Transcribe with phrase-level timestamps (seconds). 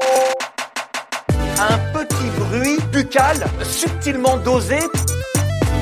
[0.00, 4.78] Un petit bruit buccal subtilement dosé.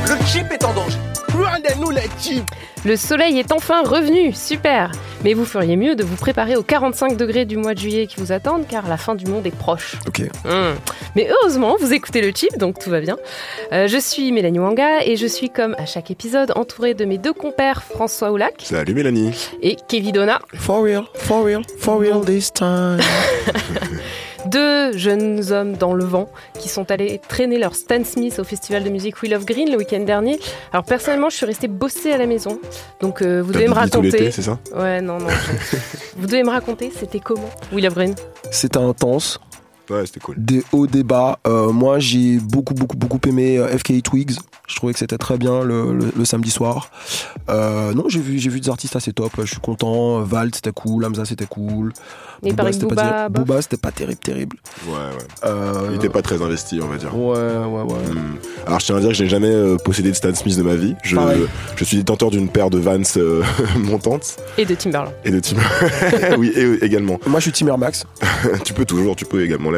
[0.07, 0.99] Le chip est en danger.
[1.35, 2.45] Rendez-nous les chips
[2.85, 4.91] Le soleil est enfin revenu, super
[5.25, 8.17] Mais vous feriez mieux de vous préparer aux 45 degrés du mois de juillet qui
[8.21, 9.97] vous attendent, car la fin du monde est proche.
[10.07, 10.21] Ok.
[10.45, 10.75] Hmm.
[11.17, 13.17] Mais heureusement, vous écoutez le chip, donc tout va bien.
[13.73, 17.19] Euh, je suis Mélanie Wanga et je suis, comme à chaque épisode, entourée de mes
[17.19, 19.33] deux compères François Oulac Salut Mélanie.
[19.63, 22.99] et Kevin Donna, For real, for real, for real this time.
[24.47, 28.85] deux jeunes hommes dans le vent qui sont allés traîner leur Stan Smith au festival
[28.85, 30.39] de musique Wheel of Green le week-end dernier.
[30.73, 32.59] Alors personnellement, je suis restée bosser à la maison,
[33.01, 34.31] donc euh, vous T'as devez me raconter.
[34.31, 34.59] c'est ça?
[34.75, 35.29] Ouais, non, non.
[36.17, 38.15] vous devez me raconter, c'était comment Wheel of Green?
[38.51, 39.39] C'était intense,
[39.91, 40.37] Ouais, c'était cool.
[40.39, 41.39] des hauts, des bas.
[41.47, 44.33] Euh, moi, j'ai beaucoup, beaucoup, beaucoup aimé euh, FK Twigs.
[44.69, 46.91] Je trouvais que c'était très bien le, le- le samedi soir.
[47.51, 49.33] Euh, non, j'ai vu, j'ai vu des artistes assez top.
[49.41, 50.21] Je suis content.
[50.21, 51.05] Val, c'était cool.
[51.05, 51.93] Hamza, c'était cool.
[52.43, 52.95] C'était Booba, pas terrible.
[52.95, 53.31] bof.
[53.47, 54.57] Booba, c'était pas terrible, terrible.
[54.87, 55.25] Ouais, ouais.
[55.45, 57.15] Euh, Il était pas très investi, on va dire.
[57.17, 58.15] Ouais, ouais, ouais.
[58.15, 58.37] Hmm.
[58.67, 60.63] Alors je tiens à dire que je n'ai jamais euh, possédé de Stan Smith de
[60.63, 60.95] ma vie.
[61.05, 61.17] Je,
[61.77, 63.43] je suis détenteur d'une paire de Vans euh,
[63.79, 65.13] montantes Et de Timberland.
[65.25, 65.57] et de Tim.
[66.39, 67.19] oui, et également.
[67.27, 68.07] Moi, je suis Team Air Max.
[68.65, 69.71] tu peux toujours, tu peux également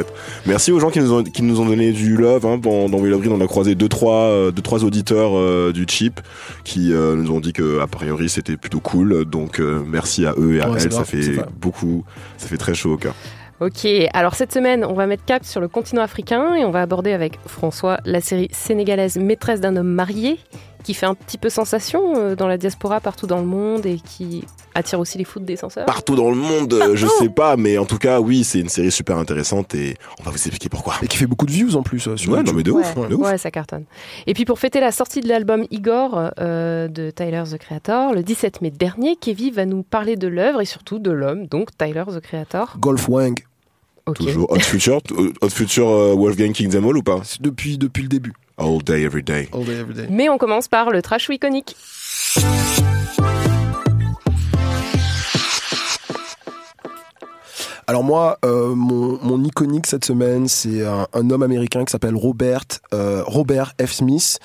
[0.46, 2.46] Merci aux gens qui nous ont, qui nous ont donné du love.
[2.46, 2.58] Hein.
[2.58, 6.20] Dans, dans Green, on a croisé deux trois, euh, deux, trois auditeurs euh, du chip
[6.64, 9.24] qui euh, nous ont dit que a priori c'était plutôt cool.
[9.24, 10.92] Donc euh, merci à eux et à Ouais, elles.
[10.92, 12.04] Ça fait beaucoup,
[12.36, 13.14] ça fait très chaud au cœur.
[13.60, 16.82] Ok, alors cette semaine, on va mettre cap sur le continent africain et on va
[16.82, 20.38] aborder avec François la série sénégalaise Maîtresse d'un homme marié,
[20.84, 23.96] qui fait un petit peu sensation euh, dans la diaspora partout dans le monde et
[23.98, 25.86] qui attire aussi les foudres des censeurs.
[25.86, 28.68] Partout dans le monde, euh, je sais pas, mais en tout cas, oui, c'est une
[28.68, 30.94] série super intéressante et on va vous expliquer pourquoi.
[31.02, 32.82] Et qui fait beaucoup de views en plus euh, sur Ouais, non mais de ouais,
[32.82, 33.24] ouf, de ouf.
[33.26, 33.84] ouais, ça cartonne.
[34.26, 38.22] Et puis pour fêter la sortie de l'album Igor euh, de Tyler the Creator, le
[38.22, 42.04] 17 mai dernier, Kevin va nous parler de l'œuvre et surtout de l'homme, donc Tyler
[42.08, 42.76] the Creator.
[42.78, 43.34] Golf Wang.
[44.06, 44.18] Ok.
[44.18, 45.00] Toujours Hot Future,
[45.40, 47.22] Hot Future euh, Wolfgang Kingdom ou pas?
[47.40, 48.32] Depuis, depuis le début.
[48.58, 49.48] All day, every day.
[49.52, 50.06] All day, every day.
[50.10, 51.74] Mais on commence par le trash iconique.
[57.86, 62.14] Alors moi, euh, mon, mon iconique cette semaine, c'est un, un homme américain qui s'appelle
[62.16, 62.62] Robert
[62.92, 63.92] euh, Robert F.
[63.92, 64.38] Smith.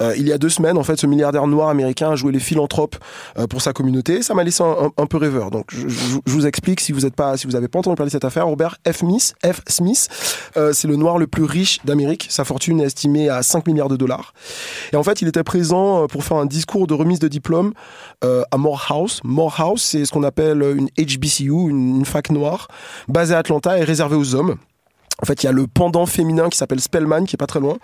[0.00, 2.38] Euh, il y a deux semaines, en fait, ce milliardaire noir américain a joué les
[2.40, 2.96] philanthropes
[3.38, 4.22] euh, pour sa communauté.
[4.22, 5.50] Ça m'a laissé un, un- peu rêveur.
[5.50, 8.08] Donc je, je- vous explique si vous êtes pas, si vous avez pas entendu parler
[8.08, 8.46] de cette affaire.
[8.46, 8.96] Robert F.
[8.98, 9.60] Smith, F.
[9.68, 10.08] Smith,
[10.56, 12.26] euh, c'est le noir le plus riche d'Amérique.
[12.30, 14.32] Sa fortune est estimée à 5 milliards de dollars.
[14.92, 17.72] Et en fait, il était présent euh, pour faire un discours de remise de diplôme
[18.22, 19.20] à Morehouse.
[19.22, 22.66] Morehouse, c'est ce qu'on appelle une HBCU, une, une fac noire,
[23.08, 24.56] basée à Atlanta et réservée aux hommes.
[25.22, 27.60] En fait, il y a le pendant féminin qui s'appelle Spellman, qui est pas très
[27.60, 27.78] loin.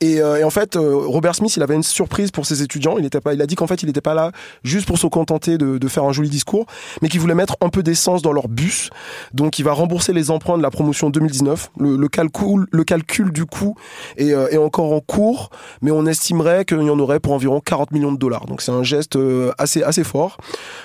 [0.00, 2.96] Et, euh, et en fait, euh, Robert Smith, il avait une surprise pour ses étudiants.
[2.98, 4.32] Il était pas, il a dit qu'en fait, il n'était pas là
[4.64, 6.66] juste pour se contenter de, de faire un joli discours,
[7.00, 8.90] mais qu'il voulait mettre un peu d'essence dans leur bus.
[9.32, 11.70] Donc, il va rembourser les emprunts de la promotion 2019.
[11.78, 13.76] Le, le calcul, le calcul du coût
[14.16, 15.50] est, euh, est encore en cours,
[15.82, 18.46] mais on estimerait qu'il y en aurait pour environ 40 millions de dollars.
[18.46, 20.36] Donc, c'est un geste euh, assez, assez fort.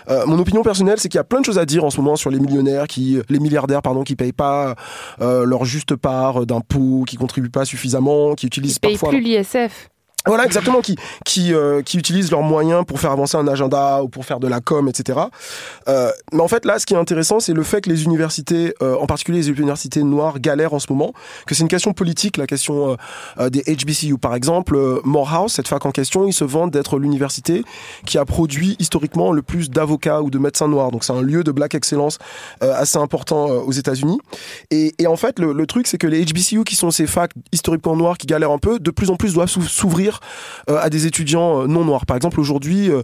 [0.10, 1.98] Euh, mon opinion personnelle, c'est qu'il y a plein de choses à dire en ce
[1.98, 4.76] moment sur les millionnaires qui, les milliardaires, pardon, qui payent pas
[5.22, 9.22] euh, leur juste part d'impôts, qui contribuent pas suffisamment, qui utilisent Il paye parfois plus
[9.22, 9.90] l'ISF.
[10.28, 10.96] Voilà, exactement, qui,
[11.26, 14.48] qui, euh, qui utilisent leurs moyens pour faire avancer un agenda ou pour faire de
[14.48, 15.20] la com, etc.
[15.88, 18.74] Euh, mais en fait, là, ce qui est intéressant, c'est le fait que les universités,
[18.82, 21.14] euh, en particulier les universités noires, galèrent en ce moment,
[21.46, 22.96] que c'est une question politique, la question euh,
[23.40, 24.18] euh, des HBCU.
[24.18, 27.64] Par exemple, euh, Morehouse, cette fac en question, ils se vantent d'être l'université
[28.06, 30.92] qui a produit historiquement le plus d'avocats ou de médecins noirs.
[30.92, 32.18] Donc c'est un lieu de black excellence
[32.62, 34.20] assez important aux États-Unis.
[34.72, 37.32] Et, et en fait, le, le truc, c'est que les HBCU, qui sont ces facs
[37.52, 40.17] historiquement noirs qui galèrent un peu, de plus en plus doivent s'ou- s'ouvrir
[40.70, 42.06] euh, à des étudiants euh, non noirs.
[42.06, 43.02] Par exemple, aujourd'hui, euh,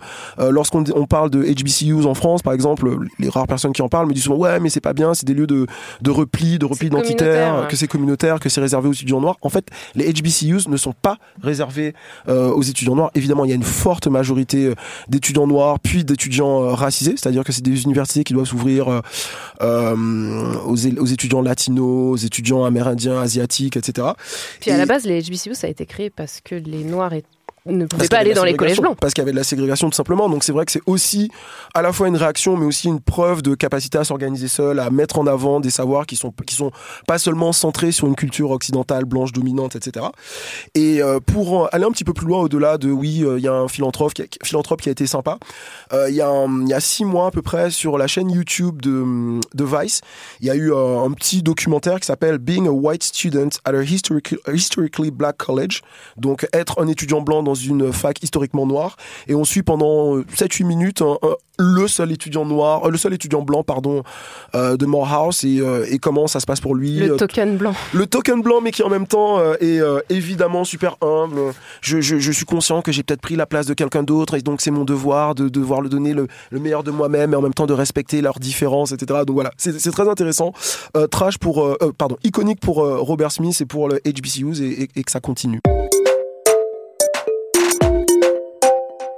[0.52, 4.08] lorsqu'on on parle de HBCUs en France, par exemple, les rares personnes qui en parlent
[4.08, 5.68] me disent souvent ouais, mais c'est pas bien, c'est des lieux de,
[6.02, 7.68] de repli, de repli identitaire, ouais.
[7.68, 9.38] que c'est communautaire, que c'est réservé aux étudiants noirs.
[9.42, 11.94] En fait, les HBCUs ne sont pas réservés
[12.28, 13.12] euh, aux étudiants noirs.
[13.16, 14.74] Évidemment, il y a une forte majorité
[15.08, 19.02] d'étudiants noirs, puis d'étudiants euh, racisés, c'est-à-dire que c'est des universités qui doivent s'ouvrir
[19.62, 24.08] euh, aux, étudiants latinos, aux étudiants amérindiens, asiatiques, etc.
[24.60, 27.24] Puis à Et- la base, les HBCU, ça a été créé parce que les Noirs
[27.66, 28.98] ne pouvaient pas aller dans les collèges blancs.
[29.00, 30.30] Parce qu'il y avait de la ségrégation tout simplement.
[30.30, 31.30] Donc c'est vrai que c'est aussi
[31.74, 34.90] à la fois une réaction, mais aussi une preuve de capacité à s'organiser seul, à
[34.90, 36.72] mettre en avant des savoirs qui sont qui sont
[37.08, 40.06] pas seulement centrés sur une culture occidentale blanche dominante, etc.
[40.76, 43.48] Et euh, pour aller un petit peu plus loin au-delà de oui, euh, il y
[43.48, 45.38] a un philanthrope qui a, philanthrope qui a été sympa.
[45.94, 48.08] Euh, Il y a un- il y a six mois à peu près sur la
[48.08, 50.02] chaîne YouTube de de Vice,
[50.42, 53.82] il y a eu un, petit documentaire qui s'appelle Being a White Student at a
[53.84, 55.82] historic- Historically Black College.
[56.18, 58.96] Donc être un étudiant blanc dans une fac historiquement noire.
[59.28, 63.14] Et on suit pendant 7-8 minutes un- un- le seul étudiant noir, euh, le seul
[63.14, 64.02] étudiant blanc, pardon,
[64.56, 66.98] euh, de Morehouse et, euh, et comment ça se passe pour lui.
[66.98, 67.74] Le Euh, token blanc.
[67.94, 71.40] le token blanc, mais qui en même temps euh, est euh, évidemment super humble.
[71.82, 74.42] Je, je, je suis conscient que j'ai peut-être pris la place de quelqu'un d'autre, et
[74.42, 77.42] donc c'est mon devoir de devoir le donner le, le meilleur de moi-même, et en
[77.42, 79.20] même temps de respecter leurs différences, etc.
[79.28, 80.54] Donc voilà, c'est très intéressant.
[80.98, 84.60] Euh, trash pour, euh, euh, pardon, iconique pour euh, Robert Smith et pour le HBCUs,
[84.62, 85.60] et, et- et que ça continue.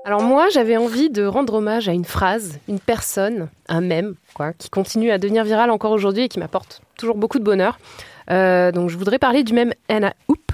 [0.06, 4.54] Alors moi, j'avais envie de rendre hommage à une phrase, une personne, un mème, quoi,
[4.54, 7.80] qui continue à devenir viral encore aujourd'hui et qui m'apporte toujours beaucoup de bonheur.
[8.30, 10.45] Euh, donc je voudrais parler du mème Anna Hoop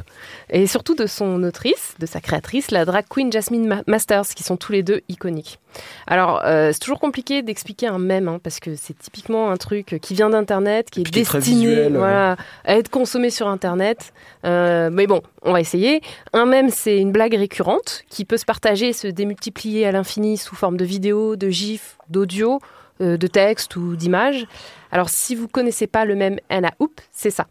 [0.51, 4.43] et surtout de son autrice, de sa créatrice, la drag queen Jasmine Ma- Masters, qui
[4.43, 5.59] sont tous les deux iconiques.
[6.05, 9.97] Alors euh, c'est toujours compliqué d'expliquer un mème hein, parce que c'est typiquement un truc
[10.01, 13.29] qui vient d'internet, qui est Puis qui est très destiné visuel, voilà, à être consommé
[13.29, 14.13] sur internet.
[14.45, 16.01] Euh, mais bon, on va essayer.
[16.33, 20.37] Un mème, c'est une blague récurrente qui peut se partager et se démultiplier à l'infini
[20.37, 22.59] sous forme de vidéos, de gifs, d'audio,
[22.99, 24.45] euh, de textes ou d'images.
[24.91, 27.47] Alors, si vous connaissez pas le mème Anna Hoop, c'est ça.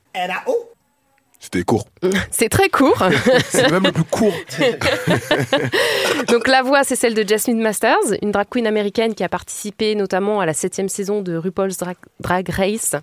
[1.43, 1.87] C'était court.
[2.31, 3.03] C'est très court.
[3.49, 4.35] C'est même le plus court.
[6.29, 9.95] Donc, la voix, c'est celle de Jasmine Masters, une drag queen américaine qui a participé
[9.95, 12.95] notamment à la septième saison de RuPaul's Drag, Drag Race,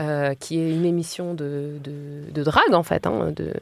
[0.00, 3.52] euh, qui est une émission de, de, de drag, en fait, hein, de,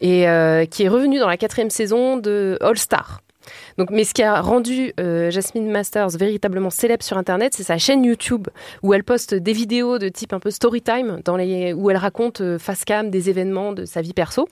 [0.00, 3.20] et euh, qui est revenue dans la quatrième saison de All Star.
[3.78, 7.78] Donc, mais ce qui a rendu euh, Jasmine Masters véritablement célèbre sur Internet, c'est sa
[7.78, 8.48] chaîne YouTube
[8.82, 11.96] où elle poste des vidéos de type un peu story time, dans les, où elle
[11.96, 14.48] raconte euh, face cam des événements de sa vie perso.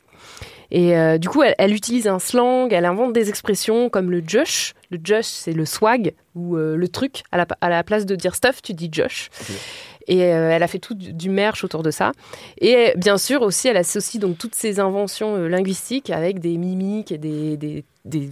[0.70, 4.22] Et euh, du coup, elle, elle utilise un slang, elle invente des expressions comme le
[4.26, 4.74] Josh.
[4.90, 7.22] Le Josh, c'est le swag ou euh, le truc.
[7.32, 9.30] À la, à la place de dire stuff, tu dis Josh.
[10.08, 12.12] Et euh, elle a fait tout du, du merch autour de ça.
[12.60, 17.12] Et bien sûr aussi, elle associe donc toutes ces inventions euh, linguistiques avec des mimiques
[17.12, 18.30] et des, des, des,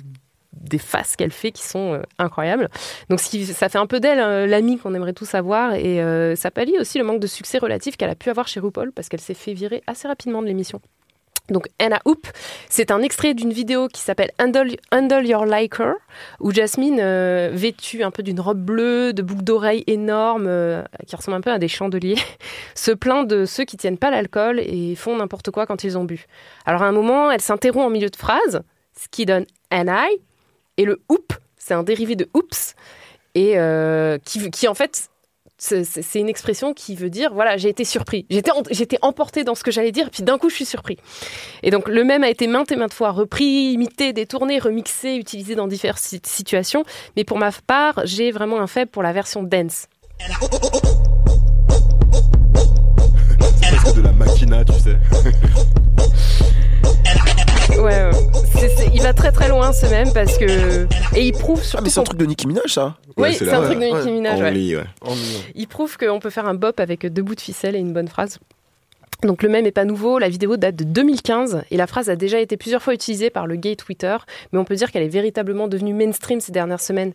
[0.61, 2.69] des faces qu'elle fait qui sont euh, incroyables.
[3.09, 5.75] Donc ça fait un peu d'elle euh, l'amie qu'on aimerait tous avoir.
[5.75, 8.61] Et euh, ça pallie aussi le manque de succès relatif qu'elle a pu avoir chez
[8.61, 10.81] RuPaul parce qu'elle s'est fait virer assez rapidement de l'émission.
[11.49, 12.27] Donc Anna Hoop,
[12.69, 15.93] c'est un extrait d'une vidéo qui s'appelle Handle, Your Liker,
[16.41, 20.51] où Jasmine, euh, vêtue un peu d'une robe bleue, de boucles d'oreilles énormes,
[21.07, 22.19] qui ressemblent un peu à des chandeliers,
[22.75, 26.05] se plaint de ceux qui tiennent pas l'alcool et font n'importe quoi quand ils ont
[26.05, 26.27] bu.
[26.65, 28.63] Alors à un moment, elle s'interrompt en milieu de phrase,
[29.01, 30.19] ce qui donne an I,
[30.77, 32.75] et le hoop, c'est un dérivé de oops,
[33.35, 35.09] et euh, qui, qui en fait
[35.59, 38.27] c'est une expression qui veut dire voilà j'ai été surpris.
[38.29, 40.99] J'étais j'étais emporté dans ce que j'allais dire puis d'un coup je suis surpris.
[41.63, 45.55] Et donc le même a été maintes et maintes fois repris imité détourné remixé utilisé
[45.55, 46.85] dans diverses si- situations.
[47.17, 49.87] Mais pour ma part j'ai vraiment un faible pour la version dance.
[53.95, 54.99] De la machina, tu sais?
[57.79, 58.11] ouais, ouais.
[58.59, 60.85] C'est- c'est- il va très très loin ce même parce que
[61.17, 63.45] et il prouve Ah, surtout mais c'est un truc de Nicki Minaj, ça oui c'est
[63.45, 64.49] c'est un truc de Nicki Minaj ouais.
[64.49, 64.85] Only, ouais.
[65.55, 68.09] Il prouve qu'on peut faire un bop avec deux bouts de ficelle et une bonne
[68.09, 68.39] phrase.
[69.23, 72.17] Donc le même est pas nouveau, la vidéo date de 2015 et la phrase a
[72.17, 74.15] déjà été plusieurs fois utilisée par le gay Twitter,
[74.53, 77.13] mais on peut dire qu'elle est véritablement devenue mainstream ces dernières semaines.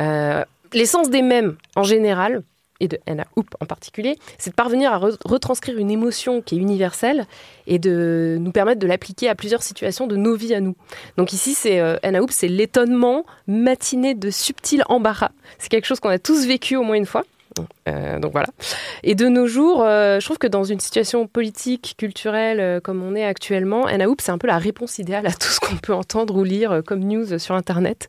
[0.00, 2.42] Euh, L'essence des mèmes en général,
[2.84, 6.56] et de Anna Hoop en particulier, c'est de parvenir à re- retranscrire une émotion qui
[6.56, 7.26] est universelle
[7.66, 10.76] et de nous permettre de l'appliquer à plusieurs situations de nos vies à nous.
[11.16, 15.30] Donc ici, c'est euh, Anna Hoop, c'est l'étonnement matiné de subtil embarras.
[15.58, 17.24] C'est quelque chose qu'on a tous vécu au moins une fois.
[17.88, 18.48] Euh, donc voilà.
[19.04, 23.14] Et de nos jours, euh, je trouve que dans une situation politique, culturelle comme on
[23.14, 25.94] est actuellement, Anna Hoop, c'est un peu la réponse idéale à tout ce qu'on peut
[25.94, 28.08] entendre ou lire comme news sur Internet.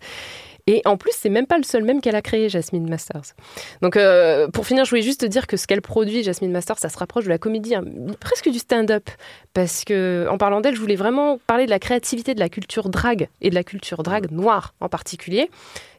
[0.67, 3.36] Et en plus, c'est même pas le seul même qu'elle a créé, Jasmine Masters.
[3.84, 6.79] Donc, euh, pour finir, je voulais juste te dire que ce qu'elle produit, Jasmine Masters,
[6.79, 7.84] ça se rapproche de la comédie, hein,
[8.19, 9.07] presque du stand-up.
[9.53, 12.89] Parce que, en parlant d'elle, je voulais vraiment parler de la créativité de la culture
[12.89, 15.51] drague et de la culture drague noire en particulier.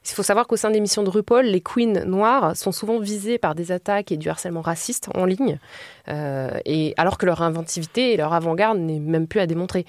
[0.08, 3.38] Il faut savoir qu'au sein des missions de RuPaul, les queens noires sont souvent visées
[3.38, 5.58] par des attaques et du harcèlement raciste en ligne,
[6.08, 9.84] euh, et alors que leur inventivité et leur avant-garde n'est même plus à démontrer.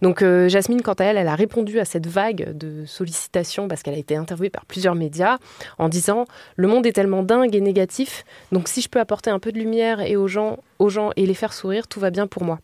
[0.00, 3.82] Donc euh, Jasmine, quant à elle, elle a répondu à cette vague de sollicitations parce
[3.82, 5.36] qu'elle a été interviewée par plusieurs médias
[5.76, 6.24] en disant
[6.56, 9.58] le monde est tellement dingue et négatif, donc si je peux apporter un peu de
[9.58, 12.58] lumière et aux gens, aux gens et les faire sourire, tout va bien pour moi.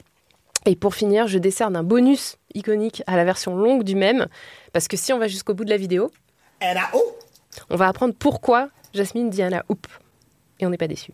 [0.67, 4.27] Et pour finir, je décerne un bonus iconique à la version longue du même,
[4.73, 6.11] parce que si on va jusqu'au bout de la vidéo,
[7.71, 9.87] on va apprendre pourquoi Jasmine dit Anna Hoop.
[10.61, 11.13] Et on n'est pas déçu.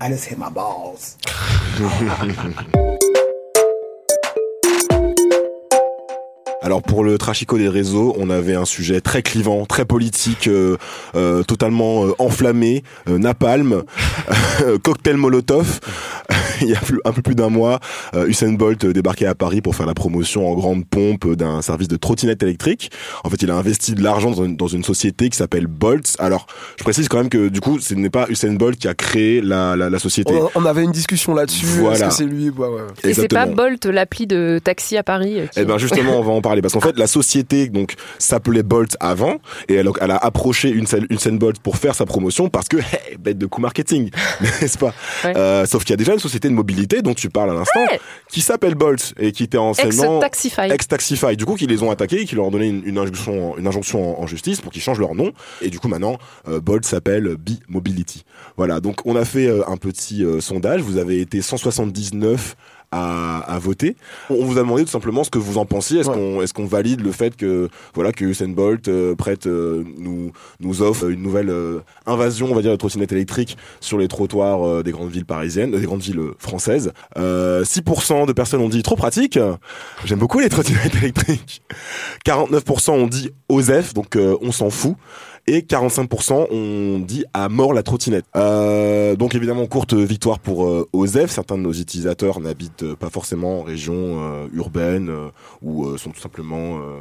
[0.00, 1.16] I just hit my balls.
[6.68, 10.76] Alors pour le trachico des réseaux, on avait un sujet très clivant, très politique, euh,
[11.16, 13.84] euh, totalement euh, enflammé, euh, napalm,
[14.82, 15.80] cocktail Molotov.
[16.60, 17.78] Il y a un peu plus d'un mois,
[18.16, 21.86] euh, Usain Bolt débarquait à Paris pour faire la promotion en grande pompe d'un service
[21.88, 22.90] de trottinette électrique.
[23.24, 26.16] En fait, il a investi de l'argent dans une, dans une société qui s'appelle Bolt.
[26.18, 28.94] Alors, je précise quand même que du coup, ce n'est pas Usain Bolt qui a
[28.94, 30.34] créé la, la, la société.
[30.34, 31.64] On, on avait une discussion là-dessus.
[31.64, 31.94] Voilà.
[31.94, 32.80] Est-ce que c'est lui ouais, ouais.
[33.04, 33.46] Et c'est pas.
[33.46, 35.36] Bolt, l'appli de taxi à Paris.
[35.52, 38.62] qui- Eh ben justement, on va en parler parce qu'en fait, la société donc s'appelait
[38.62, 39.36] Bolt avant
[39.68, 42.68] et elle, elle a approché une scène, une scène Bolt pour faire sa promotion parce
[42.68, 44.10] que hey, bête de coup marketing,
[44.60, 44.94] n'est-ce pas?
[45.24, 45.36] Ouais.
[45.36, 47.80] Euh, Sauf qu'il y a déjà une société de mobilité dont tu parles à l'instant
[47.90, 48.00] Ouais.
[48.30, 50.72] qui s'appelle Bolt et qui était enseignement Ex-Taxify.
[50.72, 51.36] ex-Taxify.
[51.36, 53.66] Du coup, qui les ont attaqués et qui leur ont donné une, une injonction, une
[53.66, 55.32] injonction en, en justice pour qu'ils changent leur nom.
[55.62, 58.24] Et du coup, maintenant, euh, Bolt s'appelle B-Mobility.
[58.56, 58.80] Voilà.
[58.80, 60.80] Donc, on a fait euh, un petit sondage.
[60.82, 62.56] Vous avez été 179
[62.90, 63.96] à, à voter.
[64.30, 66.00] On vous a demandé tout simplement ce que vous en pensiez.
[66.00, 66.14] Est-ce Ouais.
[66.14, 70.32] qu'on est-ce qu'on valide le fait que voilà que Usain Bolt euh, prête euh, nous
[70.60, 74.82] nous offre une nouvelle euh, invasion, on va dire, de trottinettes électriques sur les trottoirs
[74.82, 76.92] des grandes villes parisiennes, des grandes villes françaises.
[77.18, 79.38] Euh, 6% de personnes ont dit trop pratique.
[80.04, 81.62] J'aime beaucoup les trottinettes électriques.
[82.26, 84.94] 49% ont dit OSEF, donc on s'en fout.
[85.50, 88.26] Et 45% ont dit à mort la trottinette.
[88.36, 91.30] Euh, donc évidemment courte victoire pour euh, OSEF.
[91.30, 95.28] Certains de nos utilisateurs n'habitent euh, pas forcément en région euh, urbaine euh,
[95.62, 97.00] ou euh, sont tout simplement euh,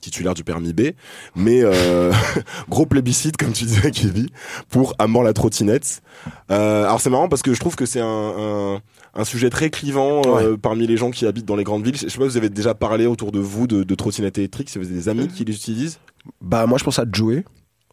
[0.00, 0.90] titulaires du permis B.
[1.36, 2.12] Mais euh,
[2.68, 4.26] gros plébiscite, comme tu disais, Kevin,
[4.68, 6.02] pour à mort la trottinette.
[6.50, 8.80] Euh, alors c'est marrant parce que je trouve que c'est un, un,
[9.14, 11.96] un sujet très clivant euh, parmi les gens qui habitent dans les grandes villes.
[11.96, 14.78] Je sais pas, vous avez déjà parlé autour de vous de, de trottinettes électriques, si
[14.80, 16.00] vous avez des amis qui les utilisent
[16.40, 17.44] Bah, moi, je pense à Joey.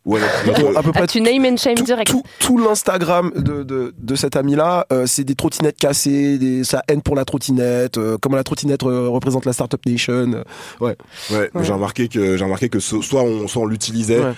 [0.05, 2.09] Ouais, à peu Ah, près tu name and shame tout, direct.
[2.09, 6.81] tout, tout l'Instagram de, de, de cet ami-là, euh, c'est des trottinettes cassées, des, sa
[6.87, 10.43] haine pour la trottinette, euh, comment la trottinette euh, représente la Startup Nation.
[10.79, 10.95] ouais.
[11.31, 11.63] Ouais, Ouais.
[11.63, 14.33] j'ai remarqué que j'ai remarqué que so- soit on soit on l'utilisait Ouais.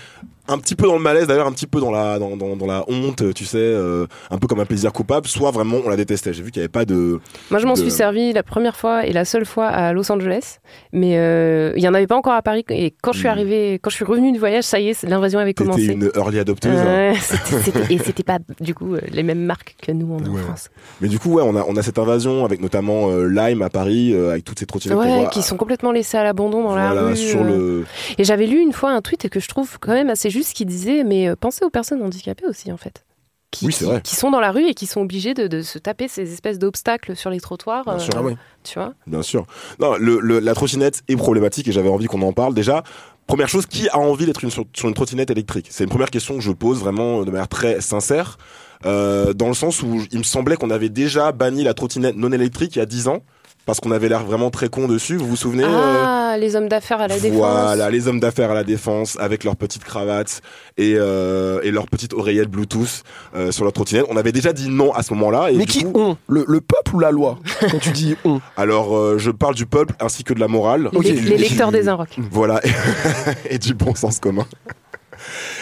[0.52, 2.66] Un petit peu dans le malaise d'ailleurs, un petit peu dans la dans, dans, dans
[2.68, 5.96] la honte, tu sais, euh, un peu comme un plaisir coupable, soit vraiment on la
[5.96, 6.34] détestait.
[6.34, 8.76] J'ai vu qu'il y avait pas de Moi, je m'en de- suis servi la première
[8.76, 10.58] fois et la seule fois à Los Angeles,
[10.94, 12.64] mais euh, il y en avait pas encore à Paris.
[12.70, 13.32] Et quand je suis Mm.
[13.32, 15.86] arrivée, quand je suis revenue du voyage, ça y est, l'invasion avait commencé.
[15.86, 16.78] une early adopteuse.
[16.78, 16.86] hein.
[16.86, 20.30] Ouais, c'était- c'était- et c'était pas du coup euh, les mêmes marques que nous Ouais.
[20.40, 20.70] en France.
[21.02, 23.70] Mais du coup, ouais, on a on a cette invasion avec notamment euh, Lime à
[23.70, 26.94] Paris euh, avec toutes ces trottinettes Ouais, qui sont complètement laissés à l'abandon dans voilà,
[26.94, 27.16] la rue.
[27.16, 27.46] sur euh.
[27.46, 27.86] le
[28.18, 30.66] Et j'avais lu une fois un tweet que je trouve quand même assez juste qui
[30.66, 33.04] disait mais euh, pensez aux personnes handicapées aussi en fait.
[33.52, 34.02] Qui, Oui, c'est qui- vrai.
[34.02, 36.58] qui sont dans la rue et qui sont obligés de, de se taper ces espèces
[36.58, 37.84] d'obstacles sur les trottoirs.
[37.84, 38.14] Bien euh, sûr.
[38.16, 38.38] Ah ouais.
[38.64, 39.46] Tu vois Bien sûr.
[39.80, 42.54] Non, le, le- la trottinette est problématique et j'avais envie qu'on en parle.
[42.54, 42.84] Déjà,
[43.28, 45.68] première chose, qui a envie d'être sur, sur une trottinette électrique?
[45.70, 48.38] C'est une première question que je pose vraiment de manière très sincère,
[48.86, 52.32] euh, dans le sens où il me semblait qu'on avait déjà banni la trottinette non
[52.32, 53.20] électrique il y a 10 ans,
[53.66, 55.16] parce qu'on avait l'air vraiment très con dessus.
[55.18, 57.38] Vous vous souvenez euh, Ah, les hommes d'affaires à la défense.
[57.38, 60.42] Voilà, les hommes d'affaires à la défense avec leurs petites cravates
[60.78, 63.04] et, euh, et leurs petites oreillettes Bluetooth
[63.36, 64.06] euh, sur leur trottinette.
[64.10, 65.52] On avait déjà dit non à ce moment-là.
[65.52, 66.18] et Mais qui coup- ont?
[66.28, 67.38] Le, le peuple ou la loi
[67.70, 68.42] Quand tu dis on?
[68.58, 70.90] Alors, euh, je parle du peuple ainsi que de la morale.
[70.92, 71.04] Les, Ok.
[71.06, 72.18] les Du- lecteurs des Inrocks.
[72.32, 72.60] Voilà,
[73.50, 74.46] et du bon sens commun.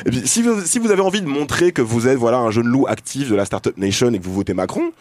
[0.05, 2.49] Et puis, si vous, si vous avez envie de montrer que vous êtes voilà un
[2.51, 4.91] jeune loup actif de la Startup Nation et que vous votez Macron,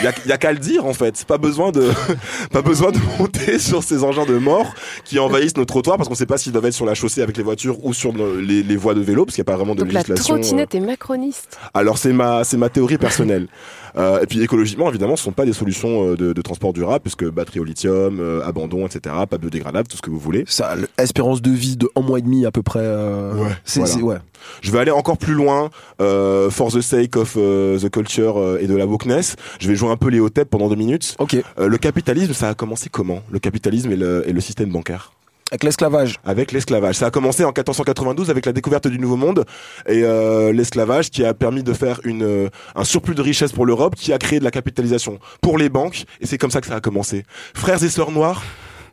[0.00, 1.24] il y a, y a qu'à le dire en fait.
[1.24, 1.88] Pas besoin de,
[2.52, 4.66] pas besoin de monter sur ces engins de mort
[5.04, 7.36] qui envahissent nos trottoirs parce qu'on sait pas s'ils doivent être sur la chaussée avec
[7.36, 9.56] les voitures ou sur nos- les, les voies de vélo parce qu'il n'y a pas
[9.56, 10.34] vraiment de Donc la législation.
[10.36, 10.38] euh.
[10.40, 11.58] trottinette est macroniste.
[11.74, 13.48] Alors c'est ma c'est ma théorie personnelle.
[13.96, 17.00] Euh, et puis écologiquement évidemment ce sont pas des solutions euh, de, de transport durable
[17.00, 19.14] puisque batterie au lithium, euh, abandon etc.
[19.28, 20.44] Pas biodégradable tout ce que vous voulez.
[20.46, 22.80] Ça, l'espérance de vie de un mois et demi à peu près.
[22.82, 23.94] euh, Ouais, c'est, voilà.
[23.94, 24.16] c'est- ouais.
[24.62, 28.58] Je vais aller encore plus loin euh, for the sake of euh, the culture euh,
[28.60, 29.36] et de la wokeness.
[29.60, 31.14] Je vais jouer un peu les Hotep pendant deux minutes.
[31.18, 31.36] Ok.
[31.58, 33.22] Euh, le capitalisme ça a commencé comment?
[33.30, 35.12] Le capitalisme et le, et le système bancaire
[35.50, 36.16] Avec l'esclavage.
[36.24, 36.96] avec l'esclavage.
[36.96, 39.44] Ça a commencé en 1492 avec la découverte du Nouveau Monde
[39.86, 43.64] et euh, l'esclavage qui a permis de faire une euh, un surplus de richesse pour
[43.66, 46.66] l'Europe, qui a créé de la capitalisation pour les banques et c'est comme ça que
[46.66, 47.24] ça a commencé.
[47.54, 48.42] Frères et sœurs noirs,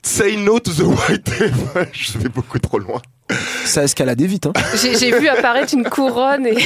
[0.02, 1.88] say no to the white devil.
[1.92, 3.02] Je vais beaucoup trop loin.
[3.65, 4.46] Ça a escaladé vite.
[4.46, 4.53] Hein.
[4.79, 6.58] J'ai j'ai vu apparaître une couronne et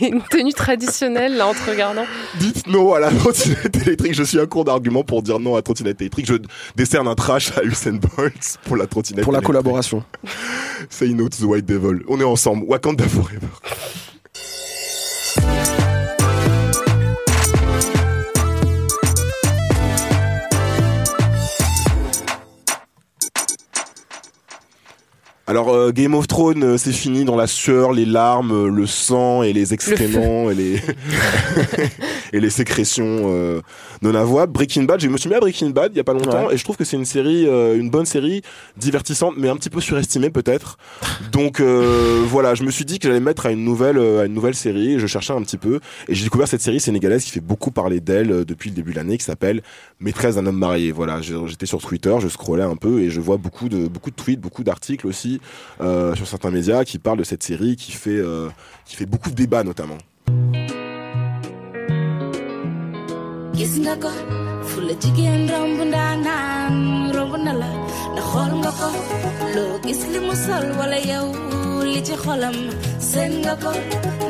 [0.00, 2.04] une tenue traditionnelle là en te regardant.
[2.40, 4.14] Dites non à la trottinette électrique.
[4.14, 6.26] Je suis un cours d'argument pour dire non à la trottinette électrique.
[6.26, 6.34] Je
[6.74, 9.22] décerne un trash à Usain Bolt pour la trottinette.
[9.22, 9.46] Pour la électrique.
[9.46, 10.02] collaboration.
[10.90, 12.00] Say no to the white devil.
[12.08, 12.64] On est ensemble.
[12.66, 13.46] Wakanda forever.
[25.48, 28.86] Alors euh, Game of Thrones, euh, c'est fini dans la sueur, les larmes, euh, le
[28.86, 30.82] sang et les excréments et les
[32.34, 33.62] et les sécrétions
[34.02, 34.52] non avouables.
[34.52, 36.58] Breaking Bad, je me suis mis à Breaking Bad il y a pas longtemps et
[36.58, 38.42] je trouve que c'est une série, une bonne série,
[38.76, 40.76] divertissante mais un petit peu surestimée peut-être.
[41.32, 44.34] Donc voilà, je me suis dit que j'allais me mettre à une nouvelle à une
[44.34, 44.94] nouvelle série.
[44.94, 47.70] et Je cherchais un petit peu et j'ai découvert cette série sénégalaise qui fait beaucoup
[47.70, 49.62] parler d'elle depuis le début de l'année, qui s'appelle
[49.98, 50.92] Maîtresse d'un homme marié.
[50.92, 54.16] Voilà, j'étais sur Twitter, je scrollais un peu et je vois beaucoup de beaucoup de
[54.16, 55.37] tweets, beaucoup d'articles aussi
[55.80, 58.48] euh, sur certains médias qui parlent de cette série qui fait euh,
[58.84, 59.98] qui fait beaucoup de débats notamment.
[68.38, 68.88] Xool nga ko
[69.54, 71.26] loo gis li mu sol wala yow
[71.92, 72.54] li ci xolam
[73.10, 73.72] seen nga ko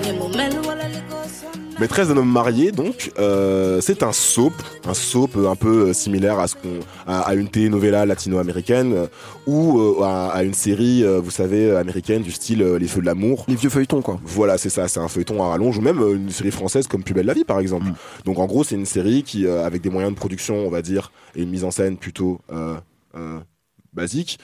[0.03, 4.12] ni mu mel wala li ko sonal Maîtresse d'un homme marié, donc, euh, c'est un
[4.12, 4.55] soap,
[4.88, 9.07] un soap un peu euh, similaire à ce qu'on, à, à une telenovela latino-américaine euh,
[9.47, 13.07] ou euh, à, à une série, vous savez, américaine du style euh, Les Feux de
[13.07, 13.45] l'amour.
[13.47, 14.19] Les vieux feuilletons, quoi.
[14.25, 17.15] Voilà, c'est ça, c'est un feuilleton à rallonge ou même une série française comme Plus
[17.15, 17.87] belle la vie, par exemple.
[18.25, 20.83] Donc, en gros, c'est une série qui, euh, avec des moyens de production, on va
[20.83, 22.75] dire, et une mise en scène plutôt euh,
[23.17, 23.38] euh,
[23.92, 24.38] basique,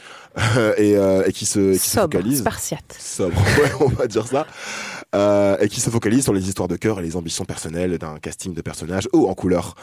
[0.78, 2.96] et, euh, et qui se, qui se Sobre, focalise spartiate.
[2.98, 4.46] sobre, ouais, on va dire ça,
[5.14, 8.18] euh, et qui se focalise sur les histoires de cœur et les ambitions personnelles d'un
[8.18, 9.74] casting de personnages haut en couleur.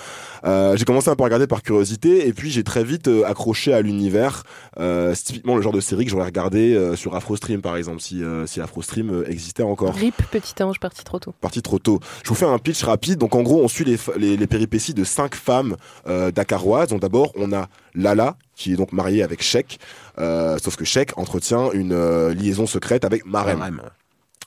[0.44, 3.24] Euh, j'ai commencé un peu à regarder par curiosité, et puis j'ai très vite euh,
[3.26, 4.44] accroché à l'univers.
[4.80, 8.02] Euh, c'est typiquement le genre de série que j'aurais regardé euh, sur AfroStream, par exemple,
[8.02, 9.94] si, euh, si AfroStream euh, existait encore.
[9.94, 11.34] Rip, petit ange, parti trop tôt.
[11.40, 12.00] Parti trop tôt.
[12.24, 13.20] Je vous fais un pitch rapide.
[13.20, 15.78] Donc en gros, on suit les, les, les péripéties de cinq femmes
[16.08, 16.90] euh, dakaroises.
[16.90, 19.80] Donc d'abord, on a Lala, qui est donc mariée avec Sheik.
[20.20, 23.82] Euh, sauf que Sheik entretient une euh, liaison secrète avec Marem.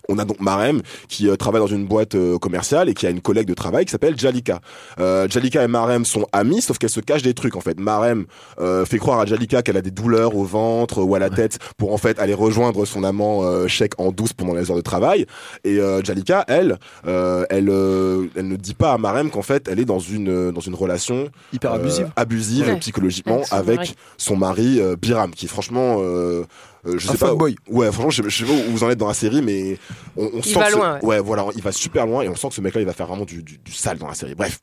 [0.08, 3.10] On a donc Marem qui euh, travaille dans une boîte euh, commerciale et qui a
[3.10, 4.60] une collègue de travail qui s'appelle Jalika.
[5.00, 7.78] Euh, Jalika et Marem sont amis, sauf qu'elles se cachent des trucs en fait.
[7.80, 8.26] Marem
[8.60, 11.58] euh, fait croire à Jalika qu'elle a des douleurs au ventre ou à la tête
[11.78, 14.82] pour en fait aller rejoindre son amant euh, Sheik en douce pendant les heures de
[14.82, 15.26] travail.
[15.64, 19.68] Et euh, Jalika, elle, euh, elle, euh, elle ne dit pas à Marem qu'en fait
[19.68, 22.10] elle est dans une euh, dans une relation Hyper euh, abusive.
[22.16, 22.76] abusive Ouais.
[22.78, 23.94] psychologiquement Avec son avec mari.
[24.18, 25.96] son mari euh, Biram, qui est franchement
[26.86, 27.28] euh, je Un sais pas.
[27.28, 27.56] fuckboy.
[27.68, 29.78] Ouais, franchement, je sais, je sais pas où vous en êtes dans la série, mais
[30.16, 31.20] on, on Il sent va que ce- loin, ouais.
[31.20, 33.24] voilà, il va super loin et on sent que ce mec-là, il va faire vraiment
[33.24, 34.34] du, du, du sale dans la série.
[34.34, 34.58] Bref.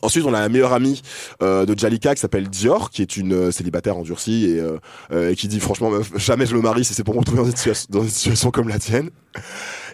[0.00, 1.02] Ensuite, on a la meilleure amie
[1.42, 4.78] euh, de Jalika qui s'appelle Dior, qui est une euh, célibataire endurcie et, euh,
[5.12, 7.42] euh, et qui dit franchement, meuf, jamais je me marie si c'est pour me retrouver
[7.42, 9.10] dans une, situation, dans une situation comme la tienne.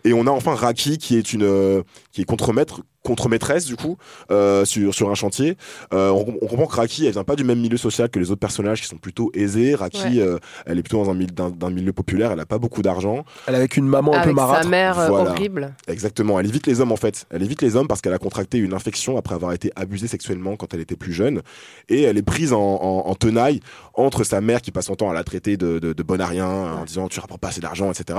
[0.04, 1.82] Et on a enfin Raki qui est une euh,
[2.12, 3.96] qui est contremaître contre-maîtresse du coup
[4.30, 5.56] euh, sur sur un chantier.
[5.94, 8.30] Euh, on, on comprend que Raki elle vient pas du même milieu social que les
[8.30, 9.74] autres personnages qui sont plutôt aisés.
[9.74, 10.18] Raki Ouais.
[10.20, 12.32] euh, elle est plutôt dans un milieu d'un d'un milieu populaire.
[12.32, 13.24] Elle a pas beaucoup d'argent.
[13.46, 14.62] Elle est avec une maman un peu Avec marâtre.
[14.64, 15.30] sa mère euh, Voilà.
[15.30, 15.74] horrible.
[15.86, 16.38] Exactement.
[16.38, 17.24] Elle évite les hommes en fait.
[17.30, 20.56] Elle évite les hommes parce qu'elle a contracté une infection après avoir été abusée sexuellement
[20.56, 21.40] quand elle était plus jeune.
[21.88, 23.60] Et elle est prise en, en, en tenaille
[23.94, 26.26] entre sa mère qui passe son temps à la traiter de, de, de bon à
[26.26, 28.18] rien en disant tu rapportes pas assez d'argent, etc.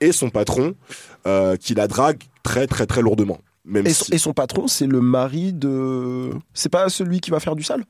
[0.00, 0.74] Et son patron
[1.26, 3.38] euh, qui la drague très très très lourdement.
[3.64, 6.30] Même Et si- son, et son patron, c'est le mari de.
[6.54, 7.84] C'est pas celui qui va faire du sale?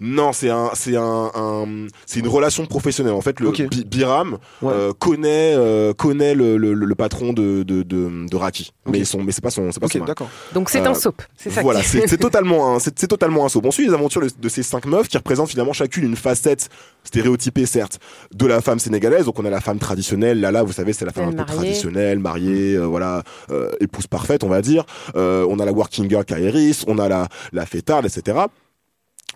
[0.00, 3.12] Non, c'est un, c'est un, un- c'est une relation professionnelle.
[3.12, 3.50] En fait, le
[3.84, 4.72] Biram Ouais.
[4.72, 8.72] euh, connaît, euh, connaît le, le, le patron de, de, de, de Raki.
[8.86, 10.08] Mais son, mais c'est pas son, c'est pas son Ok, mari.
[10.08, 10.30] d'accord.
[10.54, 11.22] Donc c'est Euh, un soap.
[11.36, 11.62] C'est ça.
[11.62, 13.60] Voilà, c'est c'est totalement un, c'est c'est totalement un saut.
[13.62, 16.68] On suit les aventures de, de ces cinq meufs qui représentent finalement chacune une facette
[17.04, 17.98] stéréotypée certes
[18.34, 19.26] de la femme sénégalaise.
[19.26, 20.40] Donc on a la femme traditionnelle.
[20.40, 21.54] Là là, vous savez, c'est la femme un peu mariée.
[21.56, 24.84] traditionnelle, mariée, euh, voilà, euh, épouse parfaite, on va dire.
[25.16, 28.38] Euh, on a la working girl carriériste, on a la la fêtarde, etc.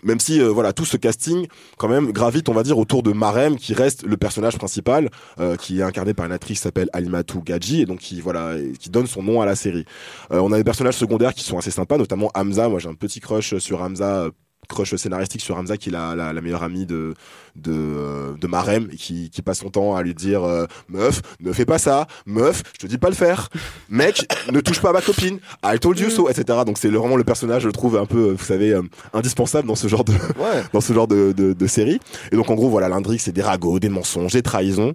[0.05, 1.47] Même si euh, voilà tout ce casting
[1.79, 5.57] quand même gravite on va dire autour de Marem qui reste le personnage principal euh,
[5.57, 8.91] qui est incarné par une actrice qui s'appelle Alimatou Gadji et donc qui voilà qui
[8.91, 9.85] donne son nom à la série.
[10.31, 12.95] Euh, on a des personnages secondaires qui sont assez sympas notamment Hamza moi j'ai un
[12.95, 14.31] petit crush sur Hamza euh,
[14.69, 17.15] crush scénaristique sur Hamza qui est la, la, la meilleure amie de
[17.57, 21.23] de, euh, de Marem et qui, qui passe son temps à lui dire euh, meuf
[21.41, 23.49] ne fais pas ça meuf je te dis pas le faire
[23.89, 27.17] mec ne touche pas à ma copine I told you so etc donc c'est vraiment
[27.17, 30.05] le personnage je le trouve un peu euh, vous savez euh, indispensable dans ce genre
[30.05, 30.63] de Ouais.
[30.73, 32.01] dans ce genre de, de, de série.
[32.33, 34.95] Et donc en gros voilà l'intrigue c'est des ragots, des mensonges, des trahisons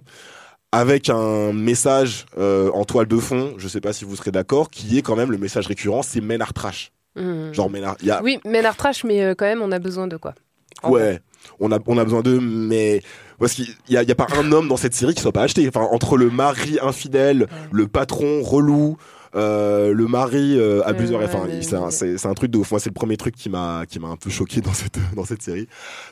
[0.72, 4.70] avec un message euh, en toile de fond, je sais pas si vous serez d'accord,
[4.70, 6.20] qui est quand même le message récurrent, c'est
[6.54, 6.92] Trash.
[7.16, 7.52] Hmm.
[7.52, 10.06] Genre Ménard, il y a Oui, Ménard Trash, mais euh, quand même, on a besoin
[10.06, 10.34] de quoi
[10.82, 11.20] En ouais,
[11.58, 13.02] on a on a besoin d'eux mais
[13.38, 15.42] parce qu'il y a, y a pas un homme dans cette série qui soit pas
[15.42, 15.66] acheté.
[15.66, 18.96] Enfin entre le mari infidèle, le patron relou,
[19.34, 21.20] euh, le mari euh, abuseur.
[21.20, 22.70] ouais, Enfin, mais- c'est un, c'est- c'est un truc de ouf.
[22.70, 25.24] Moi, c'est le premier truc qui m'a qui m'a un peu choqué dans cette dans
[25.24, 25.68] cette série.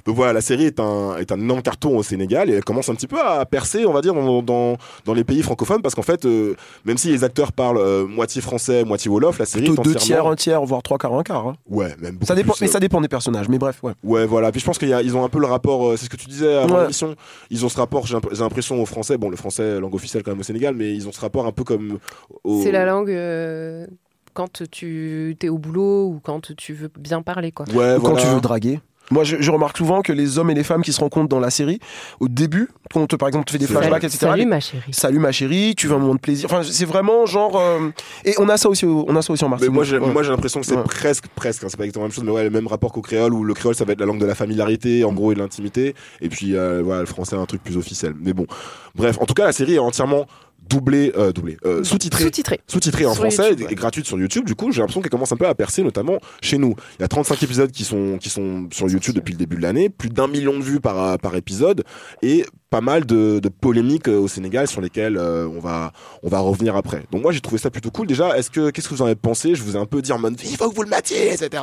[0.06, 2.88] Donc voilà, la série est un est un énorme carton au Sénégal et elle commence
[2.88, 5.94] un petit peu à percer, on va dire, dans dans, dans les pays francophones parce
[5.94, 6.54] qu'en fait, euh,
[6.84, 9.94] même si les acteurs parlent euh, moitié français, moitié wolof, la série Plutôt est deux
[9.94, 11.46] tiers, un tiers, voire trois quarts, un quart.
[11.46, 11.56] hein.
[11.68, 13.48] ouais, même beaucoup Ça dépend, plus, mais euh, ça dépend des personnages.
[13.48, 13.92] Mais bref, ouais.
[14.04, 14.52] Ouais, voilà.
[14.52, 16.54] Puis je pense qu'ils ont un peu le rapport, euh, c'est ce que tu disais
[16.54, 16.80] avant Ouais.
[16.82, 17.14] l'émission.
[17.50, 19.16] Ils ont ce rapport, j'ai l'imp- j'ai l'impression, au français.
[19.18, 21.52] Bon, le français, langue officielle quand même au Sénégal, mais ils ont ce rapport un
[21.52, 21.98] peu comme.
[22.44, 22.62] Au...
[22.62, 23.86] C'est la langue euh,
[24.34, 27.66] quand tu es au boulot ou quand tu veux bien parler, quoi.
[27.74, 28.80] Ouais, Ou quand tu veux draguer.
[29.10, 31.40] Moi, je, je remarque souvent que les hommes et les femmes qui se rencontrent dans
[31.40, 31.78] la série,
[32.20, 34.18] au début, quand on te, par exemple, te fait des flashbacks, etc.
[34.20, 34.92] Salut les- ma chérie.
[34.92, 36.44] Salut ma chérie, tu veux un moment de plaisir.
[36.44, 37.58] Enfin, c'est vraiment genre.
[37.58, 37.88] euh,
[38.26, 39.72] Et on a ça aussi, au- on a ça aussi en Mais Martinique.
[39.74, 40.10] moi, j'ai, Ouais.
[40.12, 40.82] moi, j'ai l'impression que c'est Ouais.
[40.84, 43.00] presque, presque, hein, c'est pas exactement la même chose, mais ouais, le même rapport qu'au
[43.00, 45.34] créole, où le créole, ça va être la langue de la familiarité, en gros, et
[45.34, 48.12] de l'intimité, et puis, euh, voilà, le français, un truc plus officiel.
[48.20, 48.46] Mais bon.
[48.94, 50.26] Bref, en tout cas, la série est entièrement
[50.68, 52.24] doublée, euh, doublée, euh, sous-titrée.
[52.24, 52.60] Sous-titré.
[52.66, 53.74] sous-titrée en Sur français YouTube, et ouais.
[53.74, 54.44] gratuite sur YouTube.
[54.44, 56.74] Du coup, j'ai l'impression qu'elle commence un peu à percer, notamment chez nous.
[56.98, 59.62] Il y a 35 épisodes qui sont qui sont sur YouTube depuis le début de
[59.62, 61.84] l'année, plus d'un million de vues par par épisode
[62.22, 66.28] et pas mal de, de polémiques euh, au Sénégal sur lesquelles euh, on va on
[66.28, 67.04] va revenir après.
[67.10, 68.06] Donc moi, j'ai trouvé ça plutôt cool.
[68.06, 69.54] Déjà, est-ce que qu'est-ce que vous en avez pensé?
[69.54, 71.62] Je vous ai un peu dit en mode il faut que vous le mettiez, etc.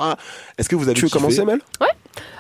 [0.58, 1.60] Est-ce que vous avez Tu veux commencer, Mel?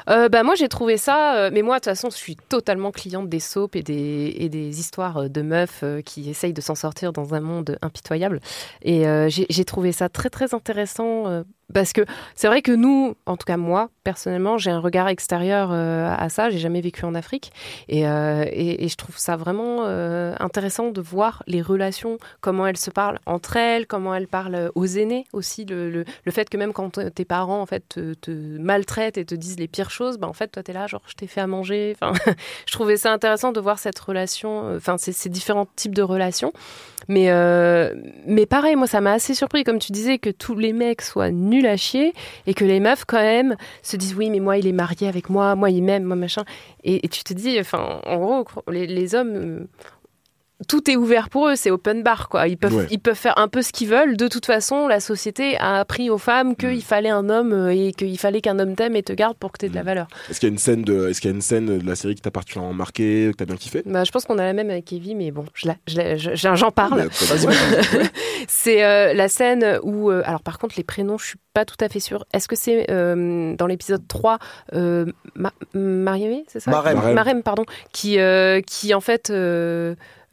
[0.09, 1.35] Euh, bah, moi, j'ai trouvé ça.
[1.37, 4.49] euh, mais moi, de toute façon, je suis totalement cliente des soaps et des, et
[4.49, 8.39] des histoires euh, de meufs qui essayent de s'en sortir dans un monde impitoyable.
[8.81, 11.43] Et j'ai trouvé ça très, très intéressant.
[11.73, 12.01] Parce que
[12.35, 16.29] c'est vrai que nous, en tout cas moi, personnellement, j'ai un regard extérieur euh, à
[16.29, 16.49] ça.
[16.49, 17.51] J'ai jamais vécu en Afrique.
[17.89, 22.77] Et, euh, et, je trouve ça vraiment euh, intéressant de voir les relations, comment elles
[22.77, 25.65] se parlent entre elles, comment elles parlent aux aînés aussi.
[25.65, 29.25] Le, le, le fait que même quand tes parents en fait, te, te maltraitent et
[29.25, 31.27] te disent les pires choses, bah, en fait, toi, tu es là, genre, je t'ai
[31.27, 31.95] fait à manger.
[31.99, 32.13] Enfin,
[32.67, 36.53] je trouvais ça intéressant de voir cette relation, enfin, ces, différents types de relations.
[37.07, 37.29] Mais,
[38.27, 41.31] mais pareil, moi, ça m'a assez surpris, comme tu disais, que tous les mecs soient
[41.55, 42.13] nuls à chier
[42.47, 45.29] et que les meufs, quand même, se disent oui, mais moi, il est marié avec
[45.29, 46.43] moi, moi, il m'aime, moi, machin.
[46.83, 49.67] Et, et tu te dis, enfin, en gros, les, les hommes.
[50.67, 52.47] Tout est ouvert pour eux, c'est open bar quoi.
[52.47, 52.87] Ils peuvent, Ouais.
[52.89, 54.15] ils peuvent faire un peu ce qu'ils veulent.
[54.17, 57.91] De toute façon, la société a appris aux femmes qu'il fallait un homme euh, et
[57.91, 60.07] qu'il fallait qu'un homme t'aime et te garde pour que tu aies de la valeur.
[60.29, 61.95] Est-ce qu'il y a une scène de est-ce qu'il y a une scène de la
[61.95, 63.83] série qui t'a particulièrement marqué, que t'as bien kiffé?
[63.85, 66.15] Bah, je pense qu'on a la même avec Evie, mais bon, je la- je la-
[66.15, 67.09] je- j'en parle.
[68.47, 70.09] C'est euh, la scène où.
[70.11, 72.25] euh, alors, par contre, les prénoms, je suis pas tout à fait sûre.
[72.33, 74.39] Est-ce que c'est euh, dans l'épisode 3,
[74.73, 76.71] euh, Ma- Mariamé, c'est ça?
[76.71, 76.95] Marème.
[76.97, 77.15] Marème.
[77.15, 77.63] Marème, pardon.
[77.91, 79.31] Qui, euh, qui en fait.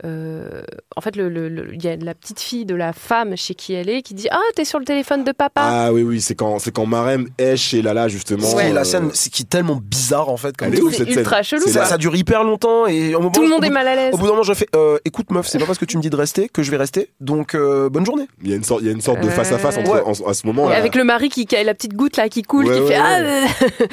[0.05, 0.63] Euh,
[0.97, 3.55] en fait, le- le- le- il y a la petite fille de la femme chez
[3.55, 5.61] qui elle est qui dit Ah, t'es sur le téléphone de papa.
[5.65, 8.47] Ah oui oui, c'est quand c'est quand Marem est chez Lala justement.
[8.47, 10.57] Ce qui est euh, la scène, c'est qui est tellement bizarre en fait.
[10.57, 11.61] Comme Elle est c'est cette ultra scène.
[11.61, 11.63] chelou.
[11.67, 13.89] C'est ça, dure hyper longtemps et au moment, Tout le monde au est bout- mal
[13.89, 14.15] à l'aise.
[14.15, 16.03] Au bout d'un moment, je fais euh, écoute meuf, c'est pas parce que tu me
[16.03, 17.11] dis de rester que je vais rester.
[17.21, 18.27] Donc euh, bonne journée.
[18.43, 19.91] Il y a une sorte il y a une sorte de face à face entre
[19.93, 20.03] Ouais.
[20.05, 20.79] en- à ce moment Et là.
[20.79, 22.87] avec le mari qui, qui a la petite goutte là qui coule, Ouais, qui ouais,
[22.89, 23.47] fait ouais.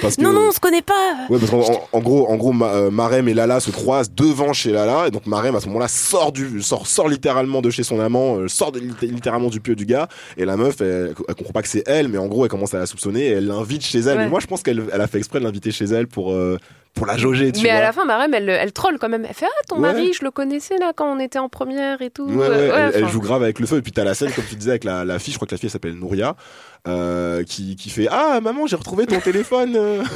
[0.03, 0.93] Ah, que- non, non, on se connaît pas.
[1.29, 4.53] Ouais, parce qu'en en, en gros, en gros, Ma- Marem et Lala se croisent devant
[4.53, 7.83] chez Lala, et donc Marem à ce moment-là sort du, sort, sort littéralement de chez
[7.83, 10.07] son amant, euh, sort de- littéralement du pieu du gars,
[10.38, 12.73] et la meuf, elle, elle comprend pas que c'est elle, mais en gros, elle commence
[12.73, 14.17] à la soupçonner, et elle l'invite chez elle.
[14.17, 14.23] Ouais.
[14.23, 16.57] Mais moi, je pense qu'elle elle a fait exprès de l'inviter chez elle pour, euh,
[16.95, 17.77] pour la jauger, tu Mais vois.
[17.77, 19.23] à la fin, Marème, elle, elle troll quand même.
[19.27, 19.81] Elle fait Ah, ton Ouais.
[19.93, 22.25] mari, je le connaissais là quand on était en première et tout.
[22.27, 23.77] Ouais, ouais, Euh, elle, joue grave avec le feu.
[23.77, 25.53] Et puis t'as la scène, comme tu disais, avec la, la fille, je crois que
[25.53, 26.35] la fille elle s'appelle Nouria,
[26.87, 29.77] euh, qui, qui fait Ah, maman, j'ai retrouvé ton téléphone.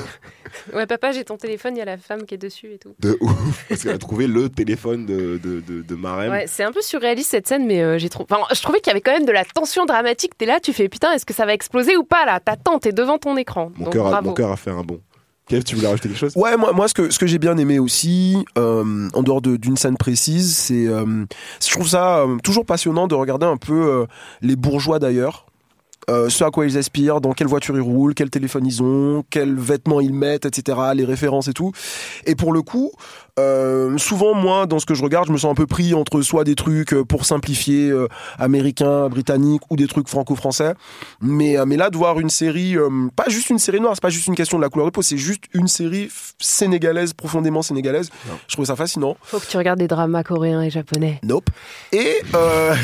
[0.72, 2.94] Ouais, papa, j'ai ton téléphone, il y a la femme qui est dessus et tout.
[3.00, 3.66] De ouf.
[3.70, 6.32] Parce qu'elle a trouvé le téléphone de, de, de, de Marem.
[6.32, 8.28] Ouais, c'est un peu surréaliste cette scène, mais euh, j'ai trouvé.
[8.30, 10.38] Enfin, je trouvais qu'il y avait quand même de la tension dramatique.
[10.38, 12.40] T'es là, tu fais putain, est-ce que ça va exploser ou pas là?
[12.40, 13.72] T'attends, t'es devant ton écran.
[13.78, 14.28] Mon Donc cœur a, bravo.
[14.30, 15.02] mon cœur a fait un bon.
[15.48, 16.34] Kev, tu voulais rajouter quelque chose?
[16.36, 19.58] Ouais, moi, moi ce que, ce que j'ai bien aimé aussi, euh, en dehors de-
[19.58, 20.86] d'une scène précise, c'est.
[20.88, 21.26] euh,
[21.66, 24.06] je trouve ça euh, toujours passionnant de regarder un peu euh,
[24.42, 25.48] les bourgeois d'ailleurs.
[26.10, 29.24] Euh, ce à quoi ils aspirent, dans quelle voiture ils roulent, quel téléphone ils ont,
[29.30, 31.72] quels vêtements ils mettent, etc., les références et tout.
[32.26, 32.92] Et pour le coup,
[33.40, 36.22] euh, souvent, moi, dans ce que je regarde, je me sens un peu pris entre
[36.22, 40.74] soit des trucs euh, pour simplifier euh, américains, britanniques ou des trucs franco-français.
[41.22, 44.02] Mais, euh, mais là, de voir une série, euh, pas juste une série noire, c'est
[44.04, 47.62] pas juste une question de la couleur de peau, c'est juste une série sénégalaise, profondément
[47.62, 48.10] sénégalaise.
[48.48, 49.18] Je trouve ça fascinant.
[49.24, 51.20] Faut que tu regardes des dramas coréens et japonais.
[51.24, 51.50] Nope.
[51.92, 52.76] Et euh,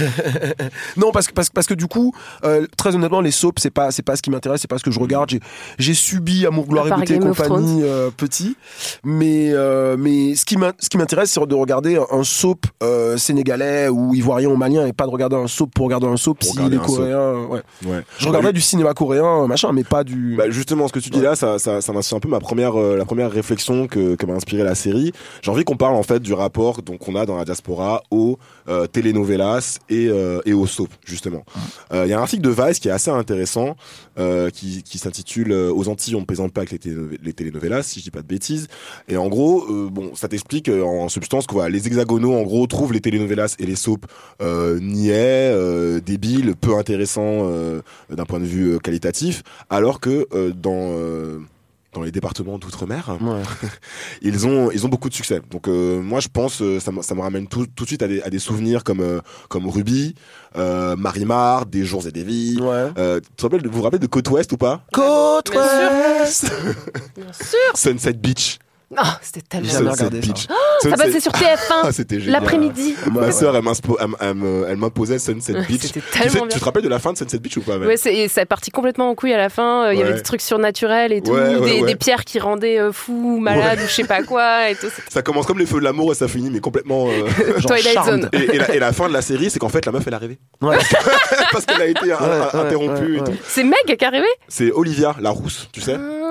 [0.98, 3.70] non, parce que, parce, que- parce que du coup, euh, très honnêtement, les soaps, c'est
[3.70, 5.30] pas, c'est pas ce qui m'intéresse, c'est pas ce que je regarde.
[5.78, 8.56] J'ai, subi Amour, gloire et beauté et compagnie euh, petit,
[9.04, 14.50] mais euh, mais ce qui m'intéresse, c'est de regarder un soap euh, sénégalais ou ivoirien
[14.50, 16.78] ou malien et pas de regarder un soap pour regarder un soap Pour si les
[16.78, 17.46] coréens.
[17.50, 17.62] Ouais.
[17.86, 18.02] Ouais.
[18.18, 20.36] Je regardais du cinéma coréen, machin, mais pas du.
[20.38, 22.80] Bah, justement, ce que tu dis là, ça, ça, ça m'inspire un peu ma première,
[22.80, 25.12] euh, la première réflexion que, que m'a inspiré la série.
[25.42, 28.38] J'ai envie qu'on parle en fait du rapport donc qu'on a dans la diaspora aux
[28.70, 31.44] euh, telenovelas et, euh, et aux soaps justement.
[31.92, 33.76] Euh, Il y a un article de Vice qui est assez intéressant,
[34.18, 37.34] euh, qui, qui s'intitule euh, Aux Antilles, on ne plaisante pas avec les, téléno- les
[37.34, 38.68] telenovelas, si je dis pas de bêtises.
[39.08, 42.68] Et en gros, euh, bon, ça t'explique en substance que voilà, les hexagonaux en gros
[42.68, 44.08] trouvent les telenovelas et les soaps
[44.42, 50.52] euh, niais, euh, débiles, peu intéressants euh, d'un point de vue qualitatif, alors que euh,
[50.52, 51.40] dans euh,
[51.94, 53.42] dans les départements d'outre-mer, Ouais.
[54.22, 55.42] ils ont ils ont beaucoup de succès.
[55.50, 58.04] Donc euh, moi je pense euh, ça me, ça me ramène tout, tout de suite
[58.04, 60.14] à des, à des souvenirs comme euh, comme Ruby,
[60.56, 62.60] euh, Marimar, des jours et des vies.
[62.62, 62.92] Ouais.
[62.98, 64.84] Euh, tu te rappelles, vous vous rappelez de Côte Ouest ou pas?
[64.94, 65.90] Côte Bien sûr.
[66.22, 66.52] Ouest.
[67.18, 67.58] Bien sûr.
[67.76, 68.60] Sunset Beach.
[68.98, 69.92] Ah, c'était tellement bien.
[69.92, 70.28] Regardé ça.
[70.28, 70.48] Beach.
[70.82, 71.56] Ça passait sur Ah,
[71.88, 72.34] TF1 c'était génial.
[72.42, 72.96] l'après-midi.
[73.12, 75.82] Ma sœur, elle m'imposait Sunset Beach.
[75.82, 77.78] C'était Tu, sais- tellement tu te rappelles de la fin de Sunset Beach ou pas
[77.78, 79.86] Ouais, c'est, et ça est parti complètement en couille à la fin.
[79.86, 81.88] euh, Il y avait des trucs surnaturels et tout, Ouais, ouais, des, ouais.
[81.88, 84.88] des pierres qui rendaient euh, fou, malade ou je sais pas quoi et tout.
[85.10, 87.08] Ça commence comme les feux de l'amour et ça finit mais complètement.
[87.10, 87.28] euh,
[87.60, 88.06] Genre Twilight.
[88.06, 88.30] Zone.
[88.34, 90.14] Et, et la, et la fin de la série, c'est qu'en fait la meuf elle
[90.14, 90.78] est arrivée Ouais.
[91.52, 93.38] parce qu'elle a été interrompue ouais, et tout.
[93.48, 96.00] C'est Meg qui est arrivé C'est Olivia, la rousse, tu sais, Ah.
[96.02, 96.26] Oh.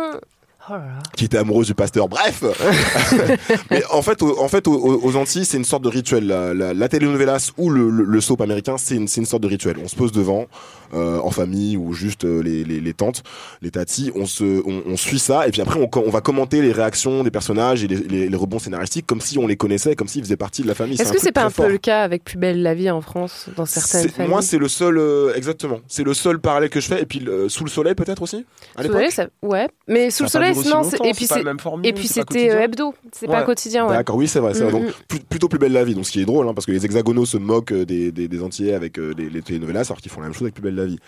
[1.17, 2.09] Qui était amoureuse du pasteur.
[2.09, 2.43] Bref,
[3.71, 6.27] mais en fait, au- en fait, aux, aux Antilles, c'est une sorte de rituel.
[6.27, 9.43] La, la, la telenovelas ou le, le, le soap américain, c'est une, c'est une sorte
[9.43, 9.77] de rituel.
[9.83, 10.47] On se pose devant,
[10.95, 13.23] euh, en famille ou juste euh, les, les, les tantes,
[13.61, 16.73] les tatis, on se, on, on suit ça et puis après on, va commenter les
[16.73, 20.09] réactions des personnages et les, les, les rebonds scénaristiques comme si on les connaissait, comme
[20.09, 20.95] s'ils faisaient partie de la famille.
[20.99, 23.03] Est-ce un que c'est pas un peu le cas avec Plus belle la vie en
[23.03, 24.31] France dans certaines familles?
[24.31, 25.81] Moi, c'est le seul, euh, exactement.
[25.89, 27.03] C'est le seul parallèle que je fais.
[27.03, 29.27] Et puis, sous le soleil, peut-être aussi à Sous le soleil, ça...
[29.43, 30.77] ouais, mais sous le soleil, aussi non.
[30.83, 32.61] longtemps, c'est- Et puis pas c'est la même formule, et puis c'est pas c'était euh,
[32.63, 33.95] hebdo, c'est pas quotidien, ouais.
[33.95, 34.53] D'accord, oui, c'est vrai.
[34.71, 34.85] Donc,
[35.29, 35.95] plutôt plus belle la vie.
[35.95, 38.29] Donc, ce qui est drôle, hein, parce que les hexagonaux se moquent euh, des, des,
[38.29, 40.63] des Antillais avec euh, les, les telenovelas, alors qu'ils font la même chose avec plus
[40.63, 40.99] belle la vie.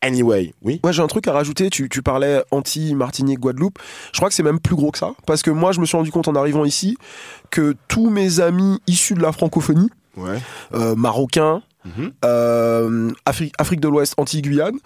[0.00, 0.80] Anyway, oui.
[0.82, 1.70] Moi, j'ai un truc à rajouter.
[1.70, 3.78] Tu, tu parlais Antilles, Martinique, Guadeloupe.
[4.12, 5.12] Je crois que c'est même plus gros que ça.
[5.26, 6.98] Parce que moi, je me suis rendu compte en arrivant ici
[7.50, 10.38] que tous mes amis issus de la francophonie, Ouais.
[10.74, 12.12] euh, marocains, Mhm.
[12.24, 14.76] euh, Afrique, Afrique de l'Ouest, Antilles-Guyane,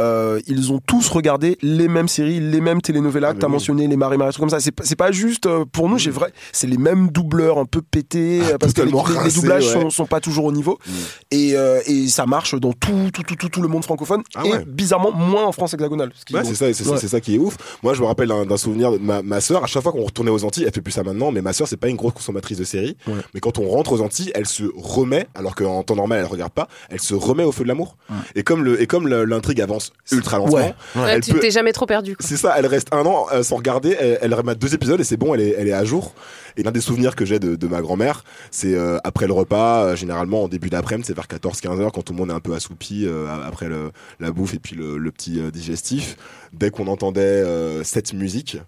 [0.00, 3.52] euh, ils ont tous regardé les mêmes séries, les mêmes telenovelas Ah, que t'as oui.
[3.52, 4.58] mentionné, les marais, marais, trucs comme ça.
[4.60, 8.40] C'est pas, juste euh, pour nous, j'ai vrai, c'est les mêmes doubleurs un peu pétés
[8.42, 9.72] Ah, euh, parce que les, doublages ouais.
[9.82, 10.90] sont, sont pas toujours au niveau Mm.
[11.30, 14.42] et, euh, et ça marche dans tout, tout, tout, tout, tout le monde francophone Ah
[14.44, 14.64] et ouais.
[14.66, 16.12] bizarrement moins en France hexagonale.
[16.32, 17.56] Ouais, c'est ça, c'est ça, qui est ouf.
[17.82, 19.62] Moi, je me rappelle d'un souvenir de ma, ma sœur.
[19.62, 21.68] À chaque fois qu'on retournait aux Antilles, elle fait plus ça maintenant, mais ma sœur,
[21.68, 22.96] c'est pas une grosse consommatrice de séries.
[23.34, 26.52] Mais quand on rentre aux Antilles, elle se remet, alors qu'en temps normal, elle regarde
[26.52, 27.96] pas, elle se remet au feu de l'amour.
[28.34, 28.64] Et comme
[29.08, 30.74] l'intrigue avance ultra lentement, Ouais.
[30.96, 32.16] Ouais, elle tu peut, t'es jamais trop perdu.
[32.16, 32.26] quoi.
[32.26, 35.04] C'est ça, elle reste un an euh, sans regarder, elle, elle remet deux épisodes et
[35.04, 36.14] c'est bon, elle est, elle est à jour.
[36.56, 39.84] Et l'un des souvenirs que j'ai de, de ma grand-mère, c'est euh, après le repas,
[39.84, 42.40] euh, généralement en début d'après-midi, c'est vers 14-15 heures, quand tout le monde est un
[42.40, 46.16] peu assoupi euh, après le, la bouffe et puis le, le petit euh, digestif.
[46.52, 48.58] Dès qu'on entendait euh, cette musique,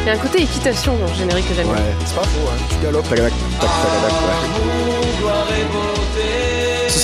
[0.00, 1.76] Il y a un côté équitation dans le générique que j'aime bien.
[2.06, 2.56] C'est pas faux, hein.
[2.70, 3.06] tu galopes.
[3.10, 5.87] tagadac, tac, tagadac, ouais.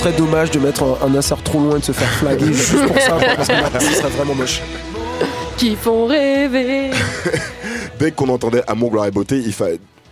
[0.05, 2.77] Serait dommage de mettre un, un insert trop loin et de se faire flaguer juste
[2.85, 4.61] pour ça, parce que ce serait vraiment moche.
[5.57, 6.91] Qui font rêver.
[7.99, 9.65] dès qu'on entendait Amour, gloire et beauté, il fa...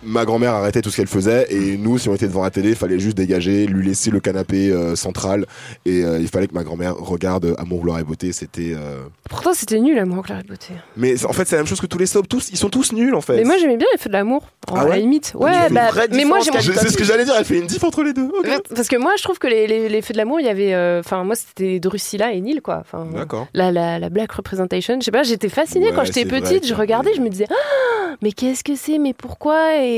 [0.04, 2.70] ma grand-mère arrêtait tout ce qu'elle faisait et nous, si on était devant la télé,
[2.70, 5.46] il fallait juste dégager, lui laisser le canapé euh, central
[5.84, 8.32] et euh, il fallait que ma grand-mère regarde Amour, gloire et beauté.
[8.32, 8.72] C'était.
[8.74, 10.74] euh, Pourtant, c'était nul, Amour, Claire et Beauté.
[10.96, 12.28] Mais en fait, c'est la même chose que tous les soaps.
[12.28, 13.36] Tous, ils sont tous nuls en fait.
[13.36, 14.42] Mais moi, j'aimais bien les feux de l'amour.
[14.70, 15.32] En Ah à la ouais limite.
[15.34, 16.72] Il y a Ouais, une bah, vraie mais moi, différence j'ai.
[16.72, 17.34] Je- c'est ce que j'allais dire.
[17.38, 18.24] Elle fait une diff entre les deux.
[18.38, 18.44] Ok.
[18.46, 20.48] Ouais, Parce que moi, je trouve que les, les, les feux de l'amour, il y
[20.50, 20.74] avait.
[20.74, 22.78] euh, Enfin, moi, c'était Drusilla et Nil, quoi.
[22.80, 23.46] Enfin, D'accord.
[23.54, 24.96] la, la, la black representation.
[25.00, 26.66] Je sais pas, j'étais fascinée Ouais, quand j'étais c'est vrai petite.
[26.66, 29.93] Je regardais, je me disais, ah, mais qu'est-ce que c'est Mais pourquoi et,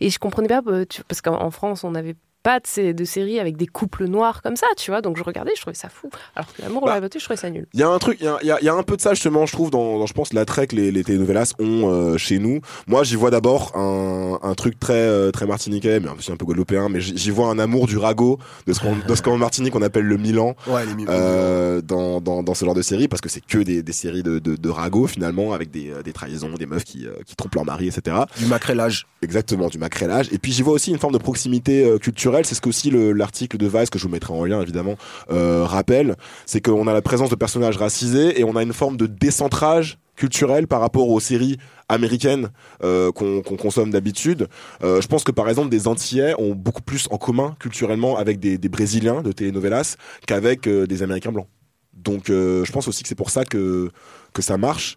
[0.00, 3.40] et je comprenais pas, euh, parce qu'en en France, on n'avait pas de, de séries
[3.40, 5.02] avec des couples noirs comme ça, tu vois.
[5.02, 6.08] Donc je regardais, je trouvais ça fou.
[6.36, 7.66] Alors que l'amour, Bah, la beauté, je trouvais ça nul.
[7.74, 8.82] Il y a un truc, il y a, il y a- il y a un
[8.82, 11.52] peu de ça justement, je trouve, dans, dans, je pense l'attrait que les, les telenovelas
[11.58, 12.60] ont euh, chez nous.
[12.86, 16.44] Moi, j'y vois d'abord un, un truc très euh, très martiniquais, mais aussi un peu
[16.46, 19.74] guadeloupéen, mais j'y vois un amour du ragot, de ce qu'on de ce qu'en Martinique
[19.76, 20.54] on appelle le Milan.
[20.66, 20.92] Ouais, les.
[21.08, 24.22] Euh, dans, dans, dans ce genre de série parce que c'est que des, des séries
[24.22, 27.34] de, de, de ragots finalement avec des, euh, des trahisons, des meufs qui, euh, qui
[27.36, 28.16] trompent leur mari, etc.
[28.38, 29.06] Du macrélage.
[29.22, 30.28] Exactement, du macrélage.
[30.32, 33.12] Et puis j'y vois aussi une forme de proximité euh, culturelle c'est ce qu'aussi le-
[33.12, 34.96] l'article de Vice, que je vous mettrai en lien évidemment,
[35.30, 38.96] euh, rappelle, c'est qu'on a la présence de personnages racisés et on a une forme
[38.96, 42.48] de décentrage culturel par rapport aux séries américaines
[42.82, 44.48] euh, qu'on consomme d'habitude.
[44.82, 48.40] Euh, je pense que par exemple des Antillais ont beaucoup plus en commun culturellement avec
[48.40, 51.46] des, des Brésiliens de telenovelas qu'avec des Américains blancs.
[51.94, 53.90] Donc je pense aussi que c'est pour ça que
[54.32, 54.96] que ça marche.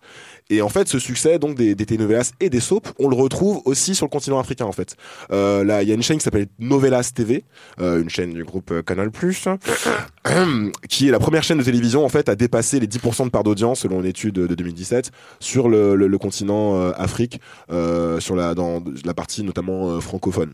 [0.51, 3.61] Et en fait, ce succès donc des, des telenovelas et des soaps, on le retrouve
[3.65, 4.95] aussi sur le continent africain en fait.
[5.31, 7.45] Euh, là, il y a une chaîne qui s'appelle Novelas TV,
[7.79, 9.09] euh, une chaîne du groupe euh, Canal+,
[10.89, 13.43] qui est la première chaîne de télévision en fait à dépasser les 10% de part
[13.43, 17.39] d'audience selon une étude de 2017 sur le, le- le continent euh, Afrique,
[17.71, 20.51] euh, sur la dans la partie notamment euh, francophone.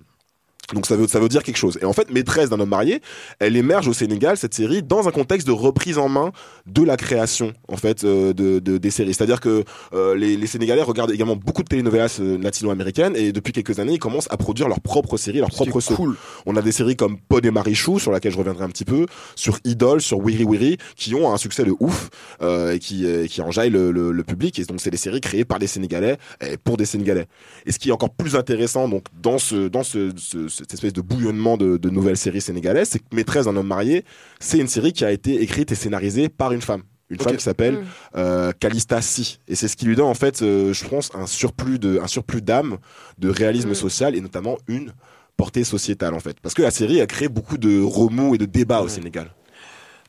[0.74, 1.78] Donc ça veut, ça veut dire quelque chose.
[1.82, 3.02] Et en fait, Maîtresse d'un homme marié,
[3.40, 6.32] elle émerge au Sénégal, cette série, dans un contexte de reprise en main
[6.66, 9.14] de la création, en fait, euh, de, de- des séries.
[9.14, 13.54] C'est-à-dire que euh, les, les Sénégalais regardent également beaucoup de telenovelas euh, latino-américaines et depuis
[13.54, 15.96] quelques années, ils commencent à produire leurs propres séries, leurs propres soaps.
[15.96, 16.16] cool.
[16.46, 19.06] On a des séries comme Pod et Marichou, sur laquelle je reviendrai un petit peu,
[19.36, 22.10] sur Idol, sur Wiri Wiri, qui ont un succès de ouf
[22.42, 24.60] euh, et qui, euh, qui enjaillent le, le- le public.
[24.60, 27.28] Et donc, c'est des séries créées par des Sénégalais et pour des Sénégalais.
[27.66, 30.94] Et ce qui est encore plus intéressant, donc, dans ce, dans ce, ce- cette espèce
[30.94, 34.04] de bouillonnement de, de nouvelles séries sénégalaises, c'est que Maîtresse d'un homme marié,
[34.40, 36.84] c'est une série qui a été écrite et scénarisée par une femme.
[37.10, 37.86] Une femme qui s'appelle Mm.
[38.18, 39.40] euh, Calista Si.
[39.48, 42.08] Et c'est ce qui lui donne, en fait, euh, je pense, un surplus de, un
[42.08, 42.78] surplus d'âme,
[43.18, 43.76] de réalisme Mm.
[43.76, 44.92] social et notamment une
[45.38, 46.38] portée sociétale, en fait.
[46.42, 49.32] Parce que la série a créé beaucoup de remous et de débats au Sénégal.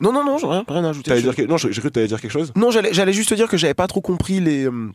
[0.01, 1.09] Non, non, non, j'ai rien, rien à ajouter.
[1.09, 2.51] T'allais Je- dire que- Non, j'ai cru que t'allais dire quelque chose.
[2.55, 4.89] Non, j'allais, j'allais juste te dire que j'avais pas trop compris les, euh,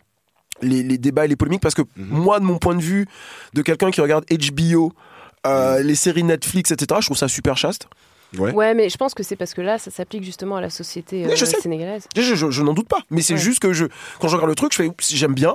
[0.63, 2.07] les, les débats et les polémiques parce que Mhm.
[2.09, 3.07] moi, de mon point de vue,
[3.55, 4.93] de quelqu'un qui regarde HBO,
[5.47, 7.87] euh, les séries Netflix, etc., je trouve ça super chaste.
[8.39, 8.53] Ouais.
[8.53, 11.25] Ouais, mais je pense que c'est parce que là, ça s'applique justement à la société
[11.25, 11.61] Oui, euh, je sais.
[11.61, 12.07] sénégalaise.
[12.17, 13.39] Je, je- je- je n'en doute pas, mais c'est Ouais.
[13.41, 13.85] juste que je,
[14.21, 15.55] quand je regarde le truc, je fais, j'aime bien,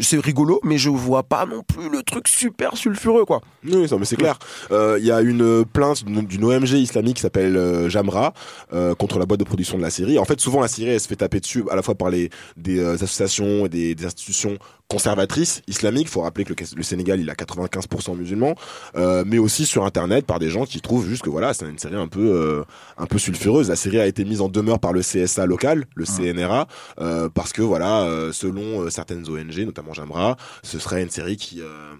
[0.00, 3.40] c'est rigolo, mais je vois pas non plus le truc super sulfureux, quoi.
[3.64, 4.38] Oui, ça, mais c'est clair.
[4.70, 8.34] Euh, Il y a une plainte d'une OMG islamique qui s'appelle euh, Jamra
[8.74, 10.18] euh, contre la boîte de production de la série.
[10.18, 12.28] En fait, souvent la série elle se fait taper dessus à la fois par les
[12.56, 14.58] des euh, associations et des, des institutions
[14.90, 16.08] conservatrices islamiques.
[16.08, 18.54] Il faut rappeler que le, le Sénégal il a 95% musulmans,
[18.96, 21.78] euh, mais aussi sur Internet par des gens qui trouvent juste que voilà c'est une
[21.78, 22.64] série un peu euh,
[22.98, 23.68] un peu sulfureuse.
[23.68, 26.66] La série a été mise en demeure par le CSA local, le CNRA,
[27.00, 31.60] euh, parce que voilà euh, selon certaines ONG, notamment Jamra, ce serait une série qui
[31.62, 31.94] euh,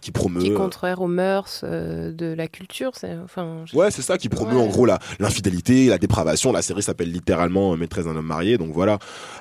[0.00, 2.92] qui promeut Qui est euh, contraire aux mœurs euh, de la culture.
[2.94, 4.62] C'est, enfin, je- Ouais, c'est ça qui promeut Ouais.
[4.62, 6.52] en gros la l'infidélité, la dépravation.
[6.52, 8.98] La série s'appelle littéralement euh, Maîtresse d'un homme marié, donc voilà.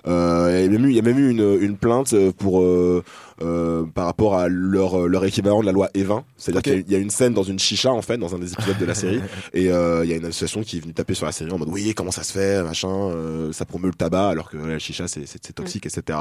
[0.08, 2.62] Euh, il y a même eu, il y a même eu une, une plainte pour
[2.62, 6.24] euh, par rapport à leur leur équivalent de la loi Evin.
[6.38, 8.78] C'est-à-dire qu'il y a- une scène dans une chicha en fait dans un des épisodes
[8.78, 9.22] de la série
[9.54, 11.58] et euh, il y a une association qui est venue taper sur la série en
[11.58, 14.68] mode oui comment ça se fait machin, euh, ça promeut le tabac alors que ouais,
[14.70, 16.20] la chicha c'est c'est c'est toxique etc.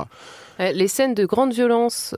[0.61, 2.15] Les scènes de grande violence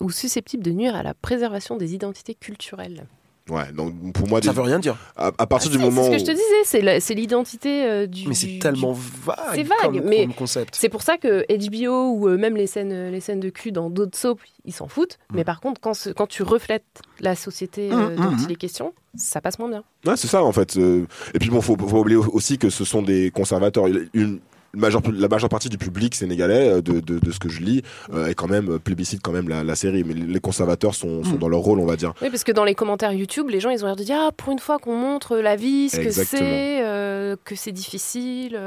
[0.00, 3.06] ou susceptibles de nuire à la préservation des identités culturelles.
[3.50, 4.98] Ouais, donc pour moi Ça des- veut rien dire.
[5.16, 6.80] à, à partir Ah, du c'est- moment C'est ce que où- je te disais, c'est
[6.82, 8.28] la- c'est l'identité euh, du.
[8.28, 10.76] Mais c'est du- tellement vague, C'est vague, comme, mais comme concept.
[10.78, 13.88] C'est pour ça que HBO ou euh, même les scènes, les scènes de cul dans
[13.88, 15.18] d'autres soaps, ils s'en foutent.
[15.32, 15.36] Mm.
[15.36, 16.84] Mais par contre, quand, ce- quand tu reflètes
[17.20, 18.38] la société euh, Mhm, dont mhm.
[18.44, 19.82] il est question, ça passe moins bien.
[20.04, 20.76] Ouais, c'est ça en fait.
[20.76, 23.86] Euh, Et puis bon, faut, faut oublier aussi que ce sont des conservateurs.
[24.12, 24.40] Une,
[24.74, 27.82] majeure, la majeure partie du public sénégalais, euh, de, de, de ce que je lis,
[28.12, 30.04] euh, est quand même euh, plébiscite quand même la, la série.
[30.04, 31.38] Mais les conservateurs sont, sont Mm.
[31.38, 32.12] dans leur rôle, on va dire.
[32.22, 34.30] Oui, parce que dans les commentaires YouTube, les gens, ils ont l'air de dire Ah,
[34.36, 38.58] pour une fois qu'on montre la vie, ce que c'est, euh, que c'est difficile.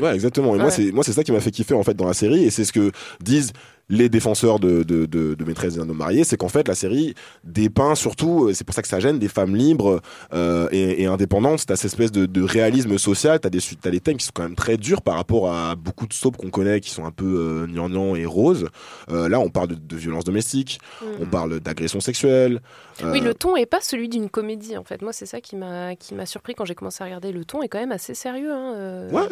[0.00, 0.54] Ouais, exactement.
[0.54, 0.70] Et moi, Ouais.
[0.70, 2.64] c'est moi, c'est ça qui m'a fait kiffer en fait dans la série, et c'est
[2.64, 3.52] ce que disent
[3.90, 7.14] les défenseurs de, de, de, de maîtresse d'un homme marié, c'est qu'en fait la série
[7.44, 10.00] dépeint surtout, euh, c'est pour ça que ça gêne, des femmes libres
[10.32, 11.66] euh, et, et indépendantes.
[11.66, 14.44] T'as cette espèce de, de réalisme social, t'as des t'as des thèmes qui sont quand
[14.44, 17.66] même très durs par rapport à beaucoup de soaps qu'on connaît qui sont un peu
[17.68, 18.68] euh, et roses.
[19.10, 21.22] Euh, là, on parle de, de violence domestique, Mm.
[21.22, 22.60] on parle d'agression sexuelle.
[23.02, 25.02] Oui, le ton est pas celui d'une comédie en fait.
[25.02, 27.32] Moi, c'est ça qui m'a qui m'a surpris quand j'ai commencé à regarder.
[27.32, 28.52] Le ton est quand même assez sérieux.
[28.52, 29.08] hein.
[29.10, 29.28] Ouais.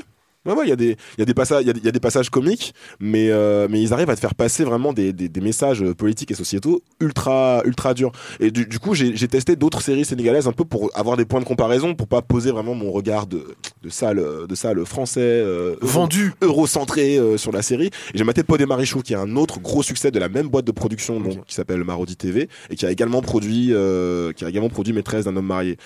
[0.48, 1.80] Ouais, ouais, il y a des, il y a des passages, il y a des-
[1.80, 4.64] il y a des passages comiques, mais, euh, mais ils arrivent à te faire passer
[4.64, 8.12] vraiment des, des, des messages euh, politiques et sociétaux ultra, ultra durs.
[8.40, 11.40] Et du, du coup, j'ai testé d'autres séries sénégalaises un peu pour avoir des points
[11.40, 13.44] de comparaison, pour pas poser vraiment mon regard de,
[13.82, 16.32] de sale, de sale français, euh, Vendu.
[16.40, 17.90] eurocentré euh, sur la série.
[18.14, 20.48] Et j'ai maté Pod et Marichou, qui est un autre gros succès de la même
[20.48, 24.48] boîte de production, donc, qui s'appelle Marodi TV, et qui a également produit, qui a
[24.48, 25.76] également produit Maîtresse d'un homme marié.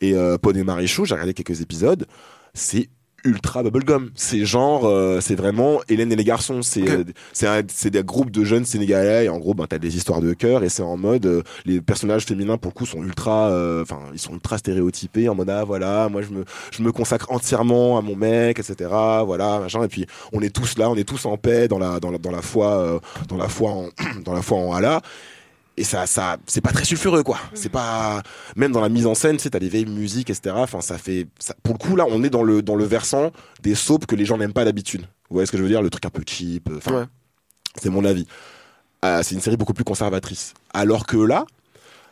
[0.00, 2.06] Et Pod et Marichou, j'ai regardé quelques épisodes,
[2.54, 2.88] c'est
[3.24, 4.10] ultra bubblegum.
[4.14, 6.62] C'est genre, euh, c'est vraiment Hélène et les garçons.
[6.62, 7.04] C'est euh,
[7.68, 9.26] c'est des groupes de jeunes sénégalais.
[9.26, 11.80] Et en gros, ben, t'as des histoires de cœur et c'est en mode euh, les
[11.80, 15.50] personnages féminins pour le coup sont ultra, euh, enfin ils sont ultra stéréotypés en mode
[15.50, 18.90] ah voilà, moi je me je me consacre entièrement à mon mec, etc.
[19.26, 19.82] Voilà machin.
[19.84, 22.18] Et puis on est tous là, on est tous en paix dans la dans la,
[22.18, 23.88] dans la foi euh, dans la foi en
[24.24, 25.00] dans la foi en Allah.
[25.76, 27.38] Et ça, ça, c'est pas très sulfureux, quoi.
[27.54, 28.22] C'est pas,
[28.56, 30.54] même dans la mise en scène, tu sais, t'as des vieilles musiques, etc.
[30.58, 33.30] Enfin, ça fait, ça- pour le coup, là, on est dans le, dans le versant
[33.62, 35.02] des soaps que les gens n'aiment pas d'habitude.
[35.30, 35.80] Vous voyez ce que je veux dire?
[35.82, 36.68] Le truc un peu cheap.
[36.70, 37.04] euh, Enfin, Ouais.
[37.80, 38.26] c'est mon avis.
[39.04, 40.52] Euh, c'est une série beaucoup plus conservatrice.
[40.74, 41.44] Alors que là,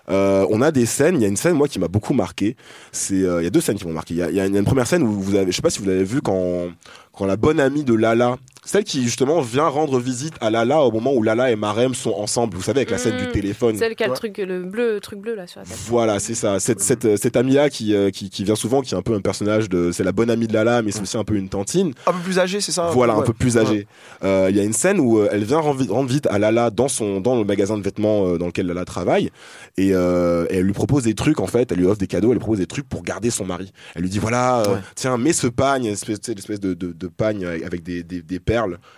[0.09, 1.17] euh, on a des scènes.
[1.17, 2.57] Il y a une scène moi qui m'a beaucoup marqué.
[2.91, 4.15] C'est euh, il y a deux scènes qui m'ont marqué.
[4.15, 5.85] Il y a, y une première scène où vous avez, je sais pas si vous
[5.85, 6.69] l'avez vu quand
[7.13, 8.37] quand la bonne amie de Lala,
[8.71, 12.13] celle qui justement vient rendre visite à Lala au moment où Lala et Marem sont
[12.13, 12.57] ensemble.
[12.57, 13.77] Vous savez avec la scène du téléphone.
[13.77, 15.77] Celle qui a le truc, le bleu, le truc bleu là sur la tête.
[15.89, 16.61] Voilà, c'est ça.
[16.61, 19.15] Cette, cette, euh, cette amie-là qui, euh, qui, qui vient souvent, qui est un peu
[19.15, 19.91] un personnage de.
[19.93, 21.93] C'est la bonne amie de Lala, mais c'est aussi un peu une tantine.
[22.07, 23.89] Un peu plus âgé, c'est ça Voilà, un peu plus âgée.
[24.23, 26.71] Euh, Il y a une scène où elle vient rendre vi- rendre visite à Lala
[26.71, 29.31] dans son dans le magasin de vêtements dans lequel Lala travaille
[29.79, 32.29] et, euh, et elle lui propose des trucs en fait, elle lui offre des cadeaux,
[32.29, 33.73] elle lui propose des trucs pour garder son mari.
[33.97, 34.81] Elle lui dit voilà, euh, Ouais.
[34.95, 38.39] tiens, mets ce pagne, une espèce, l'espèce de, de, de pagne avec des, des, des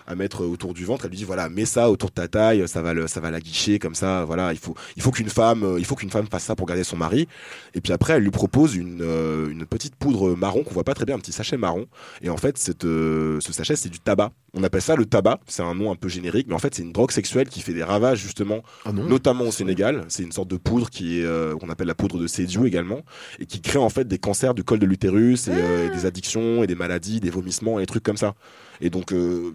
[0.07, 1.05] à mettre autour du ventre.
[1.05, 3.31] Elle lui dit voilà, mets ça autour de ta taille, ça va le, ça va
[3.31, 4.25] la guicher comme ça.
[4.25, 6.67] Voilà, il faut il faut qu'une femme euh, il faut qu'une femme fasse ça pour
[6.67, 7.29] garder son mari.
[7.75, 10.95] Et puis après, elle lui propose une euh, une petite poudre marron qu'on voit pas
[10.95, 11.87] très bien, un petit sachet marron.
[12.23, 14.33] Et en fait, cette, euh, ce sachet, c'est du tabac.
[14.55, 15.41] On appelle ça le tabac.
[15.47, 17.73] C'est un nom un peu générique, mais en fait, c'est une drogue sexuelle qui fait
[17.73, 20.05] des ravages, justement, Ah notamment au Sénégal.
[20.09, 23.03] C'est une sorte de poudre qui est, euh, qu'on appelle la poudre de Sédiou également,
[23.39, 26.63] et qui crée en fait des cancers du col de l'utérus, et, et des addictions,
[26.63, 28.35] et des maladies, des vomissements, et des trucs comme ça.
[28.83, 29.55] Et donc, euh,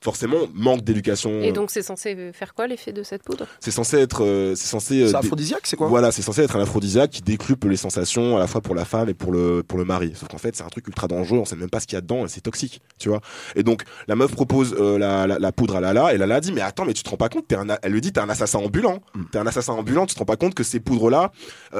[0.00, 1.40] forcément, manque d'éducation.
[1.42, 3.46] Et donc c'est censé faire quoi l'effet de cette poudre?
[3.58, 5.02] C'est censé être, euh, c'est censé.
[5.02, 5.88] euh, aphrodisiaque, c'est quoi?
[5.88, 8.84] Voilà, c'est censé être un aphrodisiaque qui décuple les sensations à la fois pour la
[8.84, 10.12] femme et pour le pour le mari.
[10.14, 11.98] Sauf qu'en fait, c'est un truc ultra dangereux, on sait même pas ce qu'il y
[11.98, 13.20] a dedans et c'est toxique, tu vois.
[13.56, 16.52] Et donc la meuf propose euh, la, la, la poudre à Lala et Lala dit
[16.52, 18.60] mais attends, mais tu te rends pas compte, un elle lui dit t'es un assassin
[18.60, 19.00] ambulant.
[19.16, 19.22] Mm.
[19.32, 21.32] T'es un assassin ambulant, tu te rends pas compte que ces poudres là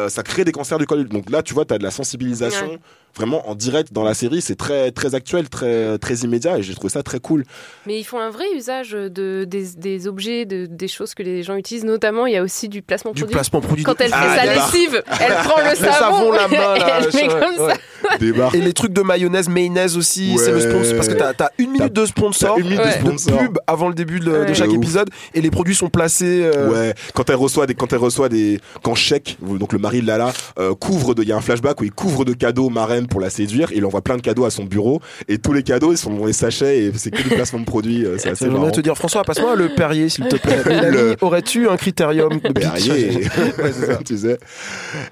[0.09, 1.09] ça crée des cancers du col.
[1.09, 2.79] Donc là, tu vois, t'as de la sensibilisation Ouais.
[3.17, 6.75] Vraiment en direct dans la série, c'est très très actuel, très très immédiat et j'ai
[6.75, 7.45] trouvé ça très cool.
[7.87, 11.43] Mais ils font un vrai usage de, des, des objets, de, des choses que les
[11.43, 11.85] gens utilisent.
[11.85, 13.35] Notamment, il y a aussi du placement Du produit.
[13.35, 13.85] placement produit.
[13.85, 14.71] Quand elle fait Ah, sa d'accord.
[14.73, 17.75] lessive, elle prend le savon, savon, la main, et là, elle met comme ouais.
[17.75, 18.17] ça.
[18.19, 18.55] Débarque.
[18.55, 20.39] Et les trucs de mayonnaise, mayonnaise aussi, Ouais.
[20.45, 20.95] c'est le sponsor.
[20.97, 22.99] Parce que t'as as une minute de sponsor, une minute Ouais.
[22.99, 23.39] de de sponsor.
[23.39, 26.43] pub avant le début de, chaque épisode, et les produits sont placés.
[26.55, 30.01] euh, Ouais, quand elle reçoit des, quand elle reçoit des, quand Sheik, donc le mari
[30.03, 32.69] de Lala, euh, couvre de, il y a un flashback où il couvre de cadeaux
[33.07, 35.93] Pour la séduire, il envoie plein de cadeaux à son bureau, et tous les cadeaux,
[35.93, 38.45] ils sont dans les sachets, et c'est que du placement de produits, euh, c'est assez
[38.47, 38.71] J'aimerais marrant.
[38.73, 40.63] te dire, François, passe-moi le Perrier, s'il te plaît.
[40.91, 43.21] Le- aurais-tu un critérium de Perrier.
[43.59, 43.97] Ouais, ça.
[44.05, 44.39] tu sais.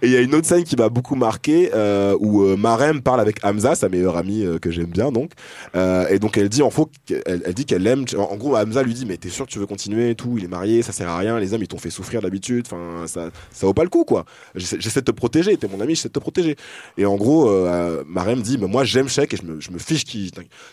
[0.02, 3.00] Et il y a une autre scène qui m'a beaucoup marqué euh, où euh, Marem
[3.02, 5.30] parle avec Hamza, sa meilleure amie euh, que j'aime bien donc.
[5.74, 6.90] Et donc elle dit en faux,
[7.26, 8.04] elle, elle dit qu'elle aime.
[8.16, 10.34] En, en gros, Hamza lui dit mais t'es sûr que tu veux continuer et tout
[10.38, 11.38] Il est marié, ça sert à rien.
[11.38, 12.66] Les hommes ils t'ont fait souffrir d'habitude.
[12.70, 14.24] Enfin ça, ça vaut pas le coup quoi.
[14.54, 15.56] J'essaie j'essaie de te protéger.
[15.56, 16.56] T'es mon ami, j'essaie de te protéger.
[16.98, 19.78] Et en gros, euh, Marem dit mais moi j'aime Sheik et je me, je me
[19.78, 20.30] fiche qu'il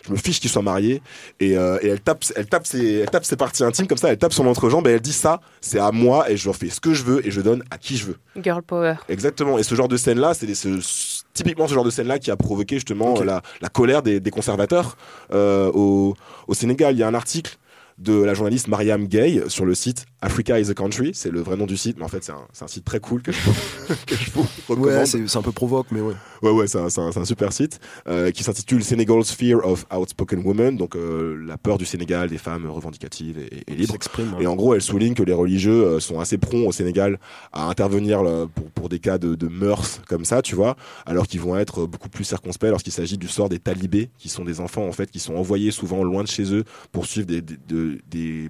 [0.07, 1.01] je me fiche qu'il soit marié.
[1.39, 4.09] Et, euh, et elle tape, elle tape ses, elle tape ses parties intimes comme ça.
[4.09, 6.79] Elle tape son entrejambe et elle dit ça, c'est à moi et je fais ce
[6.79, 8.17] que je veux et je donne à qui je veux.
[8.41, 8.95] Girl power.
[9.09, 9.57] Exactement.
[9.57, 12.35] Et ce genre de scène-là, c'est des- ce- typiquement ce genre de scène-là qui a
[12.37, 14.97] provoqué justement la, la colère des, des conservateurs
[15.33, 16.15] euh, au,
[16.47, 16.95] au Sénégal.
[16.95, 17.57] Il y a un article
[17.97, 21.11] de la journaliste Mariam Gay sur le site Africa is a Country.
[21.13, 23.21] C'est le vrai nom du site, mais en fait, c'est un, un site très cool
[23.21, 23.39] que je,
[24.07, 24.85] que je vous recommande.
[24.87, 26.13] Ouais, c'est un peu provoque, mais ouais.
[26.41, 30.39] Ouais, ouais, c'est un, un- un super site euh, qui s'intitule Senegal's Fear of Outspoken
[30.45, 33.91] Women, donc euh, la peur du Sénégal des femmes revendicatives et, libres.
[33.93, 34.35] s'exprime.
[34.39, 37.19] Et en gros, elle souligne que les religieux euh, sont assez prompts au Sénégal
[37.51, 40.75] à intervenir là, pour, pour des cas de, de mœurs comme ça, tu vois,
[41.05, 44.43] alors qu'ils vont être beaucoup plus circonspects lorsqu'il s'agit du sort des talibés, qui sont
[44.45, 47.41] des enfants en fait qui sont envoyés souvent loin de chez eux pour suivre des,
[47.41, 48.49] des, de- des-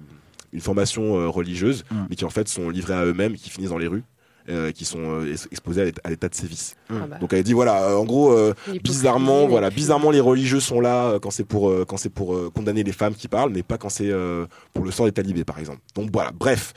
[0.52, 1.94] une formation euh, religieuse, Mm.
[2.10, 4.04] mais qui en fait sont livrés à eux-mêmes, et qui finissent dans les rues.
[4.50, 6.76] euh, qui sont euh, ex- exposés à l'état- de sévice.
[6.90, 10.60] Ah bah, Donc elle dit voilà, euh, en gros, euh, bizarrement, voilà, bizarrement les religieux
[10.60, 13.26] sont là euh, quand c'est pour euh, quand c'est pour euh, condamner les femmes qui
[13.26, 15.80] parlent, mais pas quand c'est euh, pour le sort des talibés par exemple.
[15.94, 16.74] Donc voilà, bref.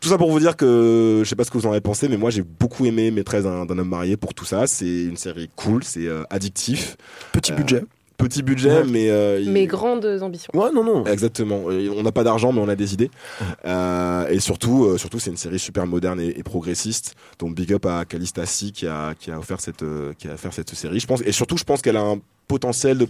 [0.00, 2.10] Tout ça pour vous dire que je sais pas ce que vous en avez pensé,
[2.10, 4.66] mais moi j'ai beaucoup aimé Maîtresse d'un homme marié pour tout ça.
[4.66, 6.98] C'est une série cool, c'est euh, addictif,
[7.32, 7.84] Petit Euh, budget.
[8.18, 8.84] Petit budget, Ouais.
[8.84, 10.50] mais euh, il- Mes grandes ambitions.
[10.54, 11.06] Ouais, non, non.
[11.06, 11.70] Exactement.
[11.70, 13.10] Et On n'a pas d'argent, mais on a des idées.
[13.64, 17.14] Euh, et surtout, euh, surtout, c'est une série super moderne et, et progressiste.
[17.38, 20.34] Donc, big up à Calista C qui a qui a offert cette euh, qui a
[20.34, 21.00] offert cette série.
[21.00, 23.06] Je pense et surtout, je pense qu'elle a un potentiel de.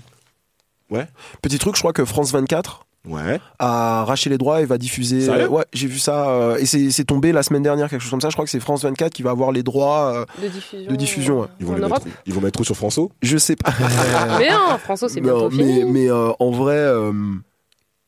[1.42, 3.40] Petit truc, je crois que France 24 Ouais.
[3.58, 5.22] a arraché les droits et va diffuser.
[5.22, 6.28] Sérieux ouais, j'ai vu ça.
[6.30, 8.28] euh, et c'est c'est tombé la semaine dernière, quelque chose comme ça.
[8.28, 10.12] Je crois que c'est France 24 qui va avoir les droits.
[10.14, 10.90] euh, De diffusion.
[10.90, 11.46] De diffusion, ouais.
[11.60, 12.04] Ils vont en les Europe.
[12.04, 12.16] mettre.
[12.26, 13.08] Ils vont mettre où sur François?
[13.22, 13.72] Je sais pas.
[14.38, 15.84] Mais non, François, c'est bientôt fini.
[15.84, 17.12] mais, mais euh, en vrai, euh,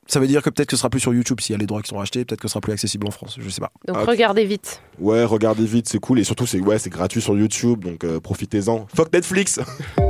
[0.07, 1.67] ça veut dire que peut-être que ce sera plus sur YouTube s'il y a les
[1.67, 2.25] droits qui sont rachetés.
[2.25, 3.37] Peut-être que ce sera plus accessible en France.
[3.41, 3.71] Je sais pas.
[3.87, 4.83] Donc Ah, regardez vite.
[4.99, 8.19] Ouais, regardez vite, c'est cool et surtout c'est ouais, c'est gratuit sur YouTube, donc euh,
[8.21, 8.87] profitez-en.
[8.95, 9.61] Fuck Netflix.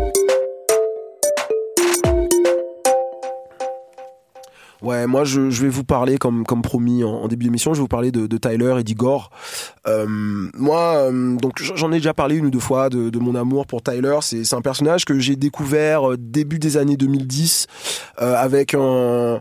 [4.83, 7.79] Ouais, moi je, je vais vous parler comme comme promis en, en début d'émission, je
[7.79, 9.31] vais vous parler de, de Tyler et d'Igor.
[9.87, 13.35] Euh, moi, euh, donc j'en ai déjà parlé une ou deux fois de, de mon
[13.35, 14.19] amour pour Tyler.
[14.23, 17.67] C'est c'est un personnage que j'ai découvert euh, début des années 2010
[18.23, 19.41] euh, avec un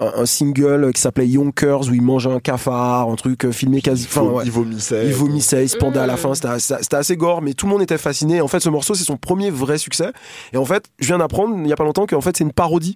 [0.00, 3.80] un, un single qui s'appelait Yonkers où il mange un cafard, un truc euh, filmé
[3.80, 4.04] quasi.
[4.04, 4.44] Il, enfin, ouais.
[4.44, 5.06] il vomissait.
[5.06, 6.18] Il vomissait, il se pendait à la Mmh.
[6.18, 8.40] fin, c'était assez, c'était assez gore, mais tout le monde était fasciné.
[8.40, 10.12] En fait, ce morceau, c'est son premier vrai succès.
[10.52, 12.52] Et en fait, je viens d'apprendre il y a pas longtemps qu'en fait, c'est une
[12.52, 12.94] parodie.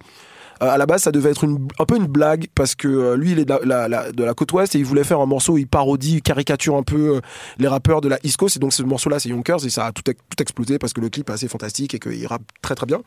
[0.61, 3.15] Euh, à la base, ça devait être une, un peu une blague parce que euh,
[3.17, 5.19] lui, il est de la, la- la- de la côte ouest et il voulait faire
[5.19, 7.21] un morceau où il parodie, il caricature un peu euh,
[7.57, 8.57] les rappeurs de la East Coast.
[8.57, 11.01] Et donc, ce morceau-là, c'est Yonkers et ça a tout, ex- tout explosé parce que
[11.01, 13.01] le clip est assez fantastique et qu'il rappe très très bien.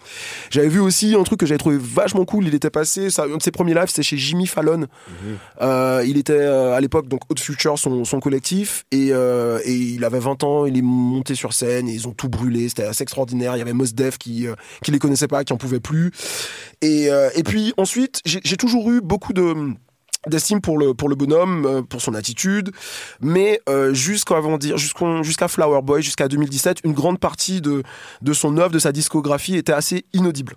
[0.51, 2.47] J'avais vu aussi un truc que j'avais trouvé vachement cool.
[2.47, 4.87] Il était passé, ça, un de ses premiers lives, c'était chez Jimmy Fallon.
[5.63, 10.19] Euh, il était à l'époque donc Hot Future, son, son collectif, et, et il avait
[10.19, 10.67] 20 ans.
[10.67, 12.69] Il est monté sur scène et ils ont tout brûlé.
[12.69, 13.55] C'était assez extraordinaire.
[13.57, 14.47] Il y avait Mos Def qui
[14.83, 16.11] qui les connaissait pas, qui en pouvait plus.
[16.83, 19.55] Et et puis ensuite, j'ai toujours eu beaucoup de
[20.27, 22.73] d'estime pour le pour le bonhomme euh, pour son attitude
[23.21, 27.83] mais euh, jusqu'à dire jusqu'à Flower Boy jusqu'à 2017 une grande partie de
[28.23, 30.57] de son œuvre de sa discographie était assez inaudible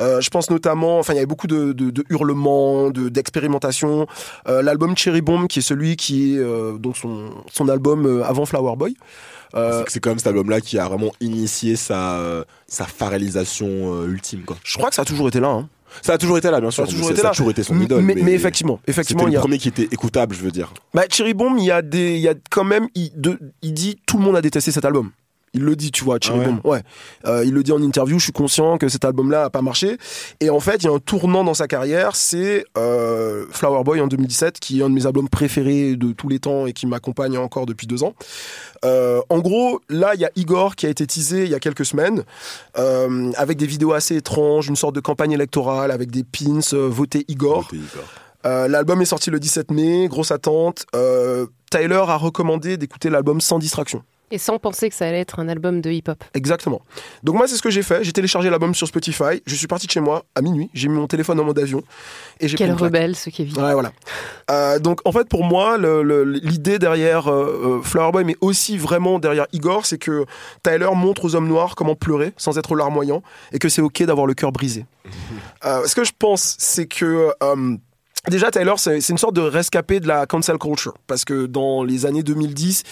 [0.00, 4.08] euh, je pense notamment, enfin, il y avait beaucoup de, de, de hurlements, de d'expérimentation.
[4.48, 8.74] Euh, L'album Cherry Bomb, qui est celui qui est donc son, son album avant Flower
[8.74, 8.96] Boy.
[9.54, 12.20] C'est- quand même cet album-là qui a vraiment initié sa,
[12.66, 14.42] sa pharélisation ultime.
[14.42, 14.56] Quoi.
[14.64, 15.50] je crois que ça a toujours été là.
[15.50, 15.68] Hein.
[16.02, 16.84] Ça a toujours été là, bien sûr.
[16.84, 18.02] a toujours été ça a toujours été son Mais- idole.
[18.02, 19.40] mais, mais effectivement, effectivement, il y le a.
[19.40, 20.72] premier qui était écoutable, je veux dire.
[20.92, 23.72] Bah, Cherry Bomb, il y a des, il y a quand même, il, de, il
[23.74, 25.10] dit tout le monde a détesté cet album.
[25.54, 26.60] Il le dit, tu vois, Cherry Ah ouais Bomb.
[26.64, 26.82] Ouais.
[27.26, 28.18] Euh, il le dit en interview.
[28.18, 29.98] Je suis conscient que cet album-là a pas marché.
[30.40, 32.16] Et en fait, il y a un tournant dans sa carrière.
[32.16, 36.28] C'est euh, Flower Boy en 2017, qui est un de mes albums préférés de tous
[36.28, 38.14] les temps et qui m'accompagne encore depuis deux ans.
[38.84, 41.60] Euh, en gros, là, il y a Igor qui a été teasé il y a
[41.60, 42.24] quelques semaines,
[43.36, 47.62] avec des vidéos assez étranges, une sorte de campagne électorale avec des pins voté Igor.
[47.62, 48.04] Votez Igor.
[48.46, 50.86] Euh, l'album est sorti le 17 mai, grosse attente.
[50.94, 54.02] Euh, Tyler a recommandé d'écouter l'album sans distraction.
[54.34, 56.24] Et sans penser que ça allait être un album de hip-hop.
[56.34, 56.82] Exactement.
[57.22, 58.02] Donc moi, c'est ce que j'ai fait.
[58.02, 59.40] J'ai téléchargé l'album sur Spotify.
[59.46, 60.70] Je suis parti de chez moi à minuit.
[60.74, 61.84] J'ai mis mon téléphone en mode avion
[62.40, 63.62] et j'ai pris Quel rebelle ce Kevin.
[63.62, 63.92] Ouais, voilà.
[64.50, 69.20] Euh, donc en fait, pour moi, l'idée derrière euh, euh, Flower Boy, mais aussi vraiment
[69.20, 70.24] derrière Igor, c'est que
[70.64, 73.22] Tyler montre aux hommes noirs comment pleurer sans être larmoyant
[73.52, 74.84] et que c'est ok d'avoir le cœur brisé.
[75.64, 77.76] Euh, ce que je pense, c'est que euh,
[78.30, 82.06] Déjà, Tyler, c'est une sorte de rescapé de la cancel culture, parce que dans les
[82.06, 82.82] années 2010,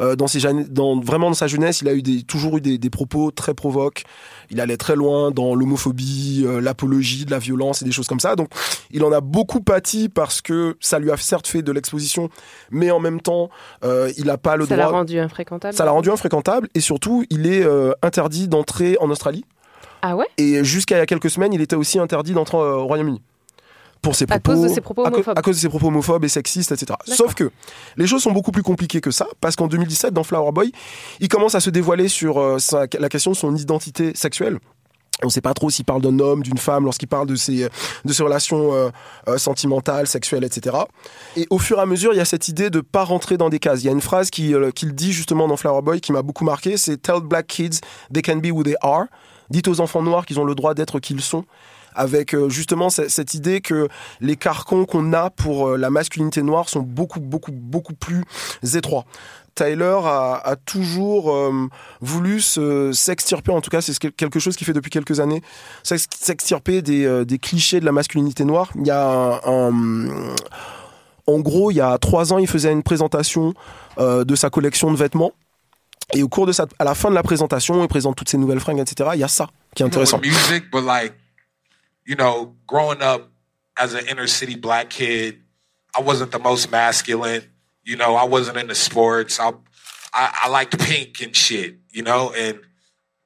[0.00, 2.78] euh, dans ses dans, vraiment dans sa jeunesse, il a eu des, toujours eu des,
[2.78, 4.04] des propos très provoques.
[4.50, 8.18] Il allait très loin dans l'homophobie, euh, l'apologie de la violence et des choses comme
[8.20, 8.34] ça.
[8.34, 8.48] Donc,
[8.90, 12.30] il en a beaucoup pâti parce que ça lui a certes fait de l'exposition,
[12.70, 13.50] mais en même temps,
[13.84, 14.98] euh, il n'a pas le Ça l'a droit.
[15.00, 15.74] rendu infréquentable.
[15.74, 19.44] Ça l'a rendu infréquentable et surtout, il est euh, interdit d'entrer en Australie.
[20.00, 20.26] Ah ouais?
[20.38, 23.20] Et jusqu'à il y a quelques semaines, il était aussi interdit d'entrer euh, au Royaume-Uni.
[24.02, 25.38] Pour ses À propos, cause de ses propos à homophobes.
[25.38, 26.94] à cause de ses propos homophobes et sexistes, etc.
[27.06, 27.50] Sauf que
[27.96, 30.72] les choses sont beaucoup plus compliquées que ça, parce qu'en 2017, dans Flower Boy,
[31.20, 34.58] il commence à se dévoiler sur euh, sa- la question de son identité sexuelle.
[35.24, 37.68] On ne sait pas trop s'il parle d'un homme, d'une femme, lorsqu'il parle de ses,
[38.04, 38.90] de ses relations euh,
[39.28, 40.76] euh, sentimentales, sexuelles, etc.
[41.36, 43.48] Et au fur et à mesure, il y a cette idée de pas rentrer dans
[43.48, 43.82] des cases.
[43.82, 46.22] Il y a une phrase qui, euh, qu'il dit justement dans Flower Boy qui m'a
[46.22, 47.80] beaucoup marqué, c'est Tell black kids
[48.14, 49.06] they can be who they are.
[49.50, 51.44] Dites aux enfants noirs qu'ils ont le droit d'être qui ils sont.
[51.98, 53.88] Avec euh, justement ce- cette idée que
[54.20, 58.22] les carcans qu'on a pour euh, la masculinité noire sont beaucoup, beaucoup, beaucoup plus
[58.76, 59.04] étroits.
[59.56, 61.66] Tyler a, toujours euh,
[62.00, 65.18] voulu se- s'extirper, en tout cas c'est ce que- quelque chose qu'il fait depuis quelques
[65.18, 65.42] années,
[65.82, 68.70] s'ex- s'extirper des, clichés de la masculinité noire.
[68.76, 69.72] Il y a un,
[71.26, 73.52] en gros, il y a trois ans, il faisait une présentation
[73.98, 75.32] de sa collection de vêtements.
[76.14, 78.38] Et au cours de sa, à la fin de la présentation, il présente toutes ses
[78.38, 79.10] nouvelles fringues, etc.
[79.14, 80.20] Il y a ça qui est you know, intéressant.
[80.20, 81.12] music, but like,
[82.08, 83.30] you know, growing up
[83.76, 85.42] as an inner city black kid,
[85.96, 87.42] I wasn't the most masculine.
[87.84, 89.38] You know, I wasn't into sports.
[89.38, 89.50] I,
[90.14, 91.76] I, I liked pink and shit.
[91.92, 92.60] You know, and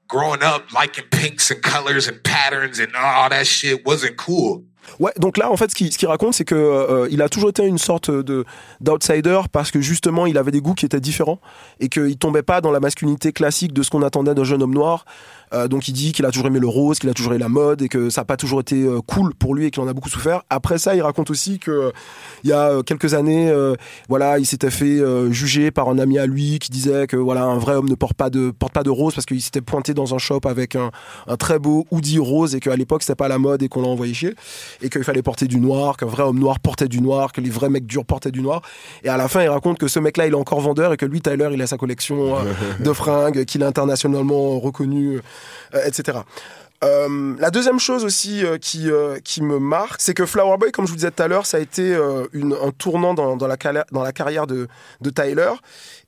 [0.08, 4.64] growing up liking pinks and colors and patterns and all that shit wasn't cool.
[4.98, 7.78] Ouais, donc là, en fait, ce qu'il raconte, c'est que euh, a toujours été une
[7.78, 8.44] sorte de
[8.80, 11.40] d'outsider parce que justement, il avait des goûts qui étaient différents
[11.78, 14.74] et qu'il tombait pas dans la masculinité classique de ce qu'on attendait d'un jeune homme
[14.74, 15.04] noir.
[15.52, 17.48] Euh, donc, il dit qu'il a toujours aimé le rose, qu'il a toujours aimé la
[17.48, 19.88] mode et que ça n'a pas toujours été euh, cool pour lui et qu'il en
[19.88, 20.42] a beaucoup souffert.
[20.50, 21.90] Après ça, il raconte aussi que euh,
[22.44, 23.74] il y a euh, quelques années, euh,
[24.08, 27.44] voilà, il s'était fait euh, juger par un ami à lui qui disait que voilà,
[27.44, 29.94] un vrai homme ne porte pas de porte pas de rose parce qu'il s'était pointé
[29.94, 30.90] dans un shop avec un,
[31.26, 33.88] un très beau hoodie rose et qu'à l'époque c'était pas la mode et qu'on l'a
[33.88, 34.34] envoyé chier
[34.82, 37.50] et qu'il fallait porter du noir, qu'un vrai homme noir portait du noir, que les
[37.50, 38.62] vrais mecs durs portaient du noir.
[39.04, 41.06] Et à la fin, il raconte que ce mec-là, il est encore vendeur et que
[41.06, 42.36] lui, Tyler, il a sa collection
[42.80, 45.20] de fringues, qu'il est internationalement reconnu,
[45.84, 46.18] etc.
[46.84, 50.72] Euh, la deuxième chose aussi euh, qui, euh, qui me marque, c'est que Flower Boy,
[50.72, 53.46] comme je vous disais tout à l'heure, ça a été euh, un tournant dans, dans,
[53.46, 53.56] la,
[53.92, 54.66] dans la carrière de,
[55.00, 55.52] de Tyler.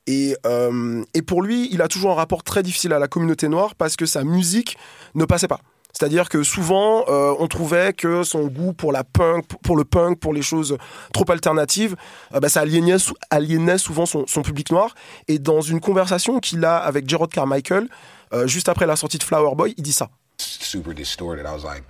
[0.05, 3.47] Et, euh, et pour lui, il a toujours un rapport très difficile à la communauté
[3.47, 4.77] noire parce que sa musique
[5.15, 5.61] ne passait pas.
[5.97, 10.19] C'est-à-dire que souvent, euh, on trouvait que son goût pour la punk, pour le punk,
[10.19, 10.77] pour les choses
[11.13, 11.95] trop alternatives,
[12.33, 14.93] euh, bah, ça aliénait, sou- aliénait souvent son, son public noir.
[15.29, 17.87] Et dans une conversation qu'il a avec Gerard Carmichael,
[18.33, 20.09] euh, juste après la sortie de Flower Boy, il dit ça.
[20.37, 21.45] super distorted.
[21.45, 21.83] I was like,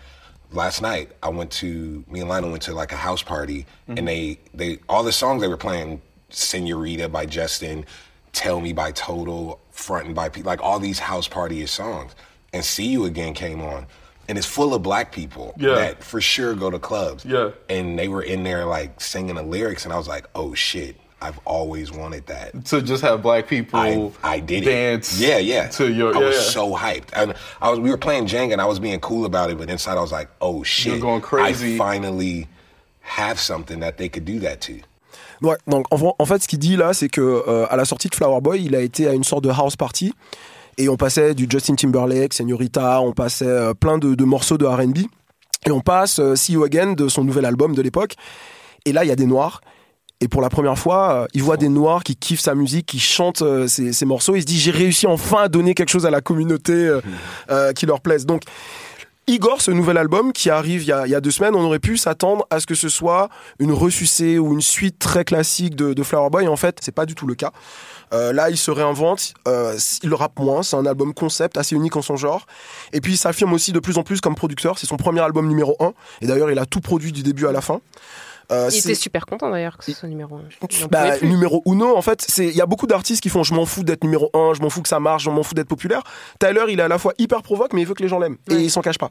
[0.52, 4.00] last night I went to me and Lionel went to like a house party, and
[4.00, 4.06] mhm.
[4.06, 7.86] they they all the songs they were playing, Senorita by Justin,
[8.34, 12.14] Tell Me by Total, Frontin' by P, like all these house party songs,
[12.54, 13.88] and See You Again came on.
[14.28, 15.76] And it's full of black people Yeah.
[15.76, 17.24] that for sure go to clubs.
[17.26, 17.52] Yeah.
[17.70, 20.96] And they were in there like singing the lyrics, and I was like, oh shit,
[21.28, 22.66] I've always wanted that.
[22.66, 25.20] To just have black people I, I did dance.
[25.20, 25.28] it.
[25.28, 25.68] Yeah, yeah.
[25.70, 27.10] To your I yeah, was so hyped.
[27.14, 29.70] And I was we were playing Jenga and I was being cool about it, but
[29.70, 31.02] inside I was like, oh shit.
[31.02, 31.76] going crazy.
[31.76, 32.48] I finally
[33.02, 34.74] have something that they could do that to.
[35.42, 38.08] Ouais, donc en, en fait, ce qu'il dit là, c'est que euh, à la sortie
[38.08, 40.14] de Flower Boy, il a été à une sorte de house party
[40.78, 44.66] et on passait du Justin Timberlake, Señorita, on passait euh, plein de, de morceaux de
[44.66, 45.00] R&B
[45.66, 48.16] et on passe euh, See You Again de son nouvel album de l'époque.
[48.86, 49.62] Et là, il y a des noirs.
[50.26, 52.98] Et pour la première fois, euh, il voit des noirs qui kiffent sa musique, qui
[52.98, 54.36] chantent euh, ses, ses morceaux.
[54.36, 57.00] Il se dit j'ai réussi enfin à donner quelque chose à la communauté euh,
[57.52, 58.26] euh, qui leur plaise.
[58.26, 58.42] Donc
[59.28, 61.64] Igor, ce nouvel album qui arrive il y, a, il y a deux semaines, on
[61.64, 65.76] aurait pu s'attendre à ce que ce soit une ressucée ou une suite très classique
[65.76, 66.48] de, de Flower Boy.
[66.48, 67.52] En fait, c'est pas du tout le cas.
[68.14, 71.96] Euh, là, il se réinvente, euh, il rappe moins, c'est un album concept assez unique
[71.96, 72.46] en son genre.
[72.94, 74.78] Et puis, il s'affirme aussi de plus en plus comme producteur.
[74.78, 75.94] C'est son premier album numéro 1.
[76.22, 77.82] Et d'ailleurs, il a tout produit du début à la fin.
[78.52, 80.88] Euh, Il était super content d'ailleurs que ce soit numéro 1.
[80.92, 83.84] bah, numéro uno, en fait, il y a beaucoup d'artistes qui font je m'en fous
[83.84, 86.02] d'être numéro un, je m'en fous que ça marche, je m'en fous d'être populaire.
[86.40, 88.38] Tyler, il est à la fois hyper provoque, mais il veut que les gens l'aiment
[88.50, 89.10] et il s'en cache pas.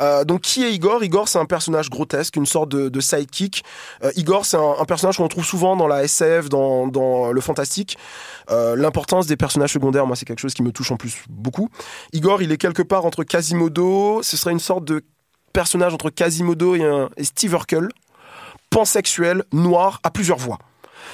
[0.00, 1.02] Euh, donc qui est Igor?
[1.02, 3.64] Igor c'est un personnage grotesque, une sorte de, de sidekick.
[4.04, 7.40] Euh, Igor c'est un, un personnage qu'on trouve souvent dans la SF, dans, dans le
[7.40, 7.98] fantastique.
[8.50, 11.68] Euh, L'importance des personnages secondaires, moi c'est quelque chose qui me touche en plus beaucoup.
[12.12, 15.02] Igor il est quelque part entre Quasimodo, ce serait une sorte de
[15.52, 17.88] personnage entre Quasimodo et, un, et Steve Urkel,
[18.70, 20.58] pansexuel, noir, à plusieurs voix.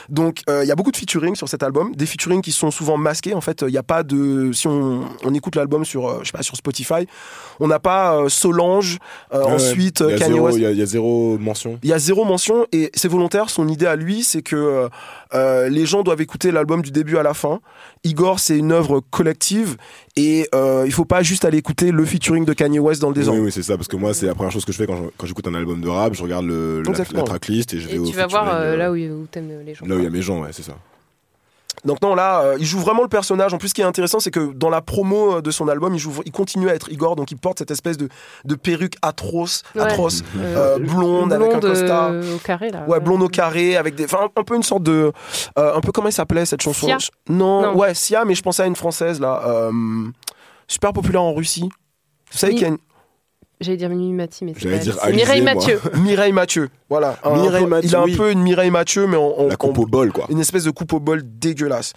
[0.09, 2.70] Donc euh, il y a beaucoup de featuring sur cet album, des featuring qui sont
[2.70, 3.34] souvent masqués.
[3.34, 6.26] En fait, il n'y a pas de si on, on écoute l'album sur euh, je
[6.26, 7.07] sais pas sur Spotify,
[7.61, 8.98] on n'a pas euh, Solange,
[9.32, 11.78] euh, Ouais, ensuite il y y a zéro mention.
[11.82, 13.50] Il y a zéro mention et c'est volontaire.
[13.50, 14.88] Son idée à lui, c'est que
[15.35, 17.61] euh, les gens doivent écouter l'album du début à la fin.
[18.05, 19.76] Igor, c'est une œuvre collective
[20.16, 23.14] et euh, il faut pas juste aller écouter le featuring de Kanye West dans le
[23.14, 23.41] Oui, désordre.
[23.43, 25.11] oui, c'est ça, parce que moi, c'est la première chose que je fais quand je-
[25.16, 27.99] quand j'écoute un album de rap, je regarde le, la, tracklist et je vais Et
[27.99, 29.87] au tu vas voir euh, euh, là où, où t'aimes les gens.
[29.87, 30.76] là où il y a mes gens, ouais, c'est ça.
[31.85, 33.53] Donc non, là, euh, il joue vraiment le personnage.
[33.53, 35.95] En plus, ce qui est intéressant, c'est que dans la promo euh, de son album,
[35.95, 38.09] il, joue, il continue à être Igor, donc il porte cette espèce de,
[38.45, 42.12] de perruque atroce, atroce, Euh, euh, blonde, avec un blonde, costard.
[42.35, 42.85] au carré là.
[42.89, 44.05] Ouais, blonde au carré, avec des.
[44.07, 45.12] Enfin, un, un peu une sorte de.
[45.57, 47.76] un peu comment il s'appelait cette chanson Sia non, Non.
[47.76, 49.70] ouais, Sia, mais je pensais à une française, là.
[50.68, 51.68] super populaire en Russie.
[52.32, 52.78] Vous savez qu'il y a une.
[53.64, 55.54] J'allais dire Mimi Mati, mais c'est dire Mireille moi.
[55.54, 55.80] Mathieu.
[56.02, 56.68] Mireille Mathieu.
[56.88, 57.18] Voilà.
[57.24, 58.16] Un- Mireille un peu- Mathieu, Il a un oui.
[58.16, 59.22] peu une Mireille Mathieu, mais en.
[59.38, 60.26] en- La coupe en- au bol, quoi.
[60.30, 61.92] Une espèce de coupe au bol dégueulasse.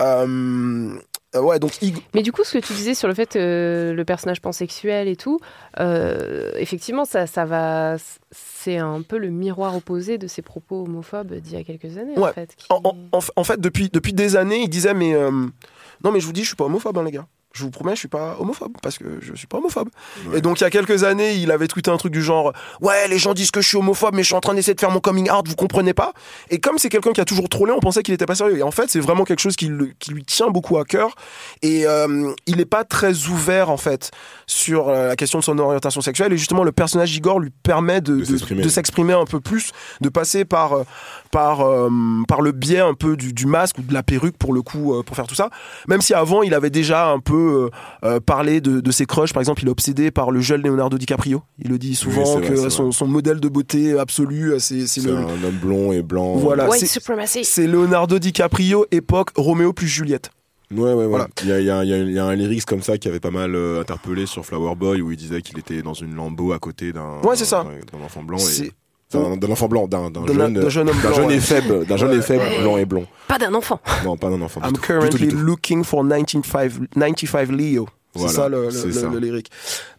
[0.00, 0.94] Euh,
[1.36, 1.72] euh, ouais, donc.
[2.14, 5.16] Mais du coup, ce que tu disais sur le fait que le personnage pansexuel et
[5.16, 5.38] tout,
[5.80, 7.96] euh, effectivement, ça, ça va.
[8.32, 12.14] C'est un peu le miroir opposé de ses propos homophobes d'il y a quelques années,
[12.16, 12.32] en Ouais.
[12.32, 12.54] fait.
[12.56, 15.30] qui- En, en- en f- en fait, depuis, depuis des années, il disait Mais euh,
[15.30, 17.26] non, mais je vous dis, je suis pas homophobe, hein, les gars.
[17.56, 19.88] Je vous promets, je suis pas homophobe parce que je suis pas homophobe.
[20.34, 23.06] Et donc, il y a quelques années, il avait tweeté un truc du genre Ouais,
[23.06, 24.90] les gens disent que je suis homophobe, mais je suis en train d'essayer de faire
[24.90, 26.12] mon coming out, vous comprenez pas
[26.50, 28.58] Et comme c'est quelqu'un qui a toujours trollé, on pensait qu'il était pas sérieux.
[28.58, 31.14] Et en fait, c'est vraiment quelque chose qui, le- qui lui tient beaucoup à cœur.
[31.62, 34.10] Et euh, il est pas très ouvert, en fait,
[34.48, 36.32] sur euh, la question de son orientation sexuelle.
[36.32, 38.24] Et justement, le personnage Igor lui permet de,
[38.68, 39.12] s'exprimer.
[39.12, 40.72] un peu plus, de passer par.
[40.72, 40.82] euh,
[41.30, 41.90] par, euh,
[42.28, 45.02] par le biais un peu du, du masque ou de la perruque pour le coup
[45.04, 45.50] pour faire tout ça
[45.88, 47.70] même si avant il avait déjà un peu euh,
[48.04, 50.98] euh, parlé de, de ses crushs par exemple il est obsédé par le jeune Leonardo
[50.98, 54.52] DiCaprio il le dit souvent Oui, c'est vrai, que son, son modèle de beauté absolu
[54.52, 56.36] euh, c'est le un homme blond et blanc.
[56.36, 57.44] voilà White c'est- supremacy.
[57.44, 60.30] c'est Leonardo DiCaprio époque Roméo plus Juliette
[60.74, 61.06] Ouais, ouais, ouais.
[61.06, 61.28] Voilà.
[61.42, 62.82] Il, y a, il, y a, il y a- il y a un lyrics comme
[62.82, 65.82] ça qui avait pas mal euh, interpellé sur Flower Boy où il disait qu'il était
[65.82, 67.64] dans une lambeau à côté d'un Ouais, c'est ça.
[67.64, 68.38] d'un- d'un enfant blanc.
[68.38, 68.72] Et,
[69.36, 71.36] d'un enfant blanc, d'un jeune, d'un jeune homme d'un blanc, jeune ouais.
[71.36, 73.06] et faible, d'un jeune et faible blanc et blond.
[73.28, 73.80] Pas d'un enfant.
[74.04, 74.60] Non, pas d'un enfant.
[74.60, 74.80] du I'm tout.
[74.80, 75.36] Du tout, du currently tout.
[75.36, 79.08] looking for 1995 95 Leo c'est Voilà, ça le, le, ça.
[79.08, 79.50] le lyrique.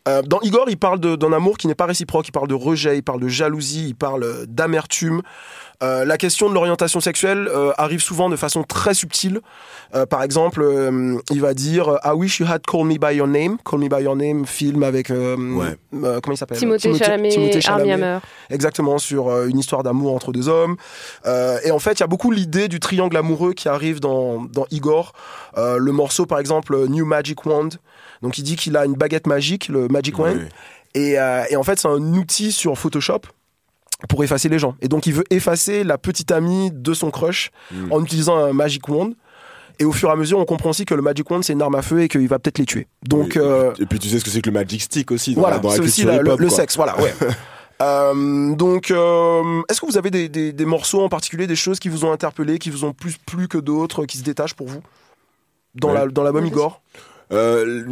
[0.08, 2.26] Euh, dans Igor, il parle de- d'un amour qui n'est pas réciproque.
[2.30, 5.22] Il parle de rejet, il parle de jalousie, il parle d'amertume.
[5.84, 9.42] Euh, la question de l'orientation sexuelle euh, arrive souvent de façon très subtile.
[9.94, 13.28] Euh, par exemple, euh, il va dire I wish you had called me by your
[13.28, 13.58] name.
[13.66, 15.76] Call me by your name, film avec euh, Ouais.
[16.04, 17.94] euh, comment il s'appelle Timothée Chalamet, Timothée Armie Chalamet.
[18.06, 18.20] Hammer.
[18.50, 20.78] Exactement sur euh, une histoire d'amour entre deux hommes.
[21.26, 24.44] Euh, et en fait, il y a beaucoup l'idée du triangle amoureux qui arrive dans,
[24.46, 25.14] dans Igor.
[25.58, 27.70] Euh, le morceau, par exemple, New Magic Wand.
[28.22, 30.36] Donc, il dit qu'il a une baguette magique, le Magic Wand.
[30.38, 30.50] Ouais.
[30.94, 33.20] Et, euh, et en fait, c'est un outil sur Photoshop
[34.10, 34.76] pour effacer les gens.
[34.82, 37.92] Et donc, il veut effacer la petite amie de son crush Mm.
[37.92, 39.12] en utilisant un Magic Wand.
[39.80, 41.62] Et au fur et à mesure, on comprend aussi que le Magic Wand, c'est une
[41.62, 42.88] arme à feu et qu'il va peut-être les tuer.
[43.08, 43.42] Donc, Oui.
[43.44, 45.60] euh, Et puis tu sais ce que c'est que le Magic Stick aussi dans, voilà,
[45.70, 47.14] c'est aussi la- le, le sexe, voilà, ouais.
[47.82, 51.78] Euh, donc, euh, est-ce que vous avez des, des- des morceaux en particulier, des choses
[51.78, 54.68] qui vous ont interpellé, qui vous ont plus plu que d'autres, qui se détachent pour
[54.68, 54.80] vous?
[55.76, 55.96] Dans Ouais.
[55.96, 56.82] la dans l'album Igor
[57.32, 57.84] Euh,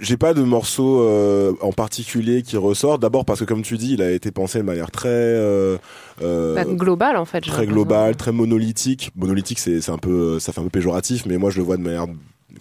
[0.00, 2.98] j'ai pas de morceau euh, en particulier qui ressort.
[2.98, 5.78] D'abord parce que comme tu dis, il a été pensé de manière très euh,
[6.22, 7.40] euh, Bah, global en fait.
[7.40, 7.72] très l'impression.
[7.72, 9.10] global, très monolithique.
[9.16, 11.76] Monolithique, c'est c'est un peu, ça fait un peu péjoratif, mais moi je le vois
[11.76, 12.06] de manière,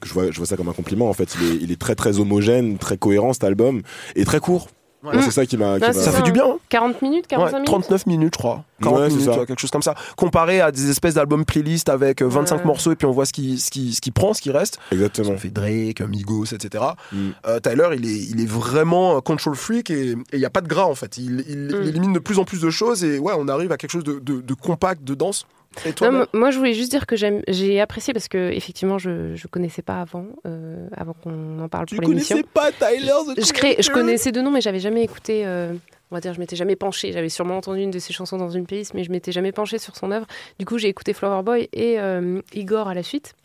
[0.05, 1.09] je vois, je vois ça comme un compliment.
[1.09, 3.81] En fait, il est, il est très très homogène, très cohérent cet album
[4.15, 4.67] et très court.
[5.01, 5.13] Ouais.
[5.13, 5.79] Moi, C'est ça qui m'a.
[5.93, 8.65] Ça fait du bien, hein 40 minutes, 45 Ouais, minutes 39 minutes, je crois.
[8.81, 9.39] 40 Ouais, c'est minutes, ça.
[9.39, 9.95] ouais, quelque chose comme ça.
[10.17, 12.65] Comparé à des espèces d'albums playlist avec euh, 25 Ouais.
[12.65, 14.77] morceaux et puis on voit ce qui, ce qui, ce qui prend, ce qui reste.
[14.91, 15.29] Exactement.
[15.31, 16.83] On fait Drake, Migos, etc.
[17.13, 17.29] Mm.
[17.47, 20.61] Euh, Tyler, il est, il est vraiment un control freak et il n'y a pas
[20.61, 21.17] de gras en fait.
[21.17, 23.77] Il, il, il élimine de plus en plus de choses et ouais, on arrive à
[23.77, 25.45] quelque chose de, de, de compact, de dense.
[25.85, 28.97] Et toi, Non, Mel moi- je voulais juste dire que j'ai apprécié parce que effectivement,
[28.97, 32.35] je je connaissais pas avant, euh, avant qu'on en parle Tu pour l'émission.
[32.37, 35.45] connaissais pas Tyler the Je, crée- je connaissais deux noms, mais j'avais jamais écouté.
[35.45, 35.73] euh,
[36.11, 37.11] on va dire, je m'étais jamais penchée.
[37.11, 39.77] J'avais sûrement entendu une de ses chansons dans une playlist, mais je m'étais jamais penchée
[39.77, 40.25] sur son œuvre.
[40.57, 43.35] Du coup, j'ai écouté Flower Boy et euh, Igor à la suite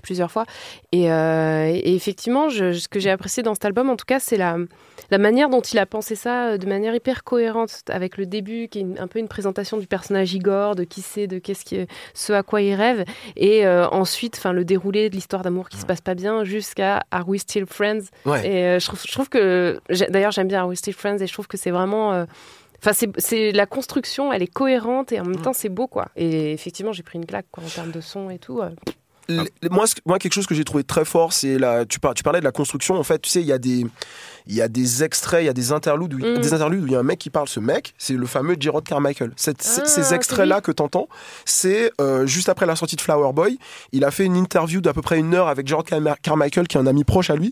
[0.00, 0.44] plusieurs fois.
[0.92, 4.18] Et, euh, et effectivement, je- ce que j'ai apprécié dans cet album, en tout cas,
[4.20, 4.56] c'est la,
[5.10, 8.68] la manière dont il a pensé ça euh, de manière hyper cohérente, avec le début
[8.68, 11.64] qui est une- un peu une présentation du personnage Igor, de qui c'est, de qu'est-ce
[11.64, 13.04] qui, ce à quoi il rêve,
[13.36, 17.02] et euh, ensuite, enfin, le déroulé de l'histoire d'amour qui se passe pas bien, jusqu'à
[17.10, 18.46] Are We Still Friends Ouais.
[18.46, 19.80] Et euh, je, trouve, je trouve que,
[20.10, 22.24] d'ailleurs, j'aime bien Are We Still Friends, et je trouve que c'est vraiment.
[22.82, 26.08] Enfin, c'est- c'est la construction, elle est cohérente et en même temps c'est beau quoi.
[26.16, 28.62] Et effectivement, j'ai pris une claque quoi, en termes de son et tout.
[29.38, 31.84] L- moi, quelque chose que j'ai trouvé très fort, c'est la.
[31.86, 32.96] Tu parlais de la construction.
[32.96, 33.86] En fait, tu sais, il y a des,
[34.50, 36.38] il y a des extraits, il y a des interludes, où, Mm.
[36.40, 37.48] des interludes où il y a un mec qui parle.
[37.48, 39.30] Ce mec, c'est le fameux Gerard Carmichael.
[39.36, 41.08] Cette- Ah, ces c'est extraits-là que t'entends,
[41.44, 43.58] c'est euh, juste après la sortie de Flower Boy.
[43.92, 45.84] Il a fait une interview d'à peu près une heure avec Gerard
[46.22, 47.50] Carmichael, qui est un ami proche à lui.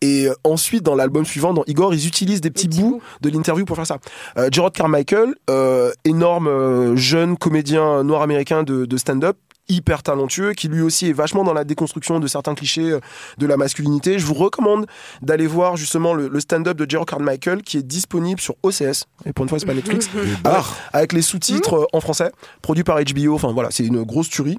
[0.00, 3.02] Et euh, ensuite, dans l'album suivant, dans Igor, ils utilisent des petits petits bouts bouts.
[3.22, 3.98] de l'interview pour faire ça.
[4.36, 9.36] Euh, Gerard Carmichael, euh, énorme jeune comédien noir américain de, de stand-up
[9.68, 12.98] hyper talentueux, qui lui aussi est vachement dans la déconstruction de certains clichés
[13.38, 14.18] de la masculinité.
[14.18, 14.86] Je vous recommande
[15.22, 19.04] d'aller voir justement le, le stand-up de Gerard Carmichael qui est disponible sur OCS.
[19.26, 20.08] Et pour une fois, c'est pas Netflix.
[20.92, 22.30] Avec les sous-titres euh, en français,
[22.62, 23.34] produit par HBO.
[23.34, 24.58] Enfin voilà, c'est une grosse tuerie.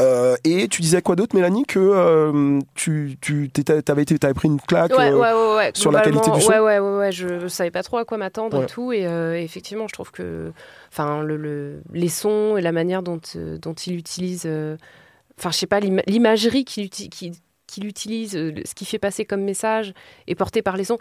[0.00, 4.46] Euh, et tu disais quoi d'autre, Mélanie Que euh, tu, tu t'avais, été, t'avais pris
[4.46, 5.70] une claque Ouais, euh, ouais, ouais, ouais.
[5.74, 7.10] sur la qualité du son Ouais, ouais, ouais.
[7.10, 8.92] Je savais pas trop à quoi m'attendre et tout.
[8.92, 9.02] Et
[9.42, 10.52] effectivement, je trouve que,
[10.92, 14.46] enfin, le, le- les sons et la manière dont, dont il utilise,
[15.38, 17.34] enfin, je sais pas, l'ima- l'imagerie qu'il uti-
[17.72, 19.94] qu'il- utilise, euh, ce qu'il fait passer comme message
[20.26, 20.98] est porté par les sons.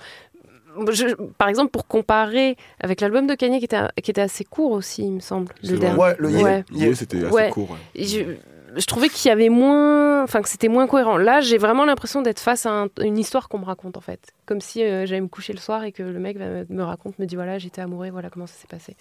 [0.90, 4.72] Je- par exemple, pour comparer avec l'album de Kanye qui était, qui était assez court
[4.72, 5.54] aussi, il me semble.
[5.64, 6.00] Le dernier.
[6.00, 6.64] Ouais, le Ye- Ouais.
[6.72, 7.50] Yeah, c'était assez Ouais.
[7.50, 7.78] court.
[7.94, 8.22] je,
[8.78, 11.18] je trouvais qu'il y avait moins, enfin que c'était moins cohérent.
[11.18, 14.32] Là, j'ai vraiment l'impression d'être face à un- une histoire qu'on me raconte en fait,
[14.46, 17.26] comme si euh, j'allais me coucher le soir et que le mec me raconte, me
[17.26, 18.96] dit voilà j'étais amoureux, voilà comment ça s'est passé.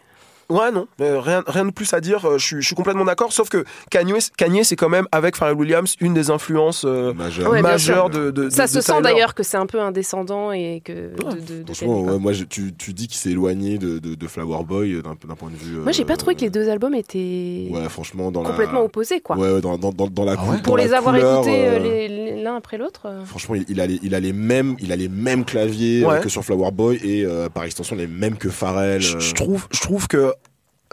[0.51, 2.25] Ouais, non, euh, rien, rien de plus à dire.
[2.27, 3.33] euh, Je suis, je suis complètement d'accord.
[3.33, 7.51] Sauf que Kanye, Kanye c'est quand même avec Pharrell Williams une des influences euh, Majeur.
[7.51, 8.21] Ouais, bien majeures sûr.
[8.21, 9.03] de, de- ça de- se de sent Tyler.
[9.05, 12.13] d'ailleurs que c'est un peu un descendant et que de, de- de Franchement, Kanye, quoi.
[12.15, 15.03] ouais, moi, je- tu, tu dis qu'il s'est éloigné de, de, de Flower Boy euh,
[15.03, 15.77] d'un d'un point de vue.
[15.79, 18.85] Moi, j'ai pas euh, trouvé que les deux albums étaient Ouais, franchement, dans complètement la.
[18.87, 19.37] opposés quoi.
[19.37, 21.65] Ouais, ouais, dans, dans, dans, dans la cou- dans Pour la les avoir couleur, écoutés
[21.69, 23.03] euh, euh, les- les- l'un après l'autre.
[23.07, 23.25] euh.
[23.25, 26.09] Franchement, il, il a les, il, a les mêmes, il a les mêmes claviers euh,
[26.09, 26.21] Ouais.
[26.21, 29.01] que sur Flower Boy et euh, par extension les mêmes que Pharrell.
[29.01, 30.33] Je, euh, je trouve, je trouve que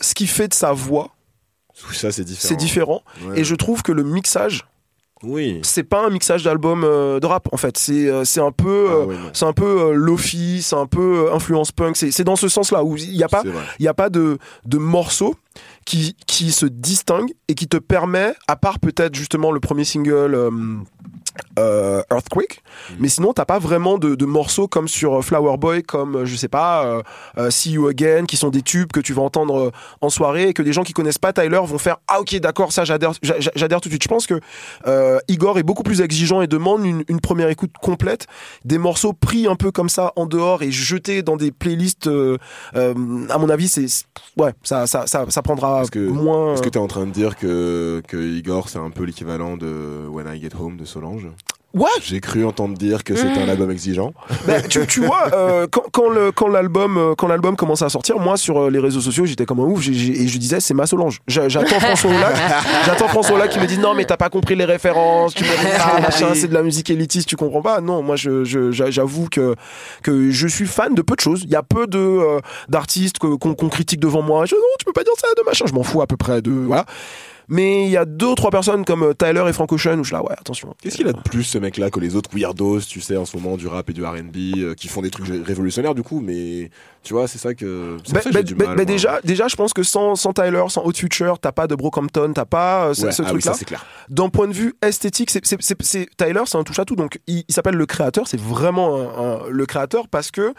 [0.02, 1.10] ce qui fait de sa voix,
[1.91, 2.48] Ça, c'est différent.
[2.50, 3.04] c'est différent.
[3.26, 3.39] Ouais.
[3.39, 4.66] Et je trouve que le mixage,
[5.24, 5.60] Oui.
[5.64, 7.78] c'est pas un mixage d'album euh, de rap en fait.
[7.78, 11.28] C'est, euh, c'est un peu, Ah euh, c'est un peu euh, lofi, c'est un peu
[11.28, 11.95] euh, influence punk.
[11.98, 13.43] C'est, dans ce sens-là où il n'y a pas,
[13.80, 15.36] il y a pas de, de morceau
[15.88, 20.36] qui, qui se distingue et qui te permet, à part peut-être justement le premier single
[20.36, 20.52] euh,
[21.60, 22.96] euh, Earthquake, Mm.
[23.00, 26.36] mais sinon t'as pas vraiment de, de morceaux comme sur Flower Boy, comme euh, je
[26.36, 27.02] sais pas euh,
[27.38, 29.72] euh, See You Again, qui sont des tubes que tu vas entendre euh,
[30.02, 32.72] en soirée et que des gens qui connaissent pas Tyler vont faire ah ok d'accord
[32.72, 34.04] ça j'adhère j'a- j'a- j'adhère tout de suite.
[34.04, 34.40] Je pense que
[34.88, 38.28] euh, Igor est beaucoup plus exigeant et demande une, une première écoute complète,
[38.66, 42.08] des morceaux pris un peu comme ça en dehors et jetés dans des playlists.
[42.08, 42.38] euh,
[42.76, 42.94] euh,
[43.30, 43.86] à mon avis c'est
[44.38, 46.54] ouais ça ça ça, ça prendra que moins.
[46.54, 50.08] est-ce que t'es en train de dire que, que Igor c'est un peu l'équivalent de
[50.08, 51.28] When I Get Home de Solange
[51.78, 51.90] Ouais.
[52.02, 54.14] J'ai cru entendre dire que c'était un album exigeant.
[54.46, 55.68] Ben, tu, tu vois, euh,
[56.34, 59.46] quand, l'album euh, quand l'album commençait à sortir, moi sur euh, les réseaux sociaux, j'étais
[59.46, 59.94] comme un ouf et
[60.28, 61.20] je disais c'est ma Solange.
[61.28, 62.36] J'a- J'attends François Oulac,
[62.86, 66.00] j'attends François Oulac qui me dit non mais t'as pas compris les références, tu pas,
[66.02, 67.82] machin, c'est de la musique élitiste, tu comprends pas.
[67.82, 69.56] Non, moi je je- j'a- j'avoue que
[70.04, 71.42] que je suis fan de peu de choses.
[71.44, 73.38] Il y a peu de euh, d'artistes qu'on
[73.70, 74.46] critique devant moi.
[74.46, 76.42] Je non, tu peux pas dire ça de machin, je m'en fous à peu près
[76.42, 76.86] de voilà.
[77.50, 80.04] Mais il y a deux ou trois personnes comme euh, Tyler et Frank Ocean où
[80.04, 80.76] je suis là ouais attention.
[80.82, 83.38] Qu'est-ce qu'il a de plus ce mec-là que les autres weirdos, tu sais, en ce
[83.38, 86.20] moment du rap et du R&B, euh, qui font des trucs ré- révolutionnaires du coup,
[86.20, 86.70] mais
[87.04, 87.95] tu vois, c'est ça que.
[87.98, 90.16] Bah, pour ça que bah, du bah, mal, bah, déjà, déjà, je pense que sans,
[90.16, 93.22] sans Tyler, sans Hot Future, t'as pas de Brockhampton, t'as pas euh, ce, Ouais, ce
[93.22, 93.66] ah oui, truc-là.
[93.66, 93.86] clair.
[94.10, 96.98] D'un point de vue esthétique, c'est, c'est, c'est- c'est- Tyler, c'est un touche à tout.
[96.98, 98.28] Donc, il, il s'appelle le créateur.
[98.28, 100.54] C'est vraiment un- un- le créateur parce que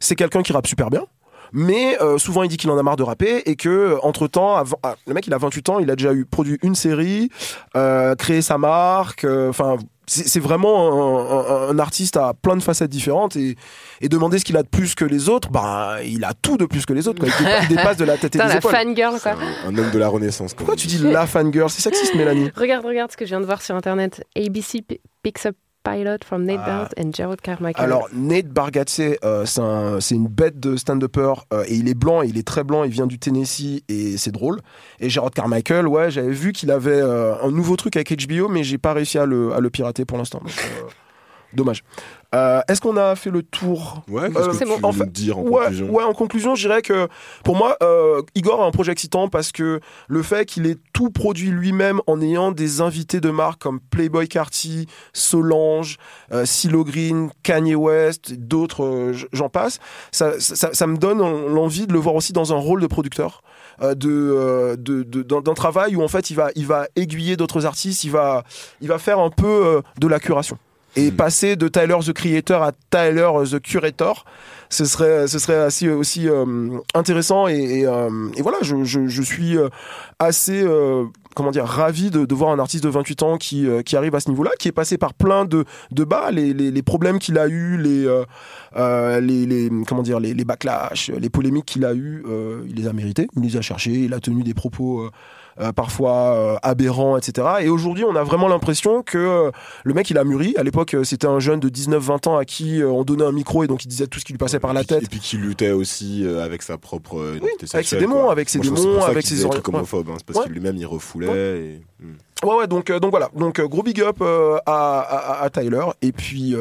[0.00, 1.04] c'est quelqu'un qui rappe super bien.
[1.52, 4.62] Mais euh, souvent il dit qu'il en a marre de rapper et que entre temps,
[5.06, 7.28] le mec il a 28 ans, il a déjà eu produit une série,
[7.76, 9.24] euh, créé sa marque.
[9.24, 9.76] euh, Enfin,
[10.06, 13.56] c'est c'est vraiment un, un- un artiste à plein de facettes différentes et,
[14.00, 16.64] et demander ce qu'il a de plus que les autres, bah il a tout de
[16.66, 17.20] plus que les autres.
[17.20, 17.28] Quoi.
[17.28, 18.74] Il, dépasse, il dépasse de la tête et des la épaules.
[18.74, 19.32] fangirl, quoi.
[19.64, 20.54] Un, un homme de la Renaissance.
[20.54, 22.50] Pourquoi tu dis la fangirl C'est sexiste, Mélanie.
[22.56, 24.24] Regarde, regarde ce que je viens de voir sur internet.
[24.36, 24.84] ABC
[25.22, 26.88] picks up pilot from Nate Ah.
[26.98, 27.84] And Gerald Carmichael.
[27.84, 31.94] Alors Nate Bargatze, euh, c'est un- c'est une bête de stand-upper euh, et il est
[31.94, 34.60] blanc, il est très blanc, il vient du Tennessee et c'est drôle.
[35.00, 38.64] Et Gerard Carmichael, ouais, j'avais vu qu'il avait euh, un nouveau truc avec HBO, mais
[38.64, 40.40] j'ai pas réussi à le, à le pirater pour l'instant.
[41.52, 41.82] Euh, dommage.
[42.34, 44.76] Euh, Est-ce qu'on a fait le tour Ouais, qu'est-ce que tu bon.
[44.78, 47.06] veux En fait, dire en ouais, conclusion ouais, en conclusion, je dirais que
[47.44, 51.10] pour moi, euh, Igor a un projet excitant parce que le fait qu'il ait tout
[51.10, 55.98] produit lui-même en ayant des invités de marque comme Playboy Carty, Solange,
[56.32, 59.78] euh, CeeLo Green, Kanye West, d'autres, euh, j'en passe,
[60.10, 63.42] ça, ça, ça me donne l'envie de le voir aussi dans un rôle de producteur.
[63.82, 67.36] euh, de, euh, de, de- d'un travail où en fait il va, il va aiguiller
[67.36, 68.44] d'autres artistes, il va,
[68.82, 70.58] il va faire un peu euh, de la curation
[70.96, 74.24] et passer de Tyler the Creator à Tyler the Curator,
[74.68, 79.06] ce serait, ce serait assez, aussi euh, intéressant et, et, euh, et voilà, je, je,
[79.06, 79.68] je suis euh,
[80.18, 83.82] assez euh, comment dire ravi de, de voir un artiste de 28 ans qui, euh,
[83.82, 86.70] qui arrive à ce niveau-là, qui est passé par plein de, de bas, les, les,
[86.70, 88.24] les problèmes qu'il a eu, les, euh,
[88.76, 92.76] euh, les, les comment dire les, les backlash, les polémiques qu'il a eu, euh, il
[92.76, 95.00] les a mérités, il les a cherchés, il a tenu des propos.
[95.02, 95.10] euh,
[95.60, 97.46] euh, parfois euh, aberrants, etc.
[97.60, 99.50] Et aujourd'hui, on a vraiment l'impression que euh,
[99.84, 100.54] le mec, il a mûri.
[100.56, 103.66] À l'époque, c'était un jeune de 19-20 ans à qui on donnait un micro et
[103.66, 105.02] donc il disait tout ce qui lui passait par la tête.
[105.02, 107.36] Et puis qui luttait aussi avec sa propre
[107.74, 108.32] avec ses démons, quoi.
[108.32, 110.86] avec ses Moi, démons, ça avec ses trucs homophobes, hein, c'est parce que lui-même il
[110.86, 111.28] refoulait.
[111.28, 112.14] et- hmm.
[112.44, 113.30] Ouais, ouais, donc, euh, donc voilà.
[113.36, 115.84] Donc, euh, gros big up euh, à, à- à Tyler.
[116.02, 116.56] Et puis,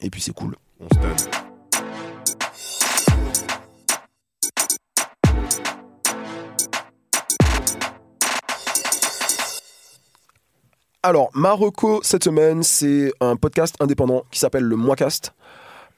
[0.00, 0.54] et puis c'est cool.
[0.80, 1.47] On se donne.
[11.04, 15.32] Alors, Marocco, cette semaine, c'est un podcast indépendant qui s'appelle le Moicast.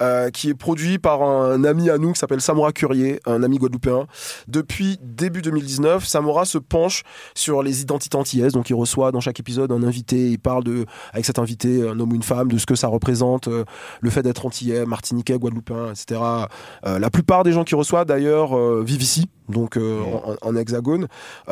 [0.03, 3.59] euh, qui est produit par un ami à nous qui s'appelle Samora Curier, un ami
[3.59, 4.07] guadeloupéen.
[4.49, 7.03] Depuis début 2019, Samora se penche
[7.35, 8.55] sur les identités antillaises.
[8.55, 10.31] Donc, il reçoit dans chaque épisode un invité.
[10.31, 12.89] Il parle de, avec cet invité, un homme ou une femme, de ce que ça
[12.89, 13.65] représente, euh,
[14.01, 16.19] le fait d'être antillais, martiniquais, guadeloupéen, etc.
[16.87, 21.09] Euh, la plupart des gens qui reçoivent, d'ailleurs, euh, vivent ici, donc en, en hexagone.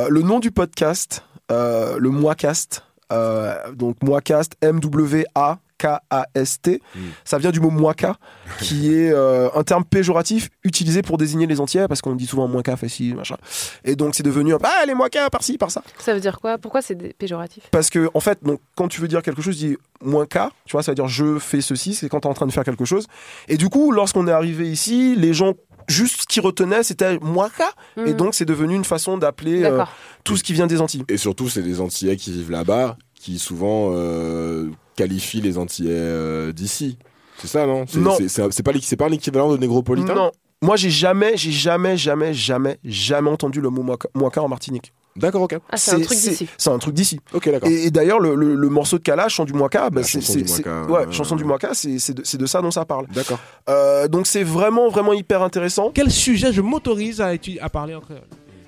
[0.09, 2.83] Le nom du podcast, le Moicast,
[3.13, 5.59] euh, donc Moicast, M-W-A.
[5.81, 6.99] K-A-S-T, Mm.
[7.25, 8.17] ça vient du mot moika,
[8.59, 12.49] qui est euh, un terme péjoratif utilisé pour désigner les Antillais, parce qu'on dit souvent
[12.49, 13.37] moika facile, machin.
[13.85, 15.85] Et donc c'est devenu un ah les moika par-ci, par-ça.
[16.01, 16.59] Ça veut dire quoi?
[16.59, 17.63] Pourquoi c'est péjoratif?
[17.71, 20.51] Parce que en fait, donc quand tu veux dire quelque chose, tu dis moins K,
[20.65, 22.53] tu vois, ça veut dire je fais ceci, c'est quand tu es en train de
[22.53, 23.07] faire quelque chose.
[23.47, 25.55] Et du coup, lorsqu'on est arrivé ici, les gens
[25.89, 27.07] juste ce qu'ils retenaient, c'était
[27.49, 27.63] K.
[27.97, 28.17] Et Mhm.
[28.17, 29.83] donc c'est devenu une façon d'appeler euh,
[30.25, 31.05] tout ce qui vient des Antilles.
[31.09, 36.53] Et surtout, c'est des Antillais qui vivent là-bas, qui souvent euh, qualifient les Antillais euh,
[36.53, 36.99] d'ici.
[37.39, 37.85] C'est ça, non?
[37.87, 40.15] C'est pas pas un équivalent de négropolitain?
[40.15, 40.33] Non.
[40.61, 43.85] Moi, j'ai jamais, j'ai jamais, jamais, jamais, jamais entendu le mot
[44.15, 44.93] moika en Martinique.
[45.19, 45.57] D'accord, ok.
[45.71, 46.49] Ah, c'est un truc d'ici.
[46.57, 47.21] C'est un truc d'ici.
[47.33, 47.69] Ok, d'accord.
[47.69, 50.39] Et, et d'ailleurs, le, le- le morceau de Kalash, chant du Moika, bah, c'est chanson
[50.39, 51.43] du c'est- Moika, ouais, ouais, chanson ouais.
[51.43, 53.07] du Moika, c'est c'est de, ça dont ça parle.
[53.09, 53.39] D'accord.
[53.69, 55.91] Euh, donc c'est vraiment, vraiment hyper intéressant.
[55.95, 57.33] Quel sujet je m'autorise à,
[57.69, 58.23] parler en créole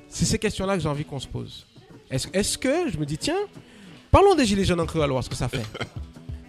[0.08, 1.66] C'est ces questions-là que j'ai envie qu'on se pose.
[2.10, 3.38] Est-ce est-ce que je me dis, tiens,
[4.10, 5.62] parlons des Gilets jaunes en créole, voir ce que ça fait.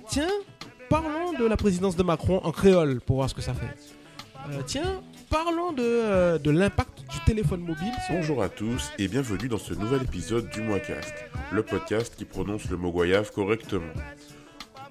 [0.09, 0.27] tiens,
[0.89, 3.67] parlons de la présidence de Macron en créole, pour voir ce que ça fait.
[4.51, 7.91] Euh, tiens, parlons de, euh, de l'impact du téléphone mobile.
[8.05, 11.13] sur- Bonjour à tous et bienvenue dans ce nouvel épisode du Moicast,
[11.51, 13.93] le podcast qui prononce le mot goyave correctement.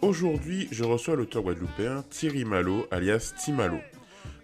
[0.03, 3.78] Aujourd'hui, je reçois l'auteur guadeloupéen Thierry Malo, alias Timalo.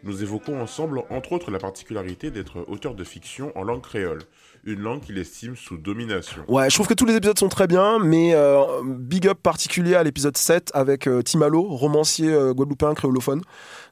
[0.04, 4.20] nous évoquons ensemble entre autres la particularité d'être auteur de fiction en langue créole,
[4.64, 6.42] une langue qu'il estime sous domination.
[6.46, 9.94] Ouais, je trouve que tous les épisodes sont très bien, mais euh, big up particulier
[9.96, 13.40] à l'épisode 7 avec euh, Timalo, romancier euh, guadeloupéen créolophone.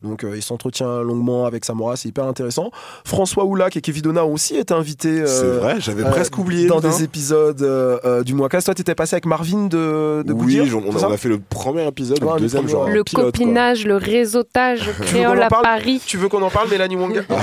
[0.04, 2.70] Donc euh, il s'entretient longuement avec Samora, c'est hyper intéressant.
[3.04, 5.20] François Oulac et Kevin Donna ont aussi été invités.
[5.22, 8.94] euh, C'est vrai, j'avais presque oublié, Dans des épisodes euh, euh, du mois Toi, t'étais
[8.94, 12.34] passé avec Marvin de, de oui, Goodyear, on, on a fait le premier épisode, Ouais,
[12.34, 12.84] le deuxième le genre.
[12.88, 13.24] Le pilote, quoi.
[13.24, 16.00] copinage, le réseautage créole à parle Paris.
[16.06, 17.34] Tu veux qu'on en parle, Mélanie Wonga Ah,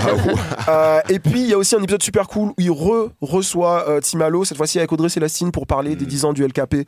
[0.69, 3.89] Euh, Et puis, il y a aussi un épisode super cool où il re reçoit
[3.89, 5.95] euh, Timalo, cette fois-ci avec Audrey Célestine, pour parler Mm.
[5.95, 6.85] des 10 ans du LKP.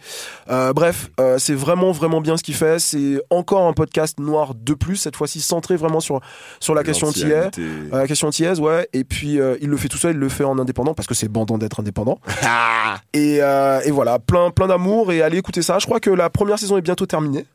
[0.49, 2.79] Euh, bref, euh, c'est vraiment, vraiment bien ce qu'il fait.
[2.79, 6.19] C'est encore un podcast noir de plus, cette fois-ci centré vraiment sur,
[6.59, 7.49] sur la question antillaise.
[7.57, 8.87] Euh, la question antillaise, ouais.
[8.93, 11.13] Et puis, euh, il le fait tout seul, il le fait en indépendant, parce que
[11.13, 12.19] c'est bandant d'être indépendant.
[13.13, 15.11] Et, euh, et voilà, plein, plein d'amour.
[15.11, 15.77] Et allez écouter ça.
[15.79, 17.45] Je crois que la première saison est bientôt terminée.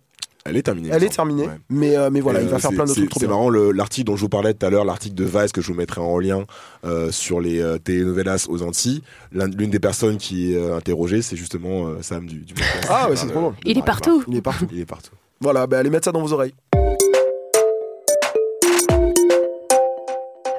[0.44, 0.88] Elle est terminée.
[0.92, 1.46] Elle est terminée.
[1.46, 1.58] Ouais.
[1.68, 3.26] Mais, euh, mais voilà, Et, il va euh, faire plein de c'est- trucs trop C'est
[3.26, 5.66] marrant, le- l'article dont je vous parlais tout à l'heure, l'article de Vice que je
[5.68, 6.44] vous mettrai en lien
[6.84, 9.02] euh, sur les euh, telenovelas aux Antilles.
[9.32, 12.86] L'un- L'une des personnes qui est euh, interrogée, c'est justement euh, Sam du, du podcast.
[12.88, 14.24] Ah ouais, c'est trop le Il est partout.
[14.28, 14.66] Il est partout.
[14.72, 15.10] Il est partout.
[15.40, 16.52] Voilà, bah allez mettre ça dans vos oreilles.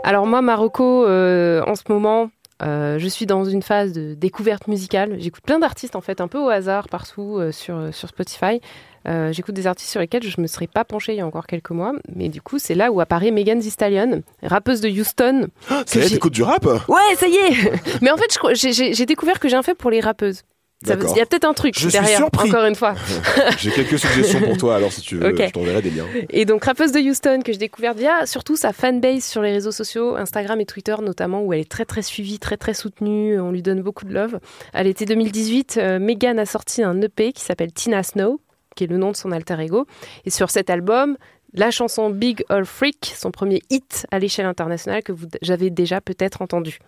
[0.10, 2.32] Alors moi, Marocco, euh, en ce moment,
[2.64, 5.18] euh, je suis dans une phase de découverte musicale.
[5.20, 8.60] J'écoute plein d'artistes en fait, un peu au hasard partout euh, sur, sur Spotify.
[9.08, 11.28] Euh, J'écoute des artistes sur lesquels je ne me serais pas penchée il y a
[11.28, 11.94] encore quelques mois.
[12.16, 15.50] Mais du coup, c'est là où apparaît Megan Thee Stallion, rappeuse de Houston.
[15.68, 16.66] Ça que y est, t'écoutes du rap?
[16.66, 20.00] Ouais, ça y est Mais en fait, j'ai découvert que j'ai un fait pour les
[20.00, 20.42] rappeuses.
[20.82, 22.48] Il y a peut-être un truc Je suis derrière, surpris.
[22.50, 22.96] encore une fois.
[23.58, 25.44] J'ai quelques suggestions pour toi, alors si tu veux, Ok.
[25.48, 26.06] je t'enverrai des liens.
[26.30, 29.74] Et donc rappeuse de Houston que j'ai découverte via surtout sa fanbase sur les réseaux
[29.74, 33.52] sociaux, Instagram et Twitter notamment, où elle est très très suivie, très très soutenue, on
[33.52, 34.40] lui donne beaucoup de love.
[34.74, 38.40] À l'été 2018, euh, Megan a sorti un EP qui s'appelle Tina Snow,
[38.78, 39.86] qui est le nom de son alter ego.
[40.24, 41.18] Et sur cet album,
[41.54, 46.00] la chanson Big All Freak, son premier hit à l'échelle internationale que vous j'avais déjà
[46.00, 46.80] peut-être entendu.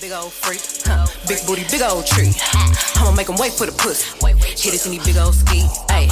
[0.00, 0.60] Big old freak,
[1.26, 2.30] big booty, big old tree.
[2.96, 4.04] I'ma make 'em wait for the pussy.
[4.56, 6.08] Hit it in these big old ski, ayy.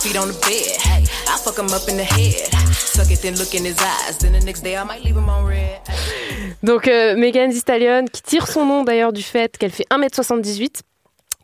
[0.00, 0.78] Feet on the bed,
[1.26, 2.48] I fuck 'em up in the head.
[2.72, 4.18] Suck it, then look in his eyes.
[4.18, 5.80] Then the next day I might leave 'em on red.
[6.62, 7.62] Donc euh, Megan Thee
[8.12, 10.82] qui tire son nom d'ailleurs du fait qu'elle fait 1m78,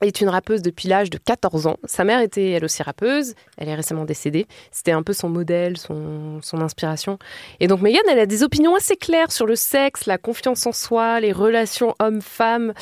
[0.09, 1.77] est une rappeuse depuis l'âge de 14 ans.
[1.85, 4.47] Sa mère était elle aussi rappeuse, elle est récemment décédée.
[4.71, 7.19] C'était un peu son modèle, son, son inspiration.
[7.61, 10.73] Et donc Megan, elle a des opinions assez claires sur le sexe, la confiance en
[10.73, 12.73] soi, les relations hommes-femmes.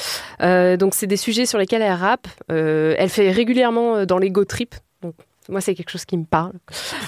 [0.42, 2.28] Euh, donc c'est des sujets sur lesquels elle rappe.
[2.50, 4.74] Euh, elle fait régulièrement euh, dans l'ego trip.
[5.02, 5.14] Donc
[5.48, 6.52] moi c'est quelque chose qui me parle.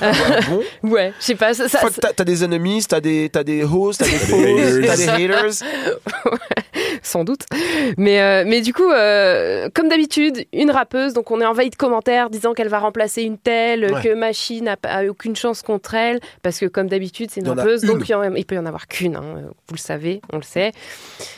[0.00, 0.12] Ah
[0.48, 1.54] bon ouais, je sais pas.
[1.54, 5.16] Ça, ça- Fuck, t'as- des enemies, t'as des, t'as des hosts, t'as des T'as haters.
[5.16, 5.52] des haters.
[7.03, 7.43] sans doute.
[7.97, 11.76] Mais, euh, mais du coup, euh, comme d'habitude, une rappeuse, donc on est envahi de
[11.76, 14.03] commentaires disant qu'elle va remplacer une telle, Ouais.
[14.03, 17.83] que Machine n'a aucune chance contre elle, parce que comme d'habitude, c'est une Il rappeuse,
[17.83, 19.22] donc il, y en- il peut y en avoir qu'une, hein,
[19.68, 20.72] vous le savez, on le sait.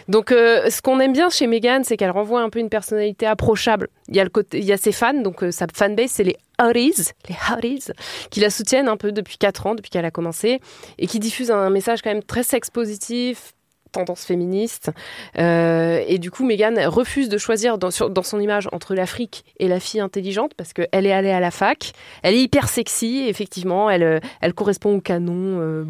[0.09, 3.26] Donc euh, ce qu'on aime bien chez Megan, c'est qu'elle renvoie un peu une personnalité
[3.26, 3.88] approchable.
[4.09, 6.36] Il y a, le côté, il y a ses fans, donc sa fanbase, c'est les
[6.61, 7.90] Hotties, les Hotties,
[8.30, 10.61] qui la soutiennent un peu depuis 4 ans, depuis qu'elle a commencé,
[10.99, 13.53] et qui diffusent un message quand même très sex positif,
[13.95, 14.90] tendance féministe.
[15.38, 19.45] Euh, et du coup, Megan refuse de choisir dans, sur- dans son image entre l'Afrique
[19.59, 21.92] et la fille intelligente parce qu'elle est allée à la fac.
[22.22, 23.88] Elle est hyper sexy, effectivement.
[23.88, 25.61] Elle, euh, elle correspond au canon.
[25.61, 25.84] euh,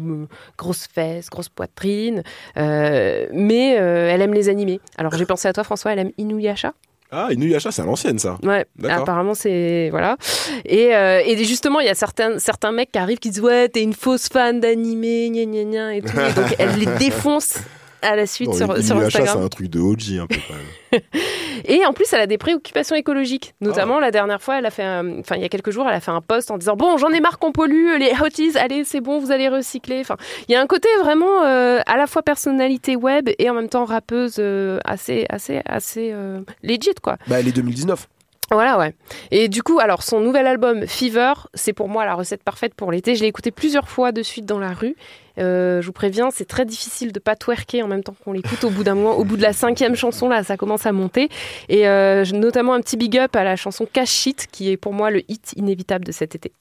[0.57, 2.23] grosse fesse, grosse poitrine.
[2.55, 4.79] Mais elle aime les animés.
[4.97, 5.91] Alors j'ai pensé à toi, François.
[5.93, 6.73] Elle aime Inuyasha.
[7.11, 8.37] Ah, Inuyasha, c'est à l'ancienne ça.
[8.43, 9.03] Ouais, D'accord.
[9.03, 10.17] apparemment c'est voilà.
[10.65, 13.69] Et, euh, et justement, il y a certains certains mecs qui arrivent qui disent ouais,
[13.69, 16.17] t'es une fausse fan d'animé, gna gna gna et tout.
[16.19, 17.55] Et donc elle les défonce
[18.01, 19.43] à la suite Non, sur, sur Inuyasha, c'est Instagram.
[19.45, 21.01] un truc de OG un peu quand même.
[21.67, 23.53] Et en plus, elle a des préoccupations écologiques.
[23.61, 25.95] Notamment, la dernière fois, elle a fait, un- enfin, il y a quelques jours, elle
[25.95, 28.83] a fait un post en disant bon, j'en ai marre qu'on pollue, les hotties, allez,
[28.83, 29.99] c'est bon, vous allez recycler.
[30.01, 30.17] Enfin,
[30.47, 33.69] il y a un côté vraiment euh, à la fois personnalité web et en même
[33.69, 37.17] temps rappeuse euh, assez, assez, assez euh, legit, quoi.
[37.27, 38.07] Bah, elle est 2019.
[38.51, 38.93] Voilà, ouais.
[39.31, 42.91] Et du coup, alors son nouvel album Fever, c'est pour moi la recette parfaite pour
[42.91, 43.15] l'été.
[43.15, 44.95] Je l'ai écouté plusieurs fois de suite dans la rue.
[45.37, 48.63] Euh, je vous préviens, c'est très difficile de pas twerker en même temps qu'on l'écoute.
[48.63, 51.29] Au bout d'un moment, au bout de la cinquième chanson, là, ça commence à monter.
[51.69, 54.93] Et euh, notamment un petit big up à la chanson Cash Shit, qui est pour
[54.93, 56.51] moi le hit inévitable de cet été.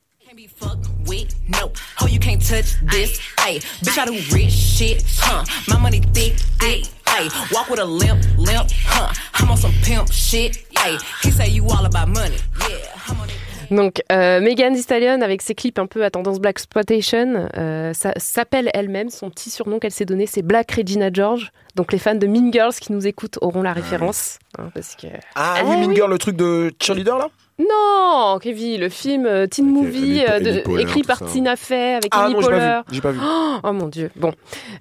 [1.07, 1.71] With no,
[2.01, 3.21] oh you can't touch this.
[3.47, 5.45] Bitch, I do rich shit, huh?
[5.69, 6.94] My money thick, thick.
[7.17, 9.13] Hey, walk with a limp, limp, huh?
[9.35, 10.57] I'm on some pimp shit.
[10.79, 12.37] Hey, he say you all about money.
[12.69, 12.77] Yeah,
[13.09, 13.35] I'm on it.
[13.71, 17.93] Donc, euh, Megan Thee Stallion, avec ses clips un peu à tendance Black Exploitation, euh,
[18.17, 21.51] s'appelle elle-même, son petit surnom qu'elle s'est donné, c'est Black Regina George.
[21.77, 24.39] Donc, les fans de Mean Girls qui nous écoutent auront la référence.
[24.59, 25.07] hein, parce que...
[25.35, 25.95] Ah, Ah oui, Mean oui.
[25.97, 27.29] Girl, le truc de cheerleader là?
[27.59, 31.19] Non, Kevin, le film euh, teen movie Amy- euh, de- Amy Poehler, écrit tout par
[31.21, 31.27] ça.
[31.27, 32.77] Tina Fey avec Ah Amy non, j'ai pas Poehler.
[32.89, 32.95] vu.
[32.95, 33.19] J'ai pas vu.
[33.23, 34.11] Oh, oh mon dieu.
[34.17, 34.33] Bon.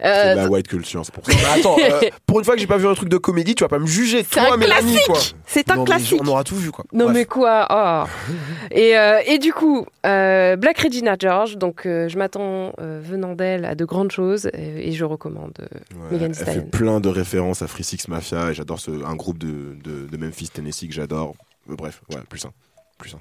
[0.01, 1.31] C'est Euh, de la white culture, c'est pour ça.
[1.35, 3.63] Mais attends, euh, pour une fois que j'ai pas vu un truc de comédie, tu
[3.63, 4.25] vas pas me juger.
[4.27, 5.05] C'est Toi, un Mélanie, classique.
[5.05, 5.19] quoi.
[5.45, 6.19] C'est un Non, mais classique.
[6.23, 6.83] On aura tout vu, quoi.
[6.93, 7.15] Non Bref.
[7.15, 8.09] mais quoi oh.
[8.71, 13.33] et, euh, et du coup, euh, Black Regina George, donc euh, je m'attends euh, venant
[13.35, 15.65] d'elle à de grandes choses euh, et je recommande euh,
[15.95, 19.15] Ouais, Megan elle fait plein de références à Free Six Mafia et j'adore ce- un
[19.15, 21.35] groupe de, de, de Memphis, Tennessee que j'adore.
[21.69, 22.51] Euh, bref, ouais, plus ça.
[22.97, 23.19] Plus ça.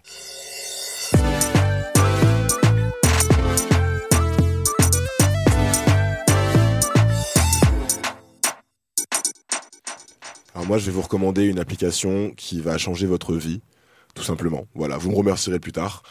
[10.54, 13.62] Alors moi, je vais vous recommander une application qui va changer votre vie,
[14.14, 14.66] tout simplement.
[14.74, 16.02] Voilà, vous me remercierez plus tard.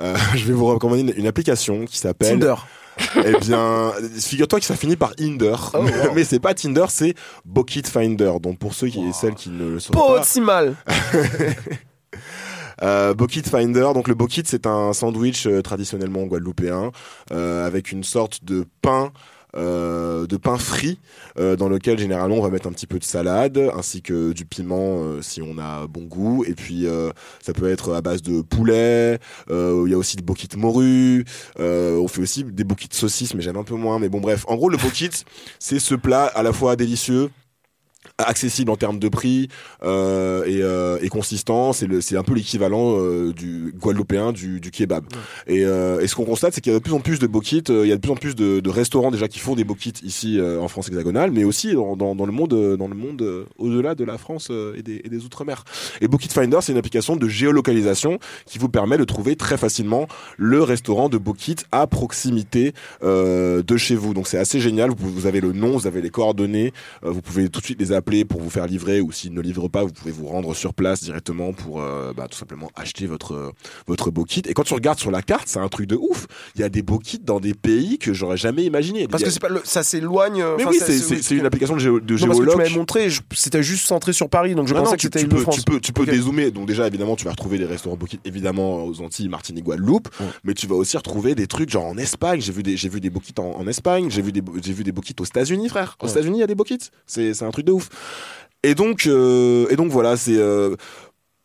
[0.00, 2.40] Euh, je vais vous recommander une, une application qui s'appelle...
[2.40, 2.54] Tinder.
[3.24, 5.88] Eh bien, figure-toi que ça finit par Hinder, Oh, wow.
[6.14, 7.14] mais c'est pas Tinder, c'est
[7.44, 8.32] Bucket Finder.
[8.40, 10.76] Donc pour ceux qui et celles qui ne le sauraient Pas pas, aussi mal.
[12.82, 13.88] euh, Bucket Finder.
[13.94, 16.90] Donc le Bucket, c'est un sandwich euh, traditionnellement guadeloupéen
[17.32, 19.12] euh, avec une sorte de pain.
[19.56, 20.98] Euh, de pain frit
[21.38, 24.44] euh, dans lequel généralement on va mettre un petit peu de salade ainsi que du
[24.44, 26.44] piment euh, si on a bon goût.
[26.46, 29.18] Et puis euh, ça peut être à base de poulet
[29.50, 31.24] euh, il y a aussi le bokit morue
[31.58, 33.98] euh, on fait aussi des bokits saucisses mais j'aime un peu moins.
[33.98, 35.10] Mais bon bref en gros le bokit
[35.58, 37.30] c'est ce plat à la fois délicieux
[38.18, 39.48] accessible en termes de prix
[39.82, 41.72] euh, et, euh, et consistant.
[41.72, 45.04] C'est un peu l'équivalent euh, du guadeloupéen du, du kebab.
[45.46, 47.26] Et, euh, et ce qu'on constate c'est qu'il y a de plus en plus de
[47.26, 49.54] bokits euh, il y a de plus en plus de, de restaurants déjà qui font
[49.54, 52.88] des bokits ici euh, en France hexagonale mais aussi dans, dans, dans le monde dans
[52.88, 55.64] le monde euh, au-delà de la France euh, et des, et des outre-mer.
[56.00, 60.06] Et Bokit Finder c'est une application de géolocalisation qui vous permet de trouver très facilement
[60.36, 64.14] le restaurant de Bokit à proximité euh, de chez vous.
[64.14, 64.90] Donc c'est assez génial.
[64.96, 66.72] Vous, vous avez le nom vous avez les coordonnées
[67.04, 69.40] euh, vous pouvez tout de suite les appeler pour vous faire livrer ou s'ils ne
[69.40, 73.06] livrent pas vous pouvez vous rendre sur place directement pour euh, bah, tout simplement acheter
[73.06, 73.52] votre
[73.86, 76.60] votre Bokit et quand tu regardes sur la carte c'est un truc de ouf il
[76.60, 79.40] y a des Bokits dans des pays que j'aurais jamais imaginé Parce que a- c'est
[79.40, 80.42] pas le- ça s'éloigne.
[80.42, 82.70] euh, mais oui c'est- une application de, géo, de Non, parce que tu géologue m'avais
[82.76, 85.28] montré, c'était juste centré sur Paris, donc je non, pensais non, que tu, c'était une
[85.28, 85.56] peux, France.
[85.56, 86.50] tu peux, tu peux dézoomer.
[86.50, 90.08] Donc déjà, évidemment, tu vas retrouver des restaurants Bokit, évidemment, aux Antilles, Martinique, Guadeloupe.
[90.44, 92.40] Mais tu vas aussi retrouver des trucs genre en Espagne.
[92.40, 94.08] J'ai vu des, j'ai vu des Bokits en, en Espagne.
[94.10, 95.96] J'ai vu des, j'ai vu des Bokits aux États-Unis, frère.
[96.00, 96.10] Aux Ouais.
[96.12, 96.90] États-Unis, il y a des Bokits.
[97.06, 97.83] C'est, c'est un truc de ouf.
[98.62, 100.74] Et donc, euh, et donc voilà, c'est, euh,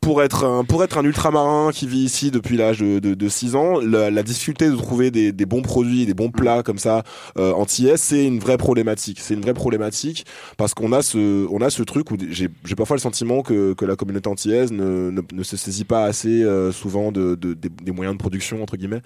[0.02, 3.30] pour être un pour être un ultramarin qui vit ici depuis l'âge de, de, de
[3.30, 6.78] 6 ans, la, la difficulté de trouver des, des bons produits, des bons plats comme
[6.78, 7.04] ça
[7.38, 9.20] euh, antillais, c'est une vraie problématique.
[9.20, 10.26] C'est une vraie problématique
[10.58, 13.74] parce qu'on a ce on a ce truc où j'ai j'ai parfois le sentiment que,
[13.74, 17.54] que la communauté antillaise ne, ne, ne se saisit pas assez euh, souvent de, de
[17.54, 19.02] des, des moyens de production entre guillemets.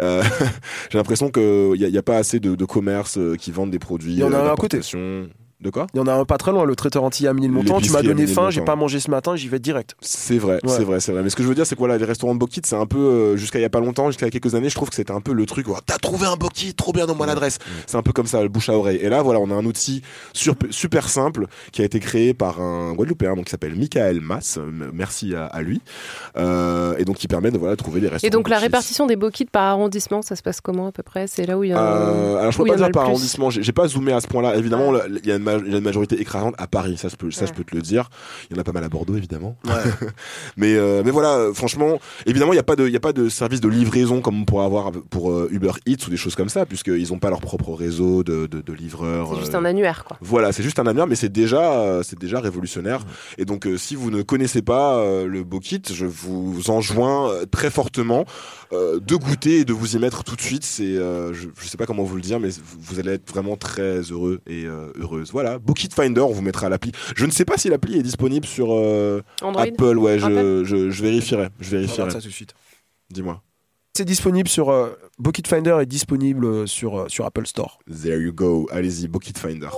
[0.00, 0.22] Euh,
[0.90, 3.34] j'ai l'impression que il y a, il y a pas assez de, de commerce euh,
[3.34, 4.12] qui vendent des produits.
[4.12, 4.80] Il y en a un à côté.
[5.58, 7.80] De quoi Il y en a un pas très loin, le traiteur antillais à Ménilmontant.
[7.80, 9.94] Tu m'as donné faim, j'ai pas mangé ce matin, j'y vais direct.
[10.02, 10.68] C'est vrai, Ouais.
[10.68, 11.22] c'est vrai, c'est vrai.
[11.22, 12.84] Mais ce que je veux dire, c'est que voilà, les restaurants de Bokit, c'est un
[12.84, 15.12] peu, euh, jusqu'à il y a pas longtemps, jusqu'à quelques années, je trouve que c'était
[15.14, 17.58] un peu le truc, oh, t'as trouvé un Bokit, trop bien, donne-moi l'adresse.
[17.86, 18.98] C'est un peu comme ça, le bouche à oreille.
[19.00, 20.02] Et là, voilà, on a un outil
[20.34, 24.58] sur- super simple qui a été créé par un Guadeloupéen, donc qui s'appelle Michael Mass.
[24.58, 25.80] M- Merci à, à lui.
[26.36, 28.28] Euh, et donc, qui permet de voilà, trouver des restaurants.
[28.28, 28.66] Et donc la Bokit.
[28.66, 31.26] répartition des bokits par arrondissement, ça se passe comment à peu près?
[31.26, 31.78] C'est là où il y a.
[31.80, 34.56] Euh, alors je peux pas dire le par arrondissement, j'ai pas zoomé à ce point-là.
[34.56, 36.96] Évidemment, là, il y, a une ma- il y a une majorité écrasante à Paris,
[36.98, 38.10] ça, je peux, ça je peux te le dire.
[38.50, 39.56] Il y en a pas mal à Bordeaux, évidemment.
[40.56, 43.00] mais euh, mais voilà, euh, franchement, évidemment, il y a pas de il y a
[43.00, 46.16] pas de service de livraison comme on pourrait avoir pour euh, Uber Eats ou des
[46.16, 49.30] choses comme ça, puisqu'ils ont pas leur propre réseau de, de, de livreurs.
[49.34, 50.16] C'est juste euh, un annuaire quoi.
[50.20, 53.00] voilà, c'est juste un annuaire, mais c'est déjà, euh, c'est déjà révolutionnaire.
[53.38, 57.44] Et donc, euh, si vous ne connaissez pas euh, le Bokit, je vous enjoins euh,
[57.46, 58.24] très fortement
[58.72, 60.64] euh, de goûter et de vous y mettre tout de suite.
[60.64, 62.48] C'est, euh, je, je sais pas comment vous le dire, mais
[62.80, 65.30] vous- allez être vraiment très heureux et euh, heureuse.
[65.32, 66.92] Voilà, Bokit Finder, on vous mettra l'appli.
[67.14, 69.22] Je ne sais pas si l'appli est disponible sur euh,
[69.56, 69.98] Apple.
[69.98, 71.48] Ouais, je, je, je vérifierai.
[71.60, 72.10] Je vérifierai.
[72.10, 72.54] Ça tout de suite.
[73.10, 73.42] Dis-moi.
[73.96, 74.70] C'est disponible sur.
[74.70, 77.78] Euh, Bucket Finder est disponible sur, euh, sur Apple Store.
[78.02, 78.68] There you go.
[78.70, 79.68] Allez-y, Bokit Finder.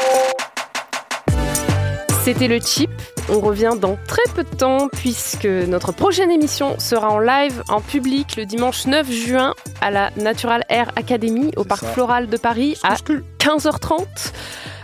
[2.28, 2.90] C'était le chip.
[3.30, 7.80] On revient dans très peu de temps puisque notre prochaine émission sera en live en
[7.80, 11.92] public le dimanche 9 juin à la Natural Air Academy au Parc ça.
[11.92, 14.04] Floral de Paris à 15h30.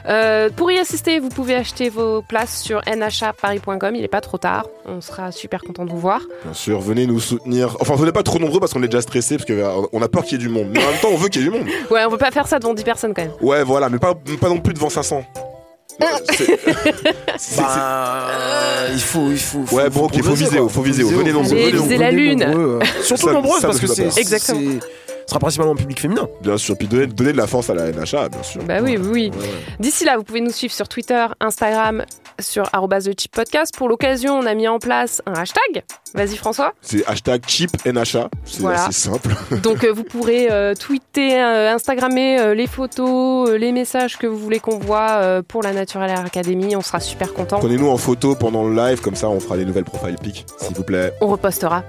[0.08, 3.94] Euh, pour y assister, vous pouvez acheter vos places sur nhaparis.com.
[3.94, 4.64] Il n'est pas trop tard.
[4.86, 6.22] On sera super content de vous voir.
[6.44, 7.76] Bien sûr, venez nous soutenir.
[7.78, 10.40] Enfin, venez pas trop nombreux parce qu'on est déjà stressé, parce qu'on a peur qu'il
[10.40, 10.68] y ait du monde.
[10.72, 11.68] Mais en même temps, on veut qu'il y ait du monde.
[11.90, 13.34] Ouais, on peut pas faire ça devant 10 personnes quand même.
[13.42, 15.26] Ouais, voilà, mais pas, pas non plus devant 500.
[16.02, 16.58] Euh, c'est-
[17.38, 19.64] c'est- Bah, euh, il faut, il faut.
[19.74, 21.08] Ouais, bon, ok, faut viser haut, faut viser haut.
[21.08, 21.96] Venez nombreux, venez nombreux.
[21.98, 22.42] la lune.
[22.42, 24.18] euh, Surtout Ça- nombreuses parce que c'est.
[24.18, 24.60] Exactement.
[25.26, 26.28] Ce sera principalement un public féminin.
[26.42, 28.62] Bien sûr, puis donner, donner de la force à la NHA, bien sûr.
[28.64, 29.30] Bah oui, oui, oui.
[29.34, 29.48] Ouais, ouais.
[29.80, 32.04] D'ici là, vous pouvez nous suivre sur Twitter, Instagram
[32.38, 33.74] sur arobase the chip podcast.
[33.74, 35.82] Pour l'occasion, on a mis en place un hashtag.
[36.14, 36.72] Vas-y François.
[36.80, 38.28] C'est hashtag cheap NHA.
[38.44, 38.84] C'est Voilà.
[38.84, 39.34] assez simple.
[39.62, 44.28] Donc euh, vous pourrez euh, tweeter, euh, Instagrammer euh, les photos, euh, les messages que
[44.28, 46.76] vous voulez qu'on voit euh, pour la Natural Hair Academy.
[46.76, 47.58] On sera super contents.
[47.58, 50.76] Prenez-nous en photo pendant le live, comme ça on fera les nouvelles profile pics, s'il
[50.76, 51.12] vous plaît.
[51.20, 51.82] On repostera.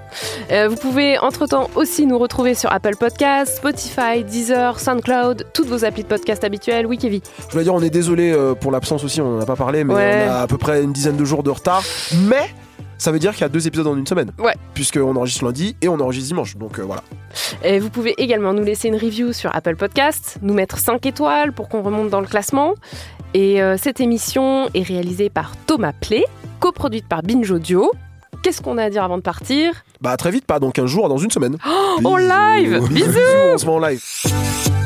[0.50, 5.84] Euh, vous pouvez entre-temps aussi nous retrouver sur Apple Podcasts, Spotify, Deezer, SoundCloud, toutes vos
[5.84, 6.86] applis de podcast habituelles.
[6.86, 7.20] Oui, Kevin.
[7.46, 9.94] Je voulais dire, on est désolé pour l'absence aussi, on en a pas parlé, mais
[9.94, 10.24] Ouais.
[10.26, 11.82] on a à peu près une dizaine de jours de retard.
[12.28, 12.50] Mais
[12.98, 14.32] ça veut dire qu'il y a deux épisodes en une semaine.
[14.38, 14.54] Ouais.
[14.74, 16.56] Puisqu'on enregistre lundi et on enregistre dimanche.
[16.56, 17.02] Donc euh, voilà.
[17.62, 21.52] Et vous pouvez également nous laisser une review sur Apple Podcasts, nous mettre 5 étoiles
[21.52, 22.74] pour qu'on remonte dans le classement.
[23.34, 26.24] Et euh, cette émission est réalisée par Thomas Play,
[26.60, 27.90] coproduite par Binge Audio.
[28.42, 29.72] Qu'est-ce qu'on a à dire avant de partir?
[30.00, 31.56] Bah très vite, pas dans 15 jours, dans une semaine.
[31.66, 33.18] Oh, en live Bisous
[33.52, 34.85] On se met en live.